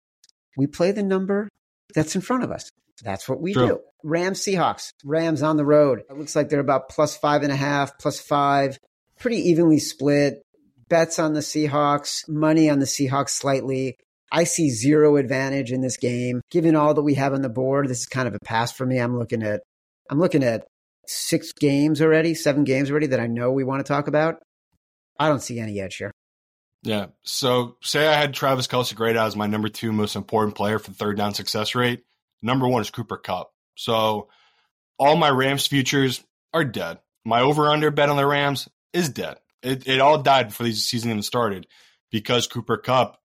We 0.56 0.66
play 0.66 0.92
the 0.92 1.02
number 1.02 1.48
that's 1.96 2.14
in 2.14 2.20
front 2.20 2.44
of 2.44 2.52
us. 2.52 2.70
That's 3.02 3.28
what 3.28 3.40
we 3.40 3.54
True. 3.54 3.66
do. 3.66 3.80
Rams, 4.04 4.40
Seahawks, 4.40 4.92
Rams 5.04 5.42
on 5.42 5.56
the 5.56 5.64
road. 5.64 6.02
It 6.08 6.16
looks 6.16 6.36
like 6.36 6.48
they're 6.48 6.60
about 6.60 6.90
plus 6.90 7.16
five 7.16 7.42
and 7.42 7.50
a 7.50 7.56
half, 7.56 7.98
plus 7.98 8.20
five, 8.20 8.78
pretty 9.18 9.48
evenly 9.48 9.78
split. 9.78 10.42
Bets 10.88 11.18
on 11.18 11.32
the 11.32 11.40
Seahawks, 11.40 12.28
money 12.28 12.70
on 12.70 12.78
the 12.78 12.86
Seahawks 12.86 13.30
slightly. 13.30 13.96
I 14.30 14.44
see 14.44 14.70
zero 14.70 15.16
advantage 15.16 15.72
in 15.72 15.80
this 15.80 15.96
game. 15.96 16.42
Given 16.50 16.76
all 16.76 16.94
that 16.94 17.02
we 17.02 17.14
have 17.14 17.32
on 17.32 17.42
the 17.42 17.48
board, 17.48 17.88
this 17.88 18.00
is 18.00 18.06
kind 18.06 18.28
of 18.28 18.34
a 18.34 18.44
pass 18.44 18.70
for 18.72 18.86
me. 18.86 18.98
I'm 18.98 19.18
looking 19.18 19.42
at 19.42 19.62
I'm 20.10 20.20
looking 20.20 20.44
at 20.44 20.66
six 21.06 21.52
games 21.52 22.00
already, 22.02 22.34
seven 22.34 22.64
games 22.64 22.90
already 22.90 23.08
that 23.08 23.20
I 23.20 23.26
know 23.26 23.50
we 23.50 23.64
want 23.64 23.84
to 23.84 23.90
talk 23.90 24.06
about. 24.06 24.36
I 25.18 25.28
don't 25.28 25.42
see 25.42 25.58
any 25.58 25.80
edge 25.80 25.96
here. 25.96 26.12
Yeah. 26.82 27.06
So 27.22 27.76
say 27.82 28.06
I 28.06 28.14
had 28.14 28.34
Travis 28.34 28.68
Kelce 28.68 29.16
out 29.16 29.26
as 29.26 29.36
my 29.36 29.46
number 29.46 29.68
two 29.68 29.92
most 29.92 30.16
important 30.16 30.54
player 30.54 30.78
for 30.78 30.92
third 30.92 31.16
down 31.16 31.34
success 31.34 31.74
rate. 31.74 32.04
Number 32.42 32.68
one 32.68 32.82
is 32.82 32.90
Cooper 32.90 33.16
Kupp. 33.16 33.52
So 33.74 34.28
all 34.98 35.16
my 35.16 35.30
Rams 35.30 35.66
futures 35.66 36.22
are 36.54 36.64
dead. 36.64 36.98
My 37.24 37.40
over 37.40 37.68
under 37.68 37.90
bet 37.90 38.08
on 38.08 38.16
the 38.16 38.26
Rams 38.26 38.68
is 38.92 39.08
dead. 39.08 39.38
It, 39.62 39.88
it 39.88 40.00
all 40.00 40.22
died 40.22 40.48
before 40.48 40.66
the 40.66 40.72
season 40.72 41.10
even 41.10 41.22
started 41.22 41.66
because 42.10 42.46
Cooper 42.46 42.76
Kupp 42.76 43.18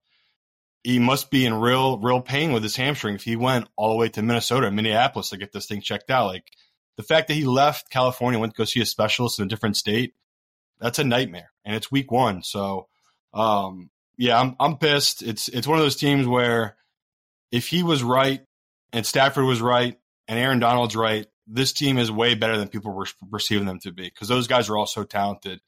he 0.82 0.98
must 0.98 1.30
be 1.30 1.46
in 1.46 1.54
real, 1.54 1.98
real 1.98 2.20
pain 2.20 2.52
with 2.52 2.62
his 2.62 2.76
hamstring 2.76 3.14
if 3.14 3.22
he 3.22 3.36
went 3.36 3.68
all 3.76 3.90
the 3.90 3.96
way 3.96 4.08
to 4.08 4.22
Minnesota, 4.22 4.70
Minneapolis 4.70 5.30
to 5.30 5.36
get 5.36 5.52
this 5.52 5.66
thing 5.66 5.80
checked 5.80 6.10
out. 6.10 6.26
Like 6.26 6.44
the 6.96 7.02
fact 7.02 7.28
that 7.28 7.34
he 7.34 7.44
left 7.44 7.90
California, 7.90 8.38
went 8.38 8.54
to 8.54 8.58
go 8.58 8.64
see 8.64 8.80
a 8.80 8.86
specialist 8.86 9.38
in 9.38 9.46
a 9.46 9.48
different 9.48 9.76
state, 9.76 10.14
that's 10.80 10.98
a 10.98 11.04
nightmare. 11.04 11.52
And 11.64 11.76
it's 11.76 11.92
week 11.92 12.10
one. 12.10 12.42
So, 12.42 12.88
um, 13.34 13.90
yeah, 14.16 14.40
I'm, 14.40 14.56
I'm 14.60 14.76
pissed. 14.76 15.22
It's, 15.22 15.48
it's 15.48 15.66
one 15.66 15.78
of 15.78 15.84
those 15.84 15.96
teams 15.96 16.26
where 16.26 16.76
if 17.50 17.68
he 17.68 17.82
was 17.82 18.02
right 18.02 18.40
and 18.92 19.06
Stafford 19.06 19.44
was 19.44 19.60
right 19.60 19.98
and 20.28 20.38
Aaron 20.38 20.58
Donald's 20.58 20.96
right, 20.96 21.26
this 21.46 21.72
team 21.72 21.98
is 21.98 22.10
way 22.10 22.34
better 22.34 22.56
than 22.56 22.68
people 22.68 22.92
were 22.92 23.06
perceiving 23.30 23.66
them 23.66 23.80
to 23.80 23.92
be 23.92 24.04
because 24.04 24.28
those 24.28 24.46
guys 24.46 24.68
are 24.68 24.76
all 24.76 24.86
so 24.86 25.04
talented. 25.04 25.60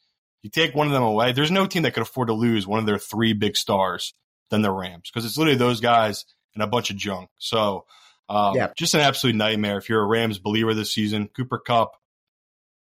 You 0.42 0.50
take 0.50 0.74
one 0.74 0.86
of 0.86 0.92
them 0.92 1.02
away, 1.02 1.32
there's 1.32 1.50
no 1.50 1.66
team 1.66 1.82
that 1.82 1.94
could 1.94 2.02
afford 2.02 2.28
to 2.28 2.34
lose 2.34 2.66
one 2.66 2.78
of 2.78 2.86
their 2.86 2.98
three 2.98 3.32
big 3.32 3.56
stars 3.56 4.14
than 4.50 4.62
the 4.62 4.70
Rams 4.70 5.10
because 5.10 5.24
it's 5.24 5.36
literally 5.36 5.58
those 5.58 5.80
guys 5.80 6.24
and 6.54 6.62
a 6.62 6.66
bunch 6.66 6.90
of 6.90 6.96
junk. 6.96 7.30
So, 7.38 7.86
um, 8.28 8.54
yeah. 8.56 8.68
just 8.76 8.94
an 8.94 9.00
absolute 9.00 9.36
nightmare 9.36 9.78
if 9.78 9.88
you're 9.88 10.02
a 10.02 10.06
Rams 10.06 10.38
believer 10.38 10.74
this 10.74 10.94
season. 10.94 11.28
Cooper 11.28 11.58
Kupp, 11.58 11.92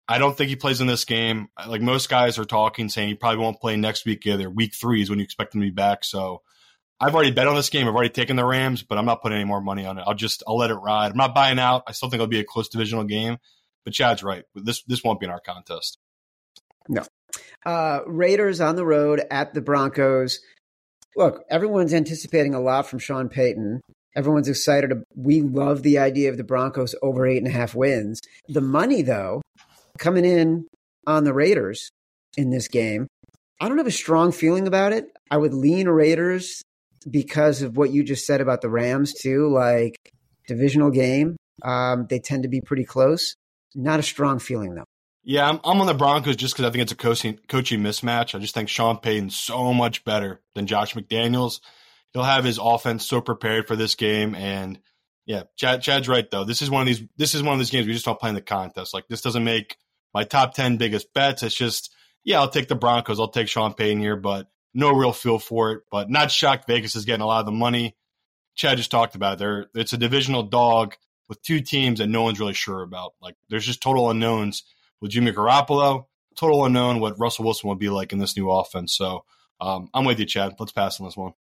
I 0.07 0.17
don't 0.17 0.37
think 0.37 0.49
he 0.49 0.55
plays 0.55 0.81
in 0.81 0.87
this 0.87 1.05
game. 1.05 1.49
Like 1.67 1.81
most 1.81 2.09
guys 2.09 2.37
are 2.37 2.45
talking, 2.45 2.89
saying 2.89 3.09
he 3.09 3.15
probably 3.15 3.39
won't 3.39 3.59
play 3.59 3.75
next 3.75 4.05
week 4.05 4.25
either. 4.25 4.49
Week 4.49 4.73
three 4.73 5.01
is 5.01 5.09
when 5.09 5.19
you 5.19 5.23
expect 5.23 5.55
him 5.55 5.61
to 5.61 5.67
be 5.67 5.71
back. 5.71 6.03
So, 6.03 6.41
I've 6.99 7.13
already 7.13 7.31
bet 7.31 7.47
on 7.47 7.55
this 7.55 7.69
game. 7.69 7.87
I've 7.87 7.93
already 7.93 8.09
taken 8.09 8.35
the 8.35 8.45
Rams, 8.45 8.83
but 8.83 8.97
I'm 8.97 9.05
not 9.05 9.21
putting 9.21 9.37
any 9.37 9.45
more 9.45 9.61
money 9.61 9.85
on 9.85 9.97
it. 9.97 10.03
I'll 10.07 10.13
just 10.13 10.43
I'll 10.47 10.57
let 10.57 10.71
it 10.71 10.75
ride. 10.75 11.11
I'm 11.11 11.17
not 11.17 11.35
buying 11.35 11.59
out. 11.59 11.83
I 11.87 11.91
still 11.91 12.09
think 12.09 12.19
it'll 12.19 12.27
be 12.27 12.39
a 12.39 12.45
close 12.45 12.69
divisional 12.69 13.03
game. 13.03 13.37
But 13.83 13.93
Chad's 13.93 14.23
right. 14.23 14.43
This 14.55 14.83
this 14.83 15.03
won't 15.03 15.19
be 15.19 15.25
in 15.25 15.31
our 15.31 15.41
contest. 15.41 15.99
No. 16.87 17.03
Uh, 17.65 17.99
Raiders 18.07 18.61
on 18.61 18.75
the 18.75 18.85
road 18.85 19.21
at 19.29 19.53
the 19.53 19.61
Broncos. 19.61 20.39
Look, 21.15 21.43
everyone's 21.49 21.93
anticipating 21.93 22.53
a 22.53 22.61
lot 22.61 22.87
from 22.87 22.99
Sean 22.99 23.29
Payton. 23.29 23.81
Everyone's 24.15 24.47
excited. 24.47 24.93
We 25.15 25.41
love 25.41 25.83
the 25.83 25.97
idea 25.97 26.29
of 26.29 26.37
the 26.37 26.43
Broncos 26.43 26.95
over 27.01 27.27
eight 27.27 27.37
and 27.37 27.47
a 27.47 27.51
half 27.51 27.75
wins. 27.75 28.21
The 28.47 28.61
money, 28.61 29.01
though, 29.01 29.41
coming 29.97 30.25
in 30.25 30.65
on 31.07 31.23
the 31.23 31.33
Raiders 31.33 31.89
in 32.37 32.49
this 32.49 32.67
game, 32.67 33.07
I 33.59 33.69
don't 33.69 33.77
have 33.77 33.87
a 33.87 33.91
strong 33.91 34.31
feeling 34.31 34.67
about 34.67 34.93
it. 34.93 35.05
I 35.31 35.37
would 35.37 35.53
lean 35.53 35.87
Raiders 35.87 36.61
because 37.09 37.61
of 37.61 37.77
what 37.77 37.91
you 37.91 38.03
just 38.03 38.25
said 38.25 38.41
about 38.41 38.61
the 38.61 38.69
Rams 38.69 39.13
too, 39.13 39.47
like 39.53 39.95
divisional 40.47 40.91
game. 40.91 41.37
Um, 41.63 42.07
they 42.09 42.19
tend 42.19 42.43
to 42.43 42.49
be 42.49 42.61
pretty 42.61 42.83
close. 42.83 43.35
Not 43.73 43.99
a 43.99 44.03
strong 44.03 44.39
feeling 44.39 44.75
though. 44.75 44.85
Yeah, 45.23 45.49
I'm, 45.49 45.59
I'm 45.63 45.81
on 45.81 45.87
the 45.87 45.93
Broncos 45.95 46.35
just 46.35 46.53
because 46.53 46.65
I 46.65 46.71
think 46.71 46.83
it's 46.83 46.91
a 46.91 46.97
coaching, 46.97 47.39
coaching 47.47 47.79
mismatch. 47.79 48.35
I 48.35 48.39
just 48.39 48.53
think 48.53 48.69
Sean 48.69 48.97
Payton's 48.97 49.35
so 49.35 49.73
much 49.73 50.03
better 50.05 50.41
than 50.53 50.67
Josh 50.67 50.93
McDaniels. 50.93 51.61
He'll 52.13 52.23
have 52.23 52.43
his 52.43 52.59
offense 52.61 53.05
so 53.05 53.21
prepared 53.21 53.67
for 53.67 53.75
this 53.75 53.95
game, 53.95 54.35
and 54.35 54.79
yeah, 55.25 55.43
Chad, 55.57 55.81
Chad's 55.81 56.07
right 56.07 56.29
though. 56.29 56.43
This 56.43 56.61
is 56.61 56.69
one 56.69 56.81
of 56.81 56.87
these. 56.87 57.03
This 57.17 57.33
is 57.33 57.41
one 57.41 57.53
of 57.53 57.59
these 57.59 57.71
games 57.71 57.87
we 57.87 57.93
just 57.93 58.05
don't 58.05 58.19
play 58.19 58.29
in 58.29 58.35
the 58.35 58.41
contest. 58.41 58.93
Like 58.93 59.07
this 59.09 59.21
doesn't 59.21 59.43
make 59.43 59.75
my 60.15 60.23
top 60.23 60.53
ten 60.55 60.77
biggest 60.77 61.13
bets. 61.13 61.43
It's 61.43 61.53
just 61.53 61.93
yeah, 62.23 62.39
I'll 62.39 62.49
take 62.49 62.69
the 62.69 62.75
Broncos. 62.75 63.19
I'll 63.19 63.27
take 63.27 63.49
Sean 63.49 63.73
Payton 63.73 63.99
here, 63.99 64.15
but 64.15 64.47
no 64.73 64.91
real 64.91 65.11
feel 65.11 65.37
for 65.37 65.73
it, 65.73 65.83
but 65.91 66.09
not 66.09 66.31
shocked 66.31 66.65
Vegas 66.67 66.95
is 66.95 67.05
getting 67.05 67.21
a 67.21 67.27
lot 67.27 67.41
of 67.41 67.45
the 67.45 67.51
money. 67.51 67.95
Chad 68.55 68.77
just 68.77 68.89
talked 68.89 69.15
about. 69.15 69.37
There, 69.37 69.67
it's 69.75 69.93
a 69.93 69.97
divisional 69.97 70.43
dog 70.43 70.95
with 71.27 71.41
two 71.41 71.59
teams 71.59 71.99
that 71.99 72.07
no 72.07 72.23
one's 72.23 72.39
really 72.39 72.53
sure 72.53 72.81
about. 72.81 73.13
Like 73.21 73.35
there's 73.49 73.65
just 73.65 73.81
total 73.81 74.09
unknowns 74.09 74.63
with 75.01 75.11
Jimmy 75.11 75.33
Garoppolo, 75.33 76.05
total 76.35 76.65
unknown 76.65 77.01
what 77.01 77.19
Russell 77.19 77.43
Wilson 77.43 77.67
will 77.67 77.75
be 77.75 77.89
like 77.89 78.13
in 78.13 78.19
this 78.19 78.37
new 78.37 78.49
offense. 78.49 78.95
So 78.95 79.25
um, 79.59 79.89
I'm 79.93 80.05
with 80.05 80.19
you, 80.19 80.25
Chad. 80.25 80.55
Let's 80.57 80.71
pass 80.71 80.99
on 80.99 81.07
this 81.07 81.17
one. 81.17 81.33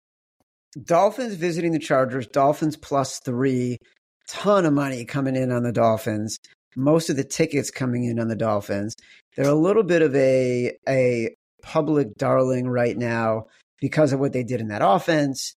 Dolphins 0.83 1.37
visiting 1.37 1.71
the 1.71 1.79
Chargers. 1.79 2.27
Dolphins 2.27 2.77
plus 2.77 3.21
three. 3.21 3.79
Ton 4.27 4.67
of 4.67 4.73
money 4.73 5.05
coming 5.05 5.37
in 5.37 5.53
on 5.53 5.63
the 5.63 5.71
Dolphins. 5.71 6.39
Most 6.77 7.11
of 7.11 7.17
the 7.17 7.25
tickets 7.25 7.71
coming 7.71 8.05
in 8.05 8.19
on 8.19 8.29
the 8.29 8.37
Dolphins. 8.37 8.97
They're 9.37 9.51
a 9.51 9.55
little 9.55 9.83
bit 9.83 10.03
of 10.03 10.15
a 10.15 10.77
a 10.89 11.35
public 11.63 12.17
darling 12.17 12.69
right 12.69 12.97
now 12.97 13.47
because 13.81 14.13
of 14.13 14.21
what 14.21 14.33
they 14.33 14.45
did 14.45 14.61
in 14.61 14.69
that 14.69 14.83
offense. 14.85 15.55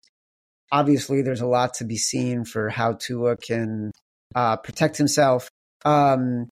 Obviously, 0.72 1.22
there's 1.22 1.40
a 1.40 1.46
lot 1.46 1.74
to 1.74 1.84
be 1.84 1.96
seen 1.96 2.44
for 2.44 2.68
how 2.68 2.94
Tua 2.94 3.36
can 3.36 3.92
uh, 4.34 4.56
protect 4.56 4.96
himself. 4.96 5.48
Um, 5.84 6.48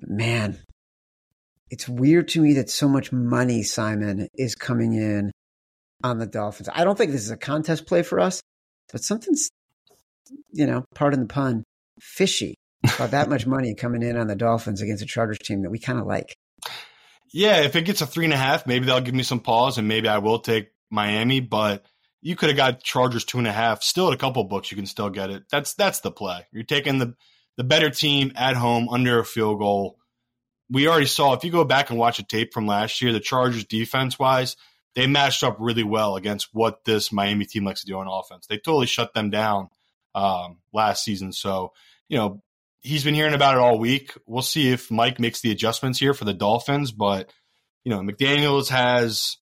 man, 0.00 0.58
it's 1.70 1.88
weird 1.88 2.28
to 2.28 2.40
me 2.40 2.54
that 2.54 2.70
so 2.70 2.88
much 2.88 3.12
money, 3.12 3.62
Simon, 3.62 4.28
is 4.34 4.54
coming 4.54 4.94
in 4.94 5.30
on 6.02 6.18
the 6.18 6.26
Dolphins. 6.26 6.68
I 6.72 6.84
don't 6.84 6.96
think 6.96 7.12
this 7.12 7.24
is 7.24 7.30
a 7.30 7.36
contest 7.36 7.86
play 7.86 8.02
for 8.02 8.20
us, 8.20 8.40
but 8.92 9.02
something's, 9.02 9.50
you 10.52 10.66
know, 10.66 10.84
pardon 10.94 11.20
the 11.20 11.26
pun, 11.26 11.64
fishy 12.00 12.56
about 12.94 13.10
that 13.12 13.28
much 13.28 13.46
money 13.46 13.74
coming 13.74 14.02
in 14.02 14.16
on 14.16 14.26
the 14.26 14.36
Dolphins 14.36 14.82
against 14.82 15.02
a 15.02 15.06
Chargers 15.06 15.38
team 15.38 15.62
that 15.62 15.70
we 15.70 15.78
kind 15.78 15.98
of 15.98 16.06
like. 16.06 16.36
Yeah, 17.32 17.62
if 17.62 17.76
it 17.76 17.82
gets 17.82 18.00
a 18.00 18.06
three 18.06 18.24
and 18.24 18.34
a 18.34 18.38
half, 18.38 18.66
maybe 18.66 18.86
they'll 18.86 19.00
give 19.00 19.14
me 19.14 19.22
some 19.22 19.40
pause, 19.40 19.78
and 19.78 19.88
maybe 19.88 20.08
I 20.08 20.18
will 20.18 20.38
take 20.38 20.68
Miami. 20.90 21.40
But 21.40 21.84
you 22.22 22.36
could 22.36 22.48
have 22.48 22.56
got 22.56 22.82
Chargers 22.82 23.24
two 23.24 23.38
and 23.38 23.46
a 23.46 23.52
half. 23.52 23.82
Still, 23.82 24.08
at 24.08 24.14
a 24.14 24.18
couple 24.18 24.42
books, 24.44 24.70
you 24.70 24.76
can 24.76 24.86
still 24.86 25.10
get 25.10 25.30
it. 25.30 25.44
That's 25.50 25.74
that's 25.74 26.00
the 26.00 26.10
play. 26.10 26.46
You're 26.52 26.64
taking 26.64 26.98
the 26.98 27.14
the 27.56 27.64
better 27.64 27.90
team 27.90 28.32
at 28.36 28.56
home 28.56 28.88
under 28.88 29.18
a 29.18 29.24
field 29.24 29.58
goal. 29.58 29.98
We 30.70 30.88
already 30.88 31.06
saw 31.06 31.34
if 31.34 31.44
you 31.44 31.50
go 31.50 31.64
back 31.64 31.90
and 31.90 31.98
watch 31.98 32.18
a 32.18 32.24
tape 32.24 32.52
from 32.52 32.66
last 32.66 33.00
year, 33.00 33.12
the 33.12 33.20
Chargers 33.20 33.64
defense 33.64 34.18
wise, 34.18 34.56
they 34.94 35.06
matched 35.06 35.44
up 35.44 35.56
really 35.60 35.84
well 35.84 36.16
against 36.16 36.48
what 36.52 36.84
this 36.84 37.12
Miami 37.12 37.44
team 37.44 37.64
likes 37.64 37.82
to 37.82 37.86
do 37.86 37.98
on 37.98 38.08
offense. 38.08 38.46
They 38.46 38.56
totally 38.56 38.86
shut 38.86 39.14
them 39.14 39.30
down 39.30 39.68
um, 40.14 40.58
last 40.72 41.04
season. 41.04 41.32
So 41.32 41.72
you 42.08 42.18
know 42.18 42.42
he's 42.86 43.04
been 43.04 43.14
hearing 43.14 43.34
about 43.34 43.54
it 43.54 43.60
all 43.60 43.78
week. 43.78 44.12
We'll 44.26 44.42
see 44.42 44.70
if 44.70 44.90
Mike 44.90 45.18
makes 45.18 45.40
the 45.40 45.50
adjustments 45.50 45.98
here 45.98 46.14
for 46.14 46.24
the 46.24 46.32
Dolphins, 46.32 46.92
but 46.92 47.32
you 47.84 47.90
know, 47.90 48.00
McDaniels 48.00 48.68
has 48.68 49.36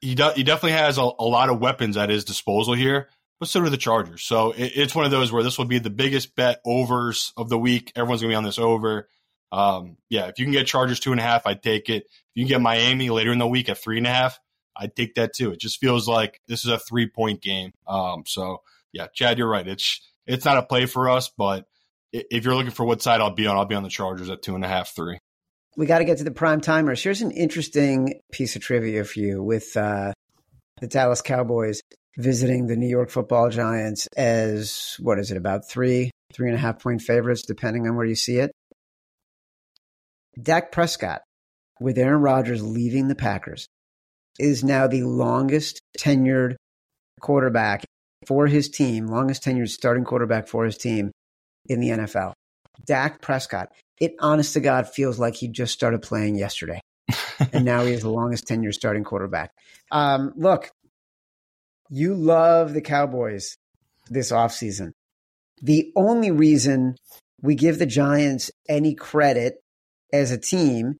he 0.00 0.14
do, 0.14 0.30
he 0.34 0.42
definitely 0.42 0.78
has 0.78 0.98
a, 0.98 1.02
a, 1.02 1.24
lot 1.24 1.48
of 1.48 1.60
weapons 1.60 1.96
at 1.96 2.10
his 2.10 2.24
disposal 2.24 2.74
here, 2.74 3.08
but 3.38 3.48
so 3.48 3.62
do 3.62 3.70
the 3.70 3.76
Chargers. 3.76 4.22
So 4.22 4.52
it, 4.52 4.72
it's 4.74 4.94
one 4.94 5.04
of 5.04 5.10
those 5.10 5.30
where 5.32 5.42
this 5.42 5.58
will 5.58 5.64
be 5.64 5.78
the 5.78 5.90
biggest 5.90 6.34
bet 6.34 6.60
overs 6.64 7.32
of 7.36 7.48
the 7.48 7.58
week. 7.58 7.92
Everyone's 7.96 8.20
gonna 8.20 8.32
be 8.32 8.36
on 8.36 8.44
this 8.44 8.58
over. 8.58 9.08
Um, 9.50 9.96
yeah, 10.08 10.26
if 10.26 10.38
you 10.38 10.44
can 10.44 10.52
get 10.52 10.66
Chargers 10.66 11.00
two 11.00 11.12
and 11.12 11.20
a 11.20 11.24
half, 11.24 11.46
I'd 11.46 11.62
take 11.62 11.88
it. 11.88 12.04
If 12.04 12.30
you 12.34 12.44
can 12.44 12.48
get 12.48 12.60
Miami 12.60 13.10
later 13.10 13.32
in 13.32 13.38
the 13.38 13.46
week 13.46 13.68
at 13.68 13.78
three 13.78 13.98
and 13.98 14.06
a 14.06 14.10
half, 14.10 14.38
I'd 14.76 14.96
take 14.96 15.16
that 15.16 15.34
too. 15.34 15.52
It 15.52 15.60
just 15.60 15.78
feels 15.80 16.08
like 16.08 16.40
this 16.48 16.64
is 16.64 16.70
a 16.70 16.78
three 16.78 17.08
point 17.08 17.42
game. 17.42 17.72
Um, 17.86 18.24
so 18.26 18.62
yeah, 18.92 19.08
Chad, 19.12 19.38
you're 19.38 19.48
right. 19.48 19.66
It's 19.66 20.00
it's 20.26 20.44
not 20.44 20.58
a 20.58 20.62
play 20.62 20.86
for 20.86 21.10
us, 21.10 21.30
but 21.36 21.66
if 22.12 22.44
you're 22.44 22.54
looking 22.54 22.70
for 22.70 22.84
what 22.84 23.02
side 23.02 23.20
I'll 23.20 23.34
be 23.34 23.46
on, 23.46 23.56
I'll 23.56 23.64
be 23.64 23.74
on 23.74 23.82
the 23.82 23.88
Chargers 23.88 24.30
at 24.30 24.42
two 24.42 24.54
and 24.54 24.64
a 24.64 24.68
half, 24.68 24.94
three. 24.94 25.18
We 25.76 25.86
got 25.86 25.98
to 25.98 26.04
get 26.04 26.18
to 26.18 26.24
the 26.24 26.30
prime 26.30 26.60
timers. 26.60 27.02
Here's 27.02 27.22
an 27.22 27.30
interesting 27.30 28.20
piece 28.30 28.56
of 28.56 28.62
trivia 28.62 29.04
for 29.04 29.18
you 29.18 29.42
with 29.42 29.74
uh, 29.76 30.12
the 30.80 30.86
Dallas 30.86 31.22
Cowboys 31.22 31.80
visiting 32.18 32.66
the 32.66 32.76
New 32.76 32.88
York 32.88 33.08
football 33.08 33.48
giants 33.48 34.06
as 34.16 34.96
what 35.00 35.18
is 35.18 35.30
it, 35.30 35.38
about 35.38 35.66
three, 35.66 36.10
three 36.32 36.48
and 36.48 36.56
a 36.56 36.60
half 36.60 36.78
point 36.78 37.00
favorites, 37.00 37.42
depending 37.42 37.88
on 37.88 37.96
where 37.96 38.04
you 38.04 38.14
see 38.14 38.36
it. 38.36 38.52
Dak 40.40 40.72
Prescott, 40.72 41.22
with 41.80 41.96
Aaron 41.96 42.20
Rodgers 42.20 42.62
leaving 42.62 43.08
the 43.08 43.14
Packers, 43.14 43.66
is 44.38 44.62
now 44.62 44.86
the 44.86 45.04
longest 45.04 45.80
tenured 45.98 46.56
quarterback 47.20 47.84
for 48.26 48.46
his 48.46 48.68
team, 48.68 49.06
longest 49.06 49.42
tenured 49.42 49.70
starting 49.70 50.04
quarterback 50.04 50.48
for 50.48 50.66
his 50.66 50.76
team 50.76 51.12
in 51.66 51.80
the 51.80 51.90
NFL. 51.90 52.32
Dak 52.86 53.20
Prescott. 53.20 53.70
It 54.00 54.14
honest 54.18 54.54
to 54.54 54.60
God 54.60 54.88
feels 54.88 55.18
like 55.18 55.34
he 55.34 55.48
just 55.48 55.72
started 55.72 56.02
playing 56.02 56.36
yesterday. 56.36 56.80
and 57.52 57.64
now 57.64 57.84
he 57.84 57.92
is 57.92 58.02
the 58.02 58.10
longest 58.10 58.46
tenured 58.46 58.74
starting 58.74 59.04
quarterback. 59.04 59.50
Um, 59.90 60.32
look, 60.36 60.70
you 61.90 62.14
love 62.14 62.72
the 62.72 62.80
Cowboys 62.80 63.56
this 64.08 64.32
offseason. 64.32 64.92
The 65.60 65.92
only 65.94 66.30
reason 66.30 66.96
we 67.40 67.54
give 67.54 67.78
the 67.78 67.86
Giants 67.86 68.50
any 68.68 68.94
credit 68.94 69.56
as 70.12 70.30
a 70.30 70.38
team 70.38 70.96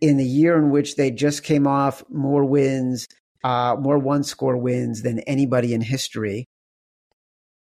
in 0.00 0.16
the 0.16 0.24
year 0.24 0.56
in 0.56 0.70
which 0.70 0.96
they 0.96 1.10
just 1.10 1.42
came 1.42 1.66
off 1.66 2.02
more 2.08 2.44
wins, 2.44 3.06
uh, 3.44 3.76
more 3.78 3.98
one 3.98 4.22
score 4.24 4.56
wins 4.56 5.02
than 5.02 5.20
anybody 5.20 5.74
in 5.74 5.80
history 5.80 6.46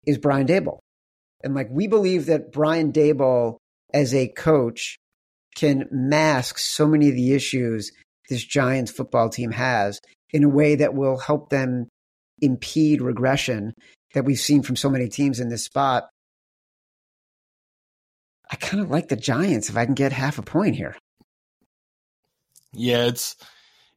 is 0.05 0.17
Brian 0.17 0.47
Daboll. 0.47 0.79
And 1.45 1.53
like 1.53 1.67
we 1.69 1.85
believe 1.85 2.25
that 2.25 2.51
Brian 2.51 2.91
Daboll 2.91 3.57
as 3.93 4.15
a 4.15 4.27
coach 4.27 4.97
can 5.55 5.87
mask 5.91 6.57
so 6.57 6.87
many 6.87 7.07
of 7.07 7.15
the 7.15 7.33
issues 7.33 7.91
this 8.27 8.43
Giants 8.43 8.91
football 8.91 9.29
team 9.29 9.51
has 9.51 10.01
in 10.31 10.43
a 10.43 10.49
way 10.49 10.75
that 10.75 10.95
will 10.95 11.19
help 11.19 11.49
them 11.49 11.87
impede 12.41 12.99
regression 12.99 13.73
that 14.15 14.25
we've 14.25 14.39
seen 14.39 14.63
from 14.63 14.75
so 14.75 14.89
many 14.89 15.07
teams 15.07 15.39
in 15.39 15.49
this 15.49 15.63
spot. 15.63 16.09
I 18.49 18.55
kind 18.55 18.81
of 18.81 18.89
like 18.89 19.07
the 19.07 19.15
Giants 19.15 19.69
if 19.69 19.77
I 19.77 19.85
can 19.85 19.93
get 19.93 20.11
half 20.13 20.39
a 20.39 20.41
point 20.41 20.75
here. 20.75 20.97
Yeah, 22.73 23.05
it's 23.05 23.35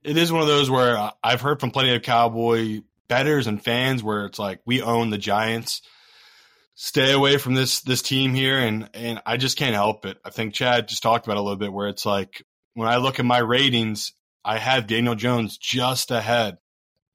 it 0.04 0.18
is 0.18 0.30
one 0.30 0.42
of 0.42 0.48
those 0.48 0.68
where 0.68 0.98
uh, 0.98 1.10
I've 1.24 1.40
heard 1.40 1.60
from 1.60 1.70
plenty 1.70 1.94
of 1.94 2.02
Cowboy 2.02 2.82
betters 3.08 3.46
and 3.46 3.62
fans 3.62 4.02
where 4.02 4.26
it's 4.26 4.38
like 4.38 4.60
we 4.66 4.82
own 4.82 5.08
the 5.08 5.18
Giants. 5.18 5.80
Stay 6.80 7.10
away 7.12 7.38
from 7.38 7.54
this 7.54 7.80
this 7.80 8.02
team 8.02 8.34
here, 8.34 8.56
and 8.60 8.88
and 8.94 9.20
I 9.26 9.36
just 9.36 9.58
can't 9.58 9.74
help 9.74 10.06
it. 10.06 10.16
I 10.24 10.30
think 10.30 10.54
Chad 10.54 10.86
just 10.86 11.02
talked 11.02 11.26
about 11.26 11.36
it 11.36 11.40
a 11.40 11.42
little 11.42 11.56
bit 11.56 11.72
where 11.72 11.88
it's 11.88 12.06
like 12.06 12.44
when 12.74 12.88
I 12.88 12.98
look 12.98 13.18
at 13.18 13.24
my 13.24 13.38
ratings, 13.38 14.12
I 14.44 14.58
have 14.58 14.86
Daniel 14.86 15.16
Jones 15.16 15.58
just 15.58 16.12
ahead 16.12 16.58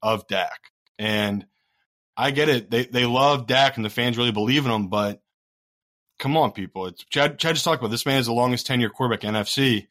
of 0.02 0.26
Dak, 0.26 0.60
and 0.98 1.46
I 2.14 2.30
get 2.30 2.50
it. 2.50 2.70
They 2.70 2.84
they 2.84 3.06
love 3.06 3.46
Dak, 3.46 3.76
and 3.76 3.84
the 3.86 3.88
fans 3.88 4.18
really 4.18 4.32
believe 4.32 4.66
in 4.66 4.70
him, 4.70 4.88
but 4.88 5.22
come 6.18 6.36
on, 6.36 6.52
people. 6.52 6.84
It's 6.88 7.02
Chad. 7.06 7.38
Chad 7.38 7.54
just 7.54 7.64
talked 7.64 7.80
about 7.80 7.90
this 7.90 8.04
man 8.04 8.18
is 8.18 8.26
the 8.26 8.34
longest 8.34 8.66
tenure 8.66 8.90
quarterback 8.90 9.24
in 9.24 9.32
NFC. 9.32 9.86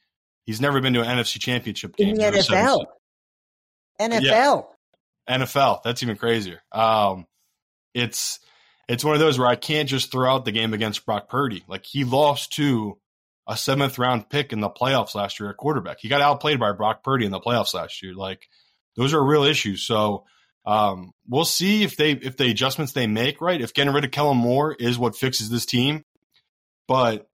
He's 0.46 0.62
never 0.62 0.82
been 0.82 0.94
to 0.94 1.02
an 1.02 1.18
NFC 1.18 1.40
Championship 1.40 1.96
game 1.96 2.10
In 2.10 2.18
the 2.18 2.26
NFL. 2.26 2.86
NFL. 4.00 4.66
NFL. 5.28 5.82
That's 5.84 6.04
even 6.04 6.16
crazier. 6.16 6.62
Um, 6.72 7.26
it's 7.96 8.40
it's 8.94 9.04
one 9.04 9.16
of 9.16 9.20
those 9.20 9.40
where 9.40 9.48
I 9.48 9.56
can't 9.56 9.90
just 9.90 10.12
throw 10.12 10.32
out 10.32 10.46
the 10.46 10.52
game 10.52 10.72
against 10.72 11.04
Brock 11.04 11.28
Purdy. 11.28 11.64
Like 11.68 11.84
he 11.84 12.04
lost 12.04 12.54
to 12.54 13.00
a 13.48 13.58
seventh 13.58 13.98
round 13.98 14.30
pick 14.30 14.54
in 14.54 14.60
the 14.60 14.70
playoffs 14.70 15.16
last 15.16 15.40
year 15.40 15.50
at 15.50 15.58
quarterback. 15.58 15.98
He 16.00 16.10
got 16.10 16.22
outplayed 16.22 16.60
by 16.60 16.74
Brock 16.74 17.04
Purdy 17.04 17.26
in 17.26 17.32
the 17.32 17.40
playoffs 17.40 17.74
last 17.74 18.04
year. 18.04 18.14
Like 18.14 18.48
those 18.96 19.16
are 19.16 19.24
real 19.24 19.44
issues. 19.44 19.86
So 19.86 20.26
um, 20.66 21.12
we'll 21.28 21.44
see 21.44 21.84
if 21.84 21.98
they 21.98 22.12
if 22.12 22.38
the 22.38 22.52
adjustments 22.52 22.94
they 22.94 23.08
make 23.08 23.42
right. 23.42 23.60
If 23.60 23.74
getting 23.74 23.94
rid 23.94 24.06
of 24.06 24.12
Kellen 24.12 24.38
Moore 24.38 24.76
is 24.80 25.00
what 25.00 25.16
fixes 25.16 25.50
this 25.50 25.66
team, 25.66 26.04
but 26.88 27.28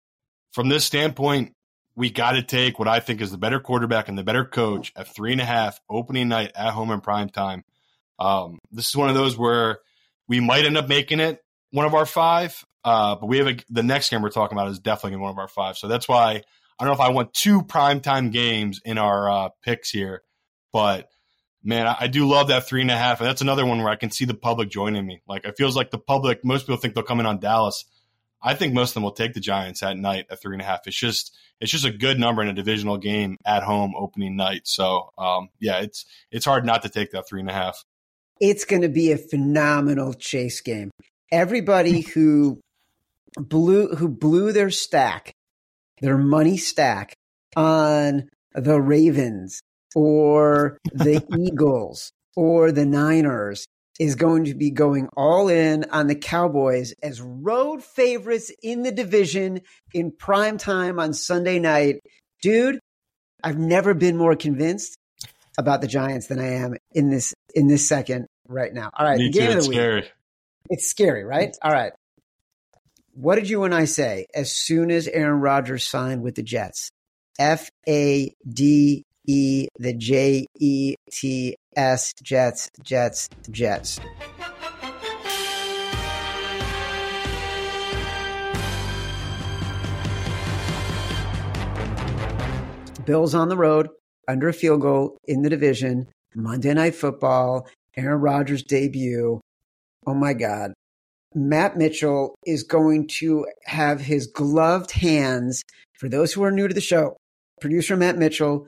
from 0.53 0.70
this 0.70 0.86
standpoint, 0.86 1.53
we 1.93 2.10
got 2.10 2.32
to 2.32 2.41
take 2.41 2.80
what 2.80 2.88
I 2.88 3.01
think 3.01 3.20
is 3.20 3.32
the 3.32 3.38
better 3.38 3.60
quarterback 3.60 4.07
and 4.07 4.18
the 4.18 4.24
better 4.24 4.45
coach 4.45 4.93
at 4.95 5.14
three 5.14 5.34
and 5.34 5.41
a 5.41 5.45
half 5.45 5.78
opening 5.89 6.30
night 6.30 6.53
at 6.55 6.72
home 6.72 6.91
in 6.91 7.01
prime 7.01 7.28
time. 7.28 7.66
Um, 8.18 8.60
this 8.72 8.88
is 8.88 8.95
one 8.95 9.10
of 9.10 9.16
those 9.16 9.38
where 9.38 9.80
we 10.30 10.39
might 10.39 10.64
end 10.64 10.78
up 10.78 10.88
making 10.88 11.20
it 11.20 11.41
one 11.72 11.86
of 11.86 11.94
our 11.94 12.06
five, 12.06 12.64
uh, 12.84 13.16
but 13.16 13.28
we 13.28 13.38
have 13.38 13.48
a, 13.48 13.58
the 13.70 13.84
next 13.84 14.10
game 14.10 14.22
we're 14.22 14.30
talking 14.30 14.58
about 14.58 14.70
is 14.70 14.80
definitely 14.80 15.16
in 15.16 15.22
one 15.22 15.32
of 15.32 15.38
our 15.38 15.48
five. 15.48 15.78
So 15.78 15.88
that's 15.88 16.08
why 16.08 16.42
I 16.80 16.86
don't 16.86 16.88
know 16.88 16.94
if 16.94 17.00
I 17.00 17.10
want 17.10 17.34
two 17.34 17.62
primetime 17.62 18.32
games 18.32 18.82
in 18.84 18.98
our 18.98 19.30
uh, 19.30 19.50
picks 19.64 19.90
here, 19.90 20.24
but 20.72 21.10
man, 21.64 21.88
I, 21.88 21.96
I 22.02 22.08
do 22.08 22.28
love 22.28 22.48
that 22.48 22.68
three 22.68 22.82
and 22.82 22.92
a 22.92 22.98
half, 22.98 23.20
and 23.20 23.28
that's 23.28 23.42
another 23.42 23.66
one 23.66 23.80
where 23.80 23.92
I 23.92 23.96
can 23.96 24.12
see 24.12 24.26
the 24.26 24.34
public 24.34 24.70
joining 24.70 25.06
me. 25.06 25.22
Like 25.28 25.46
it 25.46 25.58
feels 25.58 25.76
like 25.76 25.92
the 25.92 26.00
public. 26.00 26.44
Most 26.44 26.64
people 26.64 26.78
think 26.78 26.96
they'll 26.96 27.04
come 27.04 27.20
in 27.20 27.26
on 27.26 27.40
Dallas. 27.40 27.86
I 28.42 28.54
think 28.54 28.74
most 28.74 28.92
of 28.92 28.94
them 28.96 29.04
will 29.04 29.12
take 29.12 29.34
the 29.34 29.42
Giants 29.42 29.84
at 29.84 29.98
night 29.98 30.28
at 30.32 30.42
three 30.42 30.56
and 30.56 30.62
a 30.62 30.66
half. 30.66 30.88
It's 30.88 30.98
just 30.98 31.38
it's 31.60 31.72
just 31.72 31.86
a 31.86 31.92
good 31.92 32.20
number 32.20 32.42
in 32.42 32.48
a 32.48 32.54
divisional 32.54 32.98
game 32.98 33.38
at 33.46 33.64
home 33.64 33.94
opening 33.98 34.38
night. 34.38 34.62
So 34.64 35.10
um, 35.18 35.50
yeah, 35.60 35.80
it's 35.80 36.06
it's 36.32 36.46
hard 36.46 36.66
not 36.66 36.84
to 36.84 36.90
take 36.90 37.12
that 37.12 37.28
three 37.28 37.42
and 37.42 37.50
a 37.50 37.54
half. 37.54 37.84
It's 38.40 38.64
going 38.64 38.84
to 38.84 38.90
be 38.90 39.12
a 39.12 39.18
phenomenal 39.18 40.14
chase 40.14 40.62
game. 40.62 40.92
Everybody 41.32 42.02
who 42.02 42.60
blew 43.38 43.90
who 43.96 44.08
blew 44.10 44.52
their 44.52 44.72
stack, 44.72 45.34
their 46.02 46.18
money 46.18 46.58
stack 46.58 47.14
on 47.56 48.30
the 48.54 48.82
Ravens 48.82 49.62
or 49.96 50.78
the 50.92 51.24
Eagles 51.38 52.12
or 52.36 52.72
the 52.72 52.86
Niners 52.86 53.66
is 54.00 54.16
going 54.16 54.46
to 54.46 54.56
be 54.56 54.72
going 54.72 55.10
all 55.18 55.50
in 55.50 55.84
on 55.92 56.08
the 56.08 56.16
Cowboys 56.16 56.94
as 57.04 57.22
road 57.22 57.84
favorites 57.84 58.52
in 58.64 58.84
the 58.84 58.92
division 58.92 59.62
in 59.94 60.12
prime 60.12 60.58
time 60.58 61.00
on 61.00 61.14
Sunday 61.14 61.60
night. 61.60 62.00
Dude, 62.42 62.80
I've 63.44 63.58
never 63.58 63.94
been 63.94 64.16
more 64.18 64.36
convinced 64.36 64.96
about 65.58 65.82
the 65.82 65.88
Giants 65.88 66.28
than 66.28 66.40
I 66.40 66.54
am 66.54 66.76
in 66.94 67.10
this 67.10 67.34
in 67.54 67.68
this 67.68 67.88
second 67.88 68.28
right 68.48 68.74
now. 68.74 68.90
All 68.98 69.06
right, 69.06 69.18
Me 69.18 69.28
the 69.28 69.34
too. 69.34 69.40
game 69.40 69.52
of 69.52 69.58
It's 69.58 69.66
the 69.66 69.70
week. 69.70 69.76
scary. 69.78 70.10
It's 70.70 70.88
scary, 70.88 71.24
right? 71.24 71.58
All 71.64 71.72
right. 71.72 71.94
What 73.16 73.36
did 73.36 73.50
you 73.50 73.64
and 73.64 73.74
I 73.74 73.86
say 73.86 74.28
as 74.36 74.52
soon 74.56 74.92
as 74.92 75.08
Aaron 75.08 75.42
Rodgers 75.42 75.84
signed 75.84 76.22
with 76.22 76.36
the 76.36 76.44
Jets? 76.44 76.92
F 77.40 77.72
A 77.88 78.32
D 78.48 79.04
E, 79.26 79.68
the 79.80 79.94
J 79.94 80.46
E 80.60 80.96
T 81.12 81.56
S, 81.76 82.14
Jets, 82.22 82.70
Jets, 82.84 83.30
Jets. 83.50 84.00
Bills 93.06 93.34
on 93.34 93.50
the 93.50 93.58
road, 93.58 93.90
under 94.28 94.50
a 94.50 94.54
field 94.54 94.82
goal 94.82 95.18
in 95.26 95.42
the 95.42 95.50
division, 95.50 96.08
Monday 96.36 96.76
Night 96.76 96.94
Football, 96.94 97.68
Aaron 97.98 98.22
Rodgers' 98.22 98.62
debut. 98.62 99.42
Oh 100.06 100.14
my 100.14 100.34
God. 100.34 100.74
Matt 101.36 101.78
Mitchell 101.78 102.36
is 102.45 102.64
going 102.64 103.08
to 103.20 103.45
have 103.66 104.02
his 104.02 104.28
gloved 104.28 104.91
hands. 104.91 105.64
For 106.00 106.10
those 106.10 106.34
who 106.34 106.43
are 106.43 106.52
new 106.52 106.68
to 106.68 106.74
the 106.74 106.82
show, 106.82 107.18
producer 107.62 107.95
Matt 107.95 108.18
Mitchell 108.18 108.68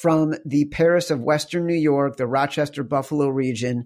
from 0.00 0.34
the 0.44 0.66
Paris 0.66 1.10
of 1.10 1.20
Western 1.20 1.66
New 1.66 1.74
York, 1.74 2.16
the 2.16 2.26
Rochester 2.26 2.82
Buffalo 2.82 3.28
region, 3.28 3.84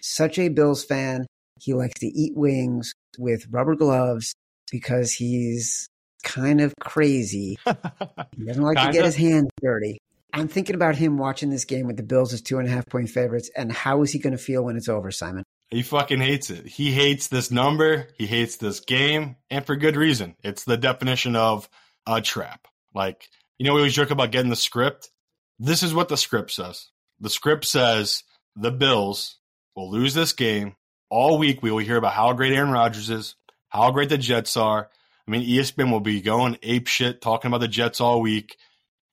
such 0.00 0.38
a 0.38 0.48
Bills 0.48 0.84
fan. 0.84 1.26
He 1.60 1.72
likes 1.74 1.98
to 2.00 2.06
eat 2.06 2.36
wings 2.36 2.92
with 3.18 3.46
rubber 3.50 3.74
gloves 3.74 4.34
because 4.70 5.12
he's 5.12 5.88
kind 6.22 6.60
of 6.60 6.74
crazy. 6.80 7.58
He 8.36 8.44
doesn't 8.44 8.62
like 8.62 8.76
to 8.76 8.84
get 8.84 8.92
Kinda? 8.92 9.06
his 9.06 9.16
hands 9.16 9.48
dirty. 9.62 9.98
I'm 10.32 10.48
thinking 10.48 10.74
about 10.74 10.96
him 10.96 11.16
watching 11.16 11.50
this 11.50 11.64
game 11.64 11.86
with 11.86 11.96
the 11.96 12.02
Bills 12.02 12.32
as 12.32 12.42
two 12.42 12.58
and 12.58 12.66
a 12.66 12.70
half 12.70 12.84
point 12.86 13.08
favorites, 13.08 13.48
and 13.56 13.70
how 13.70 14.02
is 14.02 14.10
he 14.10 14.18
going 14.18 14.32
to 14.32 14.42
feel 14.42 14.64
when 14.64 14.76
it's 14.76 14.88
over, 14.88 15.12
Simon? 15.12 15.44
He 15.74 15.82
fucking 15.82 16.20
hates 16.20 16.50
it. 16.50 16.66
He 16.66 16.92
hates 16.92 17.26
this 17.26 17.50
number. 17.50 18.06
He 18.16 18.26
hates 18.26 18.58
this 18.58 18.78
game, 18.78 19.34
and 19.50 19.66
for 19.66 19.74
good 19.74 19.96
reason. 19.96 20.36
It's 20.44 20.62
the 20.62 20.76
definition 20.76 21.34
of 21.34 21.68
a 22.06 22.20
trap. 22.20 22.68
Like, 22.94 23.28
you 23.58 23.66
know, 23.66 23.74
we 23.74 23.80
always 23.80 23.92
joke 23.92 24.12
about 24.12 24.30
getting 24.30 24.50
the 24.50 24.56
script. 24.56 25.10
This 25.58 25.82
is 25.82 25.92
what 25.92 26.08
the 26.08 26.16
script 26.16 26.52
says. 26.52 26.90
The 27.18 27.28
script 27.28 27.64
says 27.64 28.22
the 28.54 28.70
Bills 28.70 29.38
will 29.74 29.90
lose 29.90 30.14
this 30.14 30.32
game. 30.32 30.76
All 31.10 31.38
week, 31.38 31.60
we 31.60 31.72
will 31.72 31.78
hear 31.78 31.96
about 31.96 32.12
how 32.12 32.32
great 32.34 32.52
Aaron 32.52 32.70
Rodgers 32.70 33.10
is, 33.10 33.34
how 33.68 33.90
great 33.90 34.10
the 34.10 34.16
Jets 34.16 34.56
are. 34.56 34.88
I 35.26 35.30
mean, 35.32 35.42
ESPN 35.42 35.90
will 35.90 35.98
be 35.98 36.20
going 36.20 36.56
ape 36.62 36.86
shit 36.86 37.20
talking 37.20 37.48
about 37.48 37.62
the 37.62 37.66
Jets 37.66 38.00
all 38.00 38.20
week. 38.20 38.58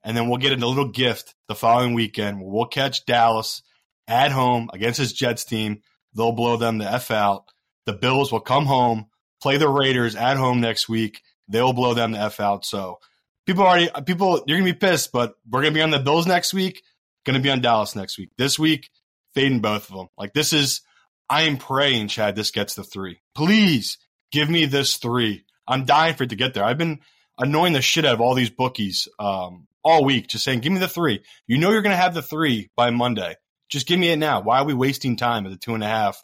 And 0.03 0.15
then 0.15 0.29
we'll 0.29 0.37
get 0.37 0.51
a 0.51 0.67
little 0.67 0.89
gift 0.89 1.33
the 1.47 1.55
following 1.55 1.95
weekend. 1.95 2.39
We'll 2.39 2.67
catch 2.67 3.07
Dallas 3.07 3.63
at 4.07 4.31
home 4.31 4.69
against 4.71 4.99
his 4.99 5.11
Jets 5.11 5.43
team. 5.43 5.81
They'll 6.13 6.31
blow 6.31 6.57
them 6.57 6.77
the 6.77 6.91
F 6.91 7.11
out. 7.11 7.45
The 7.85 7.93
Bills 7.93 8.31
will 8.31 8.39
come 8.41 8.65
home, 8.65 9.07
play 9.41 9.57
the 9.57 9.69
Raiders 9.69 10.15
at 10.15 10.37
home 10.37 10.61
next 10.61 10.87
week. 10.87 11.21
They'll 11.47 11.73
blow 11.73 11.93
them 11.93 12.11
the 12.11 12.19
F 12.19 12.39
out. 12.39 12.65
So 12.65 12.99
people 13.45 13.63
already, 13.63 13.89
people, 14.05 14.43
you're 14.45 14.59
going 14.59 14.67
to 14.67 14.73
be 14.73 14.87
pissed, 14.87 15.11
but 15.11 15.33
we're 15.49 15.61
going 15.61 15.73
to 15.73 15.77
be 15.77 15.83
on 15.83 15.91
the 15.91 15.99
Bills 15.99 16.27
next 16.27 16.53
week, 16.53 16.83
going 17.25 17.35
to 17.35 17.43
be 17.43 17.49
on 17.49 17.61
Dallas 17.61 17.95
next 17.95 18.17
week. 18.17 18.29
This 18.37 18.59
week, 18.59 18.89
fading 19.33 19.61
both 19.61 19.89
of 19.89 19.95
them. 19.95 20.07
Like 20.17 20.33
this 20.33 20.53
is, 20.53 20.81
I 21.29 21.43
am 21.43 21.57
praying, 21.57 22.09
Chad, 22.09 22.35
this 22.35 22.51
gets 22.51 22.75
the 22.75 22.83
three. 22.83 23.21
Please 23.35 23.97
give 24.31 24.49
me 24.49 24.65
this 24.65 24.97
three. 24.97 25.45
I'm 25.67 25.85
dying 25.85 26.15
for 26.15 26.23
it 26.23 26.29
to 26.31 26.35
get 26.35 26.53
there. 26.53 26.63
I've 26.63 26.77
been 26.77 26.99
annoying 27.37 27.73
the 27.73 27.81
shit 27.81 28.05
out 28.05 28.13
of 28.13 28.21
all 28.21 28.35
these 28.35 28.49
bookies 28.49 29.07
um, 29.17 29.67
all 29.83 30.03
week, 30.03 30.27
just 30.27 30.43
saying, 30.43 30.59
give 30.59 30.73
me 30.73 30.79
the 30.79 30.87
three. 30.87 31.23
You 31.47 31.57
know 31.57 31.71
you're 31.71 31.81
going 31.81 31.95
to 31.95 32.01
have 32.01 32.13
the 32.13 32.21
three 32.21 32.69
by 32.75 32.89
Monday. 32.89 33.35
Just 33.71 33.87
give 33.87 33.99
me 33.99 34.09
it 34.09 34.17
now. 34.17 34.41
Why 34.41 34.59
are 34.59 34.65
we 34.65 34.73
wasting 34.73 35.15
time 35.15 35.45
at 35.45 35.51
the 35.51 35.57
two 35.57 35.73
and 35.73 35.83
a 35.83 35.87
half? 35.87 36.23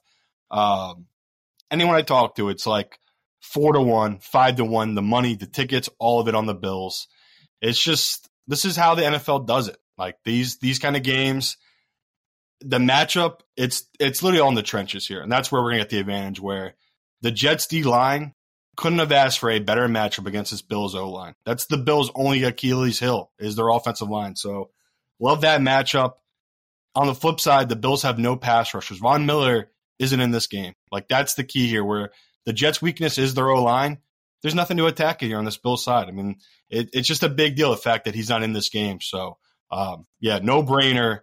Um, 0.51 1.07
anyone 1.71 1.95
I 1.95 2.01
talk 2.01 2.35
to, 2.35 2.49
it's 2.49 2.67
like 2.67 2.99
four 3.41 3.73
to 3.73 3.81
one, 3.81 4.19
five 4.19 4.57
to 4.57 4.65
one, 4.65 4.93
the 4.95 5.01
money, 5.01 5.35
the 5.35 5.47
tickets, 5.47 5.89
all 5.97 6.19
of 6.19 6.27
it 6.27 6.35
on 6.35 6.45
the 6.45 6.53
Bills. 6.53 7.07
It's 7.61 7.81
just 7.81 8.29
this 8.47 8.65
is 8.65 8.75
how 8.75 8.95
the 8.95 9.03
NFL 9.03 9.47
does 9.47 9.67
it. 9.67 9.77
Like 9.97 10.17
these 10.23 10.59
these 10.59 10.79
kind 10.79 10.95
of 10.95 11.03
games, 11.03 11.57
the 12.61 12.79
matchup, 12.79 13.39
it's 13.55 13.85
it's 13.99 14.21
literally 14.21 14.41
all 14.41 14.49
in 14.49 14.55
the 14.55 14.61
trenches 14.61 15.07
here, 15.07 15.21
and 15.21 15.31
that's 15.31 15.51
where 15.51 15.61
we're 15.61 15.71
gonna 15.71 15.81
get 15.83 15.89
the 15.89 15.99
advantage. 15.99 16.39
Where 16.39 16.75
the 17.21 17.31
Jets 17.31 17.67
D 17.67 17.83
line 17.83 18.33
couldn't 18.75 18.99
have 18.99 19.11
asked 19.11 19.39
for 19.39 19.49
a 19.49 19.59
better 19.59 19.87
matchup 19.87 20.27
against 20.27 20.51
this 20.51 20.61
Bills 20.61 20.93
O 20.95 21.09
line. 21.09 21.33
That's 21.45 21.65
the 21.65 21.77
Bills' 21.77 22.11
only 22.13 22.43
Achilles 22.43 22.99
heel 22.99 23.31
is 23.39 23.55
their 23.55 23.69
offensive 23.69 24.09
line. 24.09 24.35
So 24.35 24.69
love 25.19 25.41
that 25.41 25.61
matchup. 25.61 26.13
On 26.97 27.05
the 27.05 27.13
flip 27.13 27.39
side, 27.39 27.69
the 27.69 27.75
Bills 27.75 28.01
have 28.01 28.17
no 28.17 28.35
pass 28.35 28.73
rushers. 28.73 28.97
Von 28.97 29.27
Miller 29.27 29.69
isn't 29.99 30.19
in 30.19 30.31
this 30.31 30.47
game. 30.47 30.73
Like 30.91 31.07
that's 31.07 31.35
the 31.35 31.43
key 31.43 31.67
here, 31.67 31.83
where 31.83 32.09
the 32.45 32.53
Jets' 32.53 32.81
weakness 32.81 33.19
is 33.19 33.35
their 33.35 33.49
O 33.49 33.63
line. 33.63 33.99
There's 34.41 34.55
nothing 34.55 34.77
to 34.77 34.87
attack 34.87 35.21
here 35.21 35.37
on 35.37 35.45
this 35.45 35.57
Bills 35.57 35.83
side. 35.83 36.07
I 36.07 36.11
mean, 36.11 36.37
it, 36.69 36.89
it's 36.93 37.07
just 37.07 37.21
a 37.21 37.29
big 37.29 37.55
deal 37.55 37.69
the 37.71 37.77
fact 37.77 38.05
that 38.05 38.15
he's 38.15 38.29
not 38.29 38.41
in 38.41 38.53
this 38.53 38.69
game. 38.69 38.99
So 38.99 39.37
um, 39.69 40.07
yeah, 40.19 40.39
no 40.41 40.63
brainer. 40.63 41.19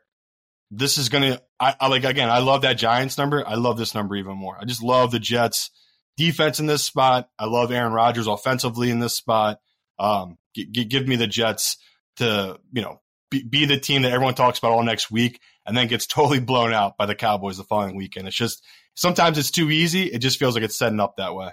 This 0.70 0.96
is 0.96 1.08
gonna. 1.08 1.40
I, 1.58 1.74
I 1.80 1.88
like 1.88 2.04
again. 2.04 2.30
I 2.30 2.38
love 2.38 2.62
that 2.62 2.78
Giants 2.78 3.18
number. 3.18 3.46
I 3.46 3.54
love 3.54 3.76
this 3.76 3.94
number 3.94 4.14
even 4.14 4.36
more. 4.36 4.56
I 4.60 4.64
just 4.64 4.82
love 4.82 5.10
the 5.10 5.18
Jets 5.18 5.70
defense 6.16 6.60
in 6.60 6.66
this 6.66 6.84
spot. 6.84 7.28
I 7.36 7.46
love 7.46 7.72
Aaron 7.72 7.92
Rodgers 7.92 8.28
offensively 8.28 8.90
in 8.90 9.00
this 9.00 9.16
spot. 9.16 9.58
Um, 9.98 10.38
g- 10.54 10.68
g- 10.70 10.84
give 10.84 11.08
me 11.08 11.16
the 11.16 11.26
Jets 11.26 11.78
to 12.16 12.58
you 12.72 12.82
know 12.82 13.00
be, 13.34 13.42
be 13.42 13.64
the 13.64 13.78
team 13.78 14.02
that 14.02 14.12
everyone 14.12 14.34
talks 14.34 14.58
about 14.58 14.72
all 14.72 14.82
next 14.82 15.10
week 15.10 15.40
and 15.66 15.76
then 15.76 15.88
gets 15.88 16.06
totally 16.06 16.40
blown 16.40 16.72
out 16.72 16.96
by 16.96 17.06
the 17.06 17.14
Cowboys 17.14 17.56
the 17.56 17.64
following 17.64 17.96
weekend. 17.96 18.28
It's 18.28 18.36
just 18.36 18.64
sometimes 18.94 19.38
it's 19.38 19.50
too 19.50 19.70
easy. 19.70 20.04
It 20.04 20.18
just 20.18 20.38
feels 20.38 20.54
like 20.54 20.64
it's 20.64 20.78
setting 20.78 21.00
up 21.00 21.16
that 21.16 21.34
way. 21.34 21.50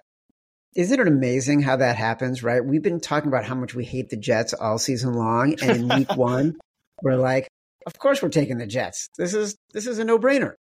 Isn't 0.74 1.02
it 1.02 1.08
amazing 1.08 1.62
how 1.62 1.76
that 1.78 1.98
happens, 1.98 2.44
right? 2.44 2.64
We've 2.64 2.82
been 2.82 3.02
talking 3.02 3.28
about 3.28 3.44
how 3.44 3.56
much 3.56 3.74
we 3.74 3.84
hate 3.84 4.10
the 4.10 4.18
Jets 4.18 4.54
all 4.54 4.78
season 4.78 5.14
long. 5.14 5.56
And 5.62 5.72
in 5.72 5.90
week 5.90 6.12
one, 6.16 6.56
we're 7.02 7.18
like, 7.18 7.50
of 7.86 7.98
course 8.00 8.22
we're 8.22 8.30
taking 8.30 8.58
the 8.58 8.68
Jets. 8.68 9.10
This 9.18 9.34
is 9.34 9.58
this 9.74 9.88
is 9.88 10.00
a 10.00 10.06
no-brainer. 10.06 10.54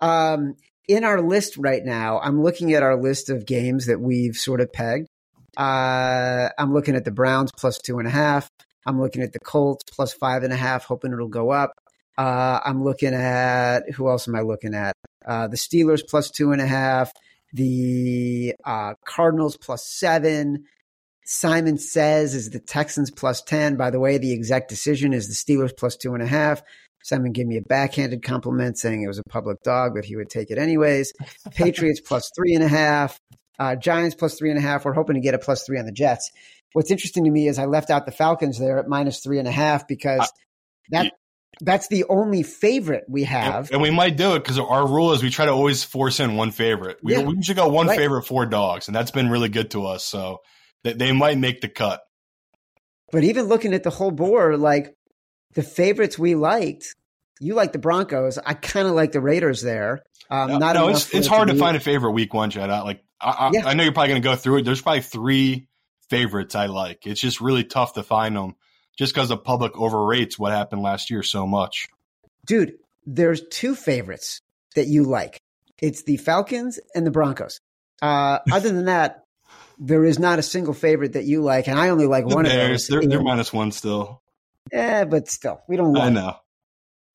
Um, 0.00 0.54
in 0.88 1.04
our 1.04 1.20
list 1.20 1.58
right 1.58 1.84
now, 1.84 2.20
I'm 2.20 2.42
looking 2.42 2.72
at 2.72 2.82
our 2.82 2.96
list 2.96 3.28
of 3.28 3.44
games 3.44 3.86
that 3.86 4.00
we've 4.00 4.36
sort 4.36 4.62
of 4.62 4.72
pegged. 4.72 5.08
Uh, 5.56 6.48
I'm 6.58 6.72
looking 6.72 6.96
at 6.96 7.04
the 7.04 7.10
Browns 7.10 7.50
plus 7.54 7.78
two 7.78 7.98
and 7.98 8.08
a 8.08 8.10
half. 8.10 8.48
I'm 8.86 9.00
looking 9.00 9.22
at 9.22 9.32
the 9.32 9.40
Colts 9.40 9.84
plus 9.90 10.12
five 10.12 10.42
and 10.42 10.52
a 10.52 10.56
half, 10.56 10.84
hoping 10.84 11.12
it'll 11.12 11.28
go 11.28 11.50
up. 11.50 11.72
Uh, 12.16 12.60
I'm 12.64 12.84
looking 12.84 13.14
at 13.14 13.90
who 13.90 14.08
else 14.08 14.28
am 14.28 14.34
I 14.36 14.40
looking 14.40 14.74
at? 14.74 14.94
Uh, 15.24 15.48
the 15.48 15.56
Steelers 15.56 16.06
plus 16.06 16.30
two 16.30 16.52
and 16.52 16.60
a 16.60 16.66
half, 16.66 17.12
the 17.52 18.54
uh, 18.64 18.94
Cardinals 19.06 19.56
plus 19.56 19.86
seven. 19.86 20.64
Simon 21.24 21.78
says 21.78 22.34
is 22.34 22.50
the 22.50 22.58
Texans 22.58 23.10
plus 23.10 23.40
10. 23.42 23.76
By 23.76 23.90
the 23.90 24.00
way, 24.00 24.18
the 24.18 24.32
exact 24.32 24.68
decision 24.68 25.12
is 25.12 25.28
the 25.28 25.34
Steelers 25.34 25.76
plus 25.76 25.96
two 25.96 26.14
and 26.14 26.22
a 26.22 26.26
half. 26.26 26.60
Simon 27.02 27.32
gave 27.32 27.46
me 27.46 27.56
a 27.56 27.62
backhanded 27.62 28.22
compliment 28.22 28.78
saying 28.78 29.02
it 29.02 29.08
was 29.08 29.18
a 29.18 29.24
public 29.30 29.62
dog, 29.62 29.94
but 29.94 30.04
he 30.04 30.16
would 30.16 30.28
take 30.28 30.50
it 30.50 30.58
anyways. 30.58 31.12
Patriots 31.52 32.00
plus 32.00 32.30
three 32.36 32.54
and 32.54 32.64
a 32.64 32.68
half. 32.68 33.18
Uh, 33.58 33.76
Giants 33.76 34.14
plus 34.14 34.38
three 34.38 34.50
and 34.50 34.58
a 34.58 34.62
half. 34.62 34.84
We're 34.84 34.92
hoping 34.92 35.14
to 35.14 35.20
get 35.20 35.34
a 35.34 35.38
plus 35.38 35.64
three 35.64 35.78
on 35.78 35.86
the 35.86 35.92
Jets. 35.92 36.30
What's 36.72 36.90
interesting 36.90 37.24
to 37.24 37.30
me 37.30 37.48
is 37.48 37.58
I 37.58 37.64
left 37.66 37.90
out 37.90 38.06
the 38.06 38.12
Falcons 38.12 38.58
there 38.58 38.78
at 38.78 38.86
minus 38.88 39.20
three 39.20 39.38
and 39.38 39.48
a 39.48 39.52
half 39.52 39.88
because 39.88 40.30
that 40.90 41.12
that's 41.60 41.88
the 41.88 42.04
only 42.08 42.42
favorite 42.42 43.04
we 43.08 43.24
have. 43.24 43.66
And, 43.66 43.74
and 43.74 43.82
we 43.82 43.90
might 43.90 44.16
do 44.16 44.34
it 44.36 44.38
because 44.44 44.58
our 44.58 44.86
rule 44.86 45.12
is 45.12 45.22
we 45.22 45.30
try 45.30 45.46
to 45.46 45.50
always 45.52 45.82
force 45.84 46.20
in 46.20 46.36
one 46.36 46.52
favorite. 46.52 46.98
We, 47.02 47.14
Yeah. 47.16 47.22
we 47.24 47.34
usually 47.34 47.56
go 47.56 47.68
one 47.68 47.88
Right. 47.88 47.98
favorite, 47.98 48.22
four 48.22 48.46
dogs, 48.46 48.86
and 48.88 48.94
that's 48.94 49.10
been 49.10 49.28
really 49.28 49.48
good 49.48 49.72
to 49.72 49.84
us. 49.86 50.04
So 50.04 50.38
they, 50.84 50.92
they 50.94 51.12
might 51.12 51.38
make 51.38 51.60
the 51.60 51.68
cut. 51.68 52.00
But 53.12 53.24
even 53.24 53.46
looking 53.46 53.74
at 53.74 53.82
the 53.82 53.90
whole 53.90 54.12
board, 54.12 54.58
like 54.60 54.94
the 55.54 55.62
favorites 55.64 56.18
we 56.18 56.34
liked, 56.36 56.94
you 57.40 57.54
like 57.54 57.72
the 57.72 57.78
Broncos. 57.78 58.38
I 58.38 58.54
kind 58.54 58.86
of 58.86 58.94
like 58.94 59.12
the 59.12 59.20
Raiders 59.20 59.60
there. 59.62 60.02
Um, 60.30 60.50
No, 60.50 60.58
not 60.58 60.76
no, 60.76 60.88
it's 60.88 61.12
it's 61.12 61.26
hard 61.26 61.48
to 61.48 61.54
be- 61.54 61.60
find 61.60 61.76
a 61.76 61.80
favorite 61.80 62.12
week 62.12 62.32
one, 62.32 62.50
Jed. 62.50 62.70
Like 62.70 63.02
I, 63.20 63.30
I, 63.30 63.50
Yeah. 63.52 63.66
I 63.66 63.74
know 63.74 63.82
you're 63.82 63.92
probably 63.92 64.10
going 64.10 64.22
to 64.22 64.28
go 64.28 64.36
through 64.36 64.58
it. 64.58 64.64
There's 64.64 64.80
probably 64.80 65.00
three 65.02 65.66
favorites 66.10 66.54
I 66.54 66.66
like. 66.66 67.06
It's 67.06 67.20
just 67.20 67.40
really 67.40 67.64
tough 67.64 67.94
to 67.94 68.02
find 68.02 68.36
them, 68.36 68.56
just 68.98 69.14
because 69.14 69.28
the 69.30 69.36
public 69.38 69.76
overrates 69.78 70.38
what 70.38 70.52
happened 70.52 70.82
last 70.82 71.10
year 71.10 71.22
so 71.22 71.46
much. 71.46 71.88
dude. 72.46 72.74
There's 73.06 73.40
two 73.48 73.74
favorites 73.74 74.40
that 74.76 74.86
you 74.86 75.04
like. 75.04 75.40
It's 75.80 76.02
the 76.02 76.18
Falcons 76.18 76.78
and 76.94 77.06
the 77.06 77.10
Broncos. 77.10 77.58
Uh, 78.02 78.40
other 78.52 78.70
than 78.70 78.84
that, 78.84 79.24
there 79.78 80.04
is 80.04 80.18
not 80.18 80.38
a 80.38 80.42
single 80.42 80.74
favorite 80.74 81.14
that 81.14 81.24
you 81.24 81.40
like, 81.42 81.66
and 81.66 81.78
I 81.78 81.88
only 81.88 82.06
like 82.06 82.28
The 82.28 82.34
one 82.34 82.44
Bears, 82.44 82.90
of 82.90 83.00
they're, 83.00 83.08
they're 83.08 83.22
minus 83.22 83.52
one 83.54 83.72
still. 83.72 84.20
Yeah, 84.70 85.06
but 85.06 85.28
still, 85.28 85.62
we 85.66 85.76
don't 85.78 85.94
love 85.94 86.02
I 86.02 86.06
them. 86.06 86.14
know. 86.14 86.36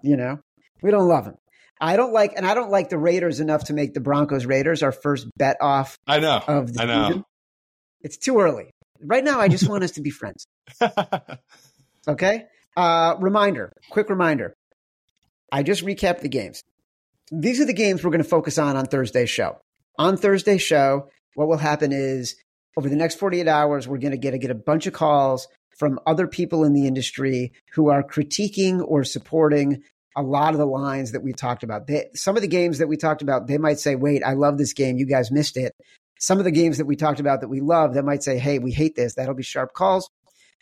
You 0.02 0.18
know, 0.18 0.40
we 0.82 0.90
don't 0.90 1.08
love 1.08 1.26
them. 1.26 1.36
I 1.80 1.96
don't 1.98 2.12
like, 2.12 2.34
and 2.36 2.46
I 2.48 2.56
don't 2.56 2.72
like 2.72 2.90
the 2.90 2.98
Raiders 2.98 3.40
enough 3.40 3.66
to 3.66 3.74
make 3.74 3.94
the 3.94 4.00
Broncos 4.02 4.48
Raiders 4.48 4.82
our 4.82 4.92
first 4.92 5.28
bet 5.38 5.58
off 5.62 5.98
I 6.08 6.20
know. 6.20 6.42
of 6.48 6.74
the 6.74 6.82
I 6.82 6.86
know. 6.86 7.08
season. 7.10 7.26
It's 8.02 8.18
too 8.18 8.40
early. 8.40 8.72
Right 9.08 9.24
now, 9.24 9.40
I 9.40 9.48
just 9.48 9.70
want 9.70 9.84
us 9.84 9.92
to 9.92 10.02
be 10.02 10.10
friends. 10.10 10.48
Okay. 12.08 12.46
Uh, 12.78 13.16
reminder, 13.20 13.72
quick 13.90 14.10
reminder. 14.10 14.56
I 15.52 15.64
just 15.64 15.86
recapped 15.86 16.22
the 16.22 16.30
games. 16.30 16.62
These 17.32 17.60
are 17.60 17.66
the 17.66 17.74
games 17.74 18.04
we're 18.04 18.12
going 18.12 18.24
to 18.24 18.30
focus 18.30 18.58
on 18.58 18.76
on 18.76 18.86
Thursday's 18.86 19.30
show. 19.30 19.58
On 19.98 20.18
Thursday's 20.18 20.62
show, 20.62 21.10
what 21.36 21.48
will 21.48 21.58
happen 21.58 21.92
is 21.92 22.36
over 22.78 22.90
the 22.90 22.96
next 22.96 23.16
48 23.16 23.48
hours, 23.48 23.88
we're 23.88 23.98
going 23.98 24.12
to 24.12 24.18
get 24.18 24.34
a, 24.34 24.38
get 24.38 24.52
a 24.52 24.56
bunch 24.56 24.86
of 24.86 24.94
calls 24.94 25.48
from 25.78 26.00
other 26.06 26.28
people 26.28 26.64
in 26.64 26.74
the 26.74 26.88
industry 26.88 27.54
who 27.74 27.90
are 27.90 28.04
critiquing 28.04 28.84
or 28.86 29.04
supporting 29.04 29.82
a 30.16 30.22
lot 30.22 30.54
of 30.54 30.60
the 30.60 30.66
lines 30.66 31.12
that 31.14 31.24
we 31.24 31.34
talked 31.34 31.64
about. 31.64 31.88
They, 31.88 32.10
some 32.14 32.36
of 32.36 32.42
the 32.42 32.48
games 32.48 32.78
that 32.78 32.88
we 32.88 32.98
talked 32.98 33.22
about, 33.22 33.48
they 33.48 33.58
might 33.58 33.80
say, 33.80 33.96
wait, 33.96 34.24
I 34.24 34.34
love 34.34 34.58
this 34.58 34.74
game. 34.74 34.98
You 34.98 35.06
guys 35.06 35.32
missed 35.32 35.58
it. 35.58 35.74
Some 36.26 36.40
of 36.40 36.44
the 36.44 36.50
games 36.50 36.80
that 36.80 36.86
we 36.86 36.96
talked 36.96 37.20
about 37.20 37.42
that 37.42 37.50
we 37.50 37.62
love, 37.62 37.94
that 37.94 38.04
might 38.04 38.24
say, 38.24 38.40
hey, 38.40 38.58
we 38.58 38.72
hate 38.72 38.96
this. 38.96 39.14
That'll 39.14 39.36
be 39.36 39.44
sharp 39.44 39.74
calls. 39.74 40.10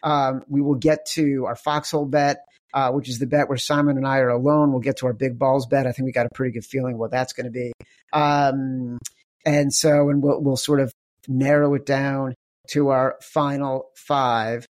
Um, 0.04 0.44
we 0.50 0.60
will 0.60 0.76
get 0.76 1.06
to 1.12 1.46
our 1.46 1.56
foxhole 1.56 2.06
bet, 2.06 2.44
uh, 2.74 2.92
which 2.92 3.08
is 3.08 3.18
the 3.18 3.28
bet 3.28 3.48
where 3.48 3.58
Simon 3.58 3.96
and 3.96 4.06
I 4.06 4.18
are 4.18 4.28
alone. 4.28 4.72
We'll 4.74 4.82
get 4.82 4.98
to 4.98 5.06
our 5.06 5.14
big 5.14 5.40
balls 5.40 5.66
bet. 5.66 5.88
I 5.88 5.94
think 5.94 6.06
we 6.06 6.12
got 6.12 6.26
a 6.26 6.36
pretty 6.36 6.52
good 6.52 6.66
feeling 6.66 6.98
what 6.98 7.12
that's 7.12 7.32
going 7.32 7.46
to 7.46 7.50
be. 7.50 7.72
Um, 8.12 8.98
and 9.46 9.74
so, 9.74 10.10
and 10.10 10.22
we'll, 10.22 10.42
we'll 10.42 10.58
sort 10.58 10.82
of 10.82 10.92
narrow 11.30 11.76
it 11.76 11.86
down 11.86 12.36
to 12.72 12.90
our 12.90 13.16
final 13.22 13.86
five. 13.96 14.66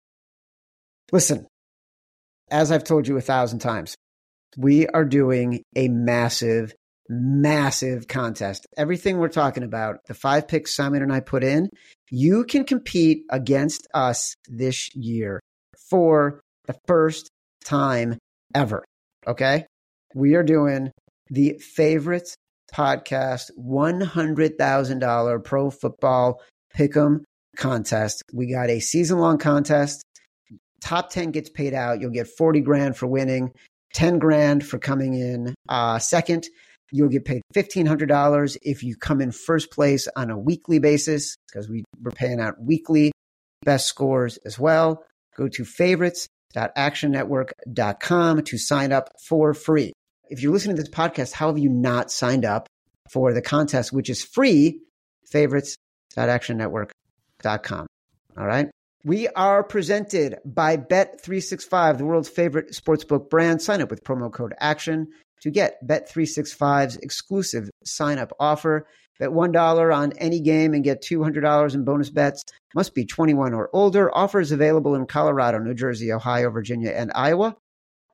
Listen, 1.14 1.48
as 2.50 2.70
I've 2.70 2.84
told 2.84 3.08
you 3.08 3.16
a 3.16 3.22
thousand 3.22 3.60
times, 3.60 3.96
we 4.58 4.88
are 4.88 5.06
doing 5.06 5.64
a 5.74 5.88
massive, 5.88 6.74
massive 7.12 8.08
contest. 8.08 8.66
Everything 8.78 9.18
we're 9.18 9.28
talking 9.28 9.64
about, 9.64 9.98
the 10.08 10.14
five 10.14 10.48
picks 10.48 10.74
Simon 10.74 11.04
and 11.04 11.12
I 11.12 11.20
put 11.20 11.44
in, 11.44 11.70
you 12.10 12.46
can 12.46 12.64
compete 12.64 13.24
against 13.30 13.88
us 13.94 14.36
this 14.48 14.96
year 14.96 15.42
for 15.90 16.40
the 16.68 16.76
first 16.88 17.30
time 17.66 18.18
ever. 18.56 18.84
Okay. 19.28 19.66
We 20.16 20.36
are 20.36 20.44
doing 20.44 20.92
the 21.30 21.60
favorites 21.60 22.36
podcast 22.74 23.52
$100,000 23.60 25.44
pro 25.44 25.70
football 25.70 26.42
pick'em 26.76 27.24
contest. 27.58 28.24
We 28.34 28.52
got 28.52 28.70
a 28.70 28.80
season 28.80 29.20
long 29.20 29.38
contest. 29.38 30.04
Top 30.82 31.10
10 31.10 31.32
gets 31.32 31.50
paid 31.50 31.74
out. 31.74 32.00
You'll 32.00 32.12
get 32.12 32.28
40 32.28 32.62
grand 32.62 32.98
for 32.98 33.08
winning, 33.08 33.52
10 33.94 34.20
grand 34.20 34.66
for 34.66 34.80
coming 34.80 35.14
in 35.14 35.54
uh, 35.70 36.00
second. 36.00 36.48
You'll 36.92 37.10
get 37.10 37.26
paid 37.26 37.42
$1,500 37.56 38.58
if 38.62 38.84
you 38.84 38.96
come 38.98 39.22
in 39.22 39.32
first 39.32 39.72
place 39.72 40.08
on 40.16 40.30
a 40.30 40.38
weekly 40.38 40.78
basis 40.80 41.36
because 41.48 41.70
we, 41.70 41.86
we're 42.02 42.12
paying 42.12 42.42
out 42.42 42.62
weekly 42.62 43.12
best 43.64 43.88
scores 43.88 44.38
as 44.46 44.60
well. 44.60 45.04
Go 45.38 45.48
to 45.48 45.64
favorites.actionnetwork.com 45.64 48.44
to 48.44 48.58
sign 48.58 48.92
up 48.92 49.08
for 49.28 49.54
free. 49.54 49.94
If 50.30 50.42
you're 50.42 50.52
listening 50.52 50.76
to 50.76 50.84
this 50.84 50.92
podcast, 50.92 51.32
how 51.32 51.48
have 51.48 51.58
you 51.58 51.70
not 51.70 52.12
signed 52.12 52.44
up 52.46 52.68
for 53.10 53.32
the 53.34 53.42
contest, 53.42 53.94
which 53.94 54.10
is 54.10 54.22
free? 54.24 54.82
Favorites.actionnetwork.com. 55.30 57.88
All 58.38 58.46
right. 58.46 58.70
We 59.04 59.28
are 59.30 59.64
presented 59.64 60.38
by 60.46 60.78
Bet365, 60.78 61.98
the 61.98 62.06
world's 62.06 62.30
favorite 62.30 62.70
sportsbook 62.72 63.32
brand. 63.32 63.60
Sign 63.62 63.82
up 63.82 63.90
with 63.90 64.04
promo 64.04 64.32
code 64.32 64.54
ACTION 64.60 65.08
to 65.42 65.52
get 65.52 65.86
Bet365's 65.86 66.98
exclusive 66.98 67.70
sign 67.84 68.18
up 68.18 68.32
offer. 68.40 68.88
Bet 69.20 69.30
$1 69.30 69.96
on 69.96 70.14
any 70.14 70.40
game 70.40 70.74
and 70.74 70.84
get 70.84 71.04
$200 71.04 71.76
in 71.76 71.84
bonus 71.84 72.10
bets. 72.10 72.44
Must 72.74 72.96
be 72.96 73.06
21 73.06 73.54
or 73.54 73.70
older. 73.72 74.16
Offers 74.16 74.52
available 74.52 74.96
in 74.96 75.06
Colorado, 75.06 75.60
New 75.60 75.76
Jersey, 75.76 76.12
Ohio, 76.12 76.50
Virginia, 76.50 76.90
and 76.92 77.12
Iowa. 77.14 77.56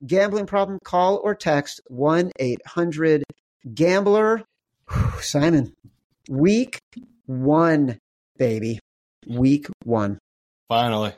Gambling 0.06 0.46
problem? 0.46 0.78
Call 0.84 1.20
or 1.24 1.34
text 1.34 1.80
1 1.88 2.32
800 2.38 3.24
Gambler. 3.74 4.44
Simon, 5.20 5.72
week 6.28 6.78
one, 7.26 7.98
baby. 8.36 8.78
Week 9.26 9.66
one. 9.84 10.18
Finally. 10.68 11.12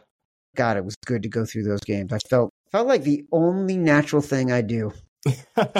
God, 0.56 0.76
it 0.76 0.84
was 0.84 0.96
good 1.04 1.22
to 1.22 1.28
go 1.28 1.44
through 1.44 1.64
those 1.64 1.80
games. 1.80 2.12
I 2.12 2.18
felt 2.18 2.50
felt 2.70 2.86
like 2.86 3.02
the 3.02 3.24
only 3.32 3.76
natural 3.76 4.22
thing 4.22 4.52
I 4.52 4.62
do 4.62 4.92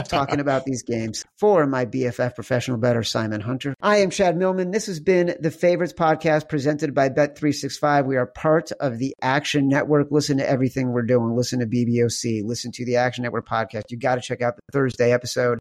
talking 0.05 0.41
about 0.41 0.65
these 0.65 0.83
games 0.83 1.25
for 1.39 1.67
my 1.67 1.87
BFF 1.87 2.35
professional 2.35 2.79
bettor 2.79 3.03
Simon 3.03 3.41
Hunter. 3.41 3.75
I 3.81 3.99
am 3.99 4.11
Chad 4.11 4.37
Millman. 4.37 4.71
This 4.71 4.87
has 4.87 5.01
been 5.01 5.37
the 5.41 5.51
Favorites 5.51 5.93
podcast 5.93 6.49
presented 6.49 6.95
by 6.95 7.09
Bet365. 7.09 8.07
We 8.07 8.17
are 8.17 8.27
part 8.27 8.71
of 8.73 8.99
the 8.99 9.15
Action 9.23 9.69
Network. 9.69 10.09
Listen 10.11 10.39
to 10.39 10.49
everything 10.49 10.93
we're 10.93 11.03
doing. 11.03 11.37
Listen 11.37 11.61
to 11.61 11.67
BBOC. 11.67 12.45
Listen 12.45 12.73
to 12.73 12.85
the 12.85 12.97
Action 12.97 13.23
Network 13.23 13.49
podcast. 13.49 13.85
You 13.91 13.97
got 13.97 14.17
to 14.17 14.21
check 14.21 14.43
out 14.43 14.57
the 14.57 14.63
Thursday 14.73 15.13
episode 15.13 15.59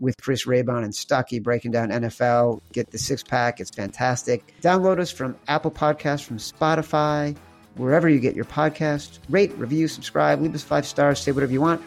with 0.00 0.16
Chris 0.20 0.46
Raybon 0.46 0.84
and 0.84 0.92
Stuckey 0.92 1.42
breaking 1.42 1.70
down 1.70 1.90
NFL. 1.90 2.60
Get 2.72 2.90
the 2.90 2.98
six 2.98 3.22
pack. 3.22 3.60
It's 3.60 3.70
fantastic. 3.70 4.54
Download 4.60 4.98
us 4.98 5.10
from 5.10 5.36
Apple 5.48 5.70
Podcasts, 5.70 6.24
from 6.24 6.38
Spotify, 6.38 7.36
wherever 7.76 8.08
you 8.08 8.18
get 8.20 8.34
your 8.34 8.44
podcast. 8.44 9.18
Rate, 9.30 9.52
review, 9.56 9.88
subscribe, 9.88 10.40
leave 10.40 10.54
us 10.54 10.62
five 10.62 10.86
stars, 10.86 11.20
say 11.20 11.32
whatever 11.32 11.52
you 11.52 11.60
want. 11.60 11.82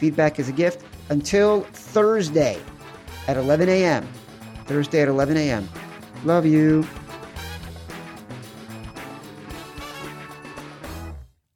Feedback 0.00 0.38
is 0.38 0.48
a 0.48 0.52
gift. 0.52 0.84
Until 1.10 1.62
Thursday 1.72 2.58
at 3.28 3.36
11 3.36 3.68
a.m. 3.68 4.08
Thursday 4.64 5.02
at 5.02 5.08
11 5.08 5.36
a.m. 5.36 5.68
Love 6.24 6.46
you. 6.46 6.86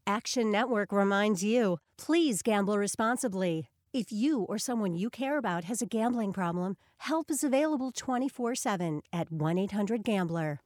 Action 0.06 0.50
Network 0.50 0.92
reminds 0.92 1.42
you 1.42 1.78
please 1.96 2.42
gamble 2.42 2.76
responsibly. 2.76 3.68
If 3.92 4.12
you 4.12 4.42
or 4.42 4.58
someone 4.58 4.94
you 4.94 5.08
care 5.08 5.38
about 5.38 5.64
has 5.64 5.80
a 5.80 5.86
gambling 5.86 6.32
problem, 6.32 6.76
help 6.98 7.30
is 7.30 7.42
available 7.42 7.92
24 7.92 8.54
7 8.54 9.00
at 9.12 9.32
1 9.32 9.58
800 9.58 10.04
Gambler. 10.04 10.60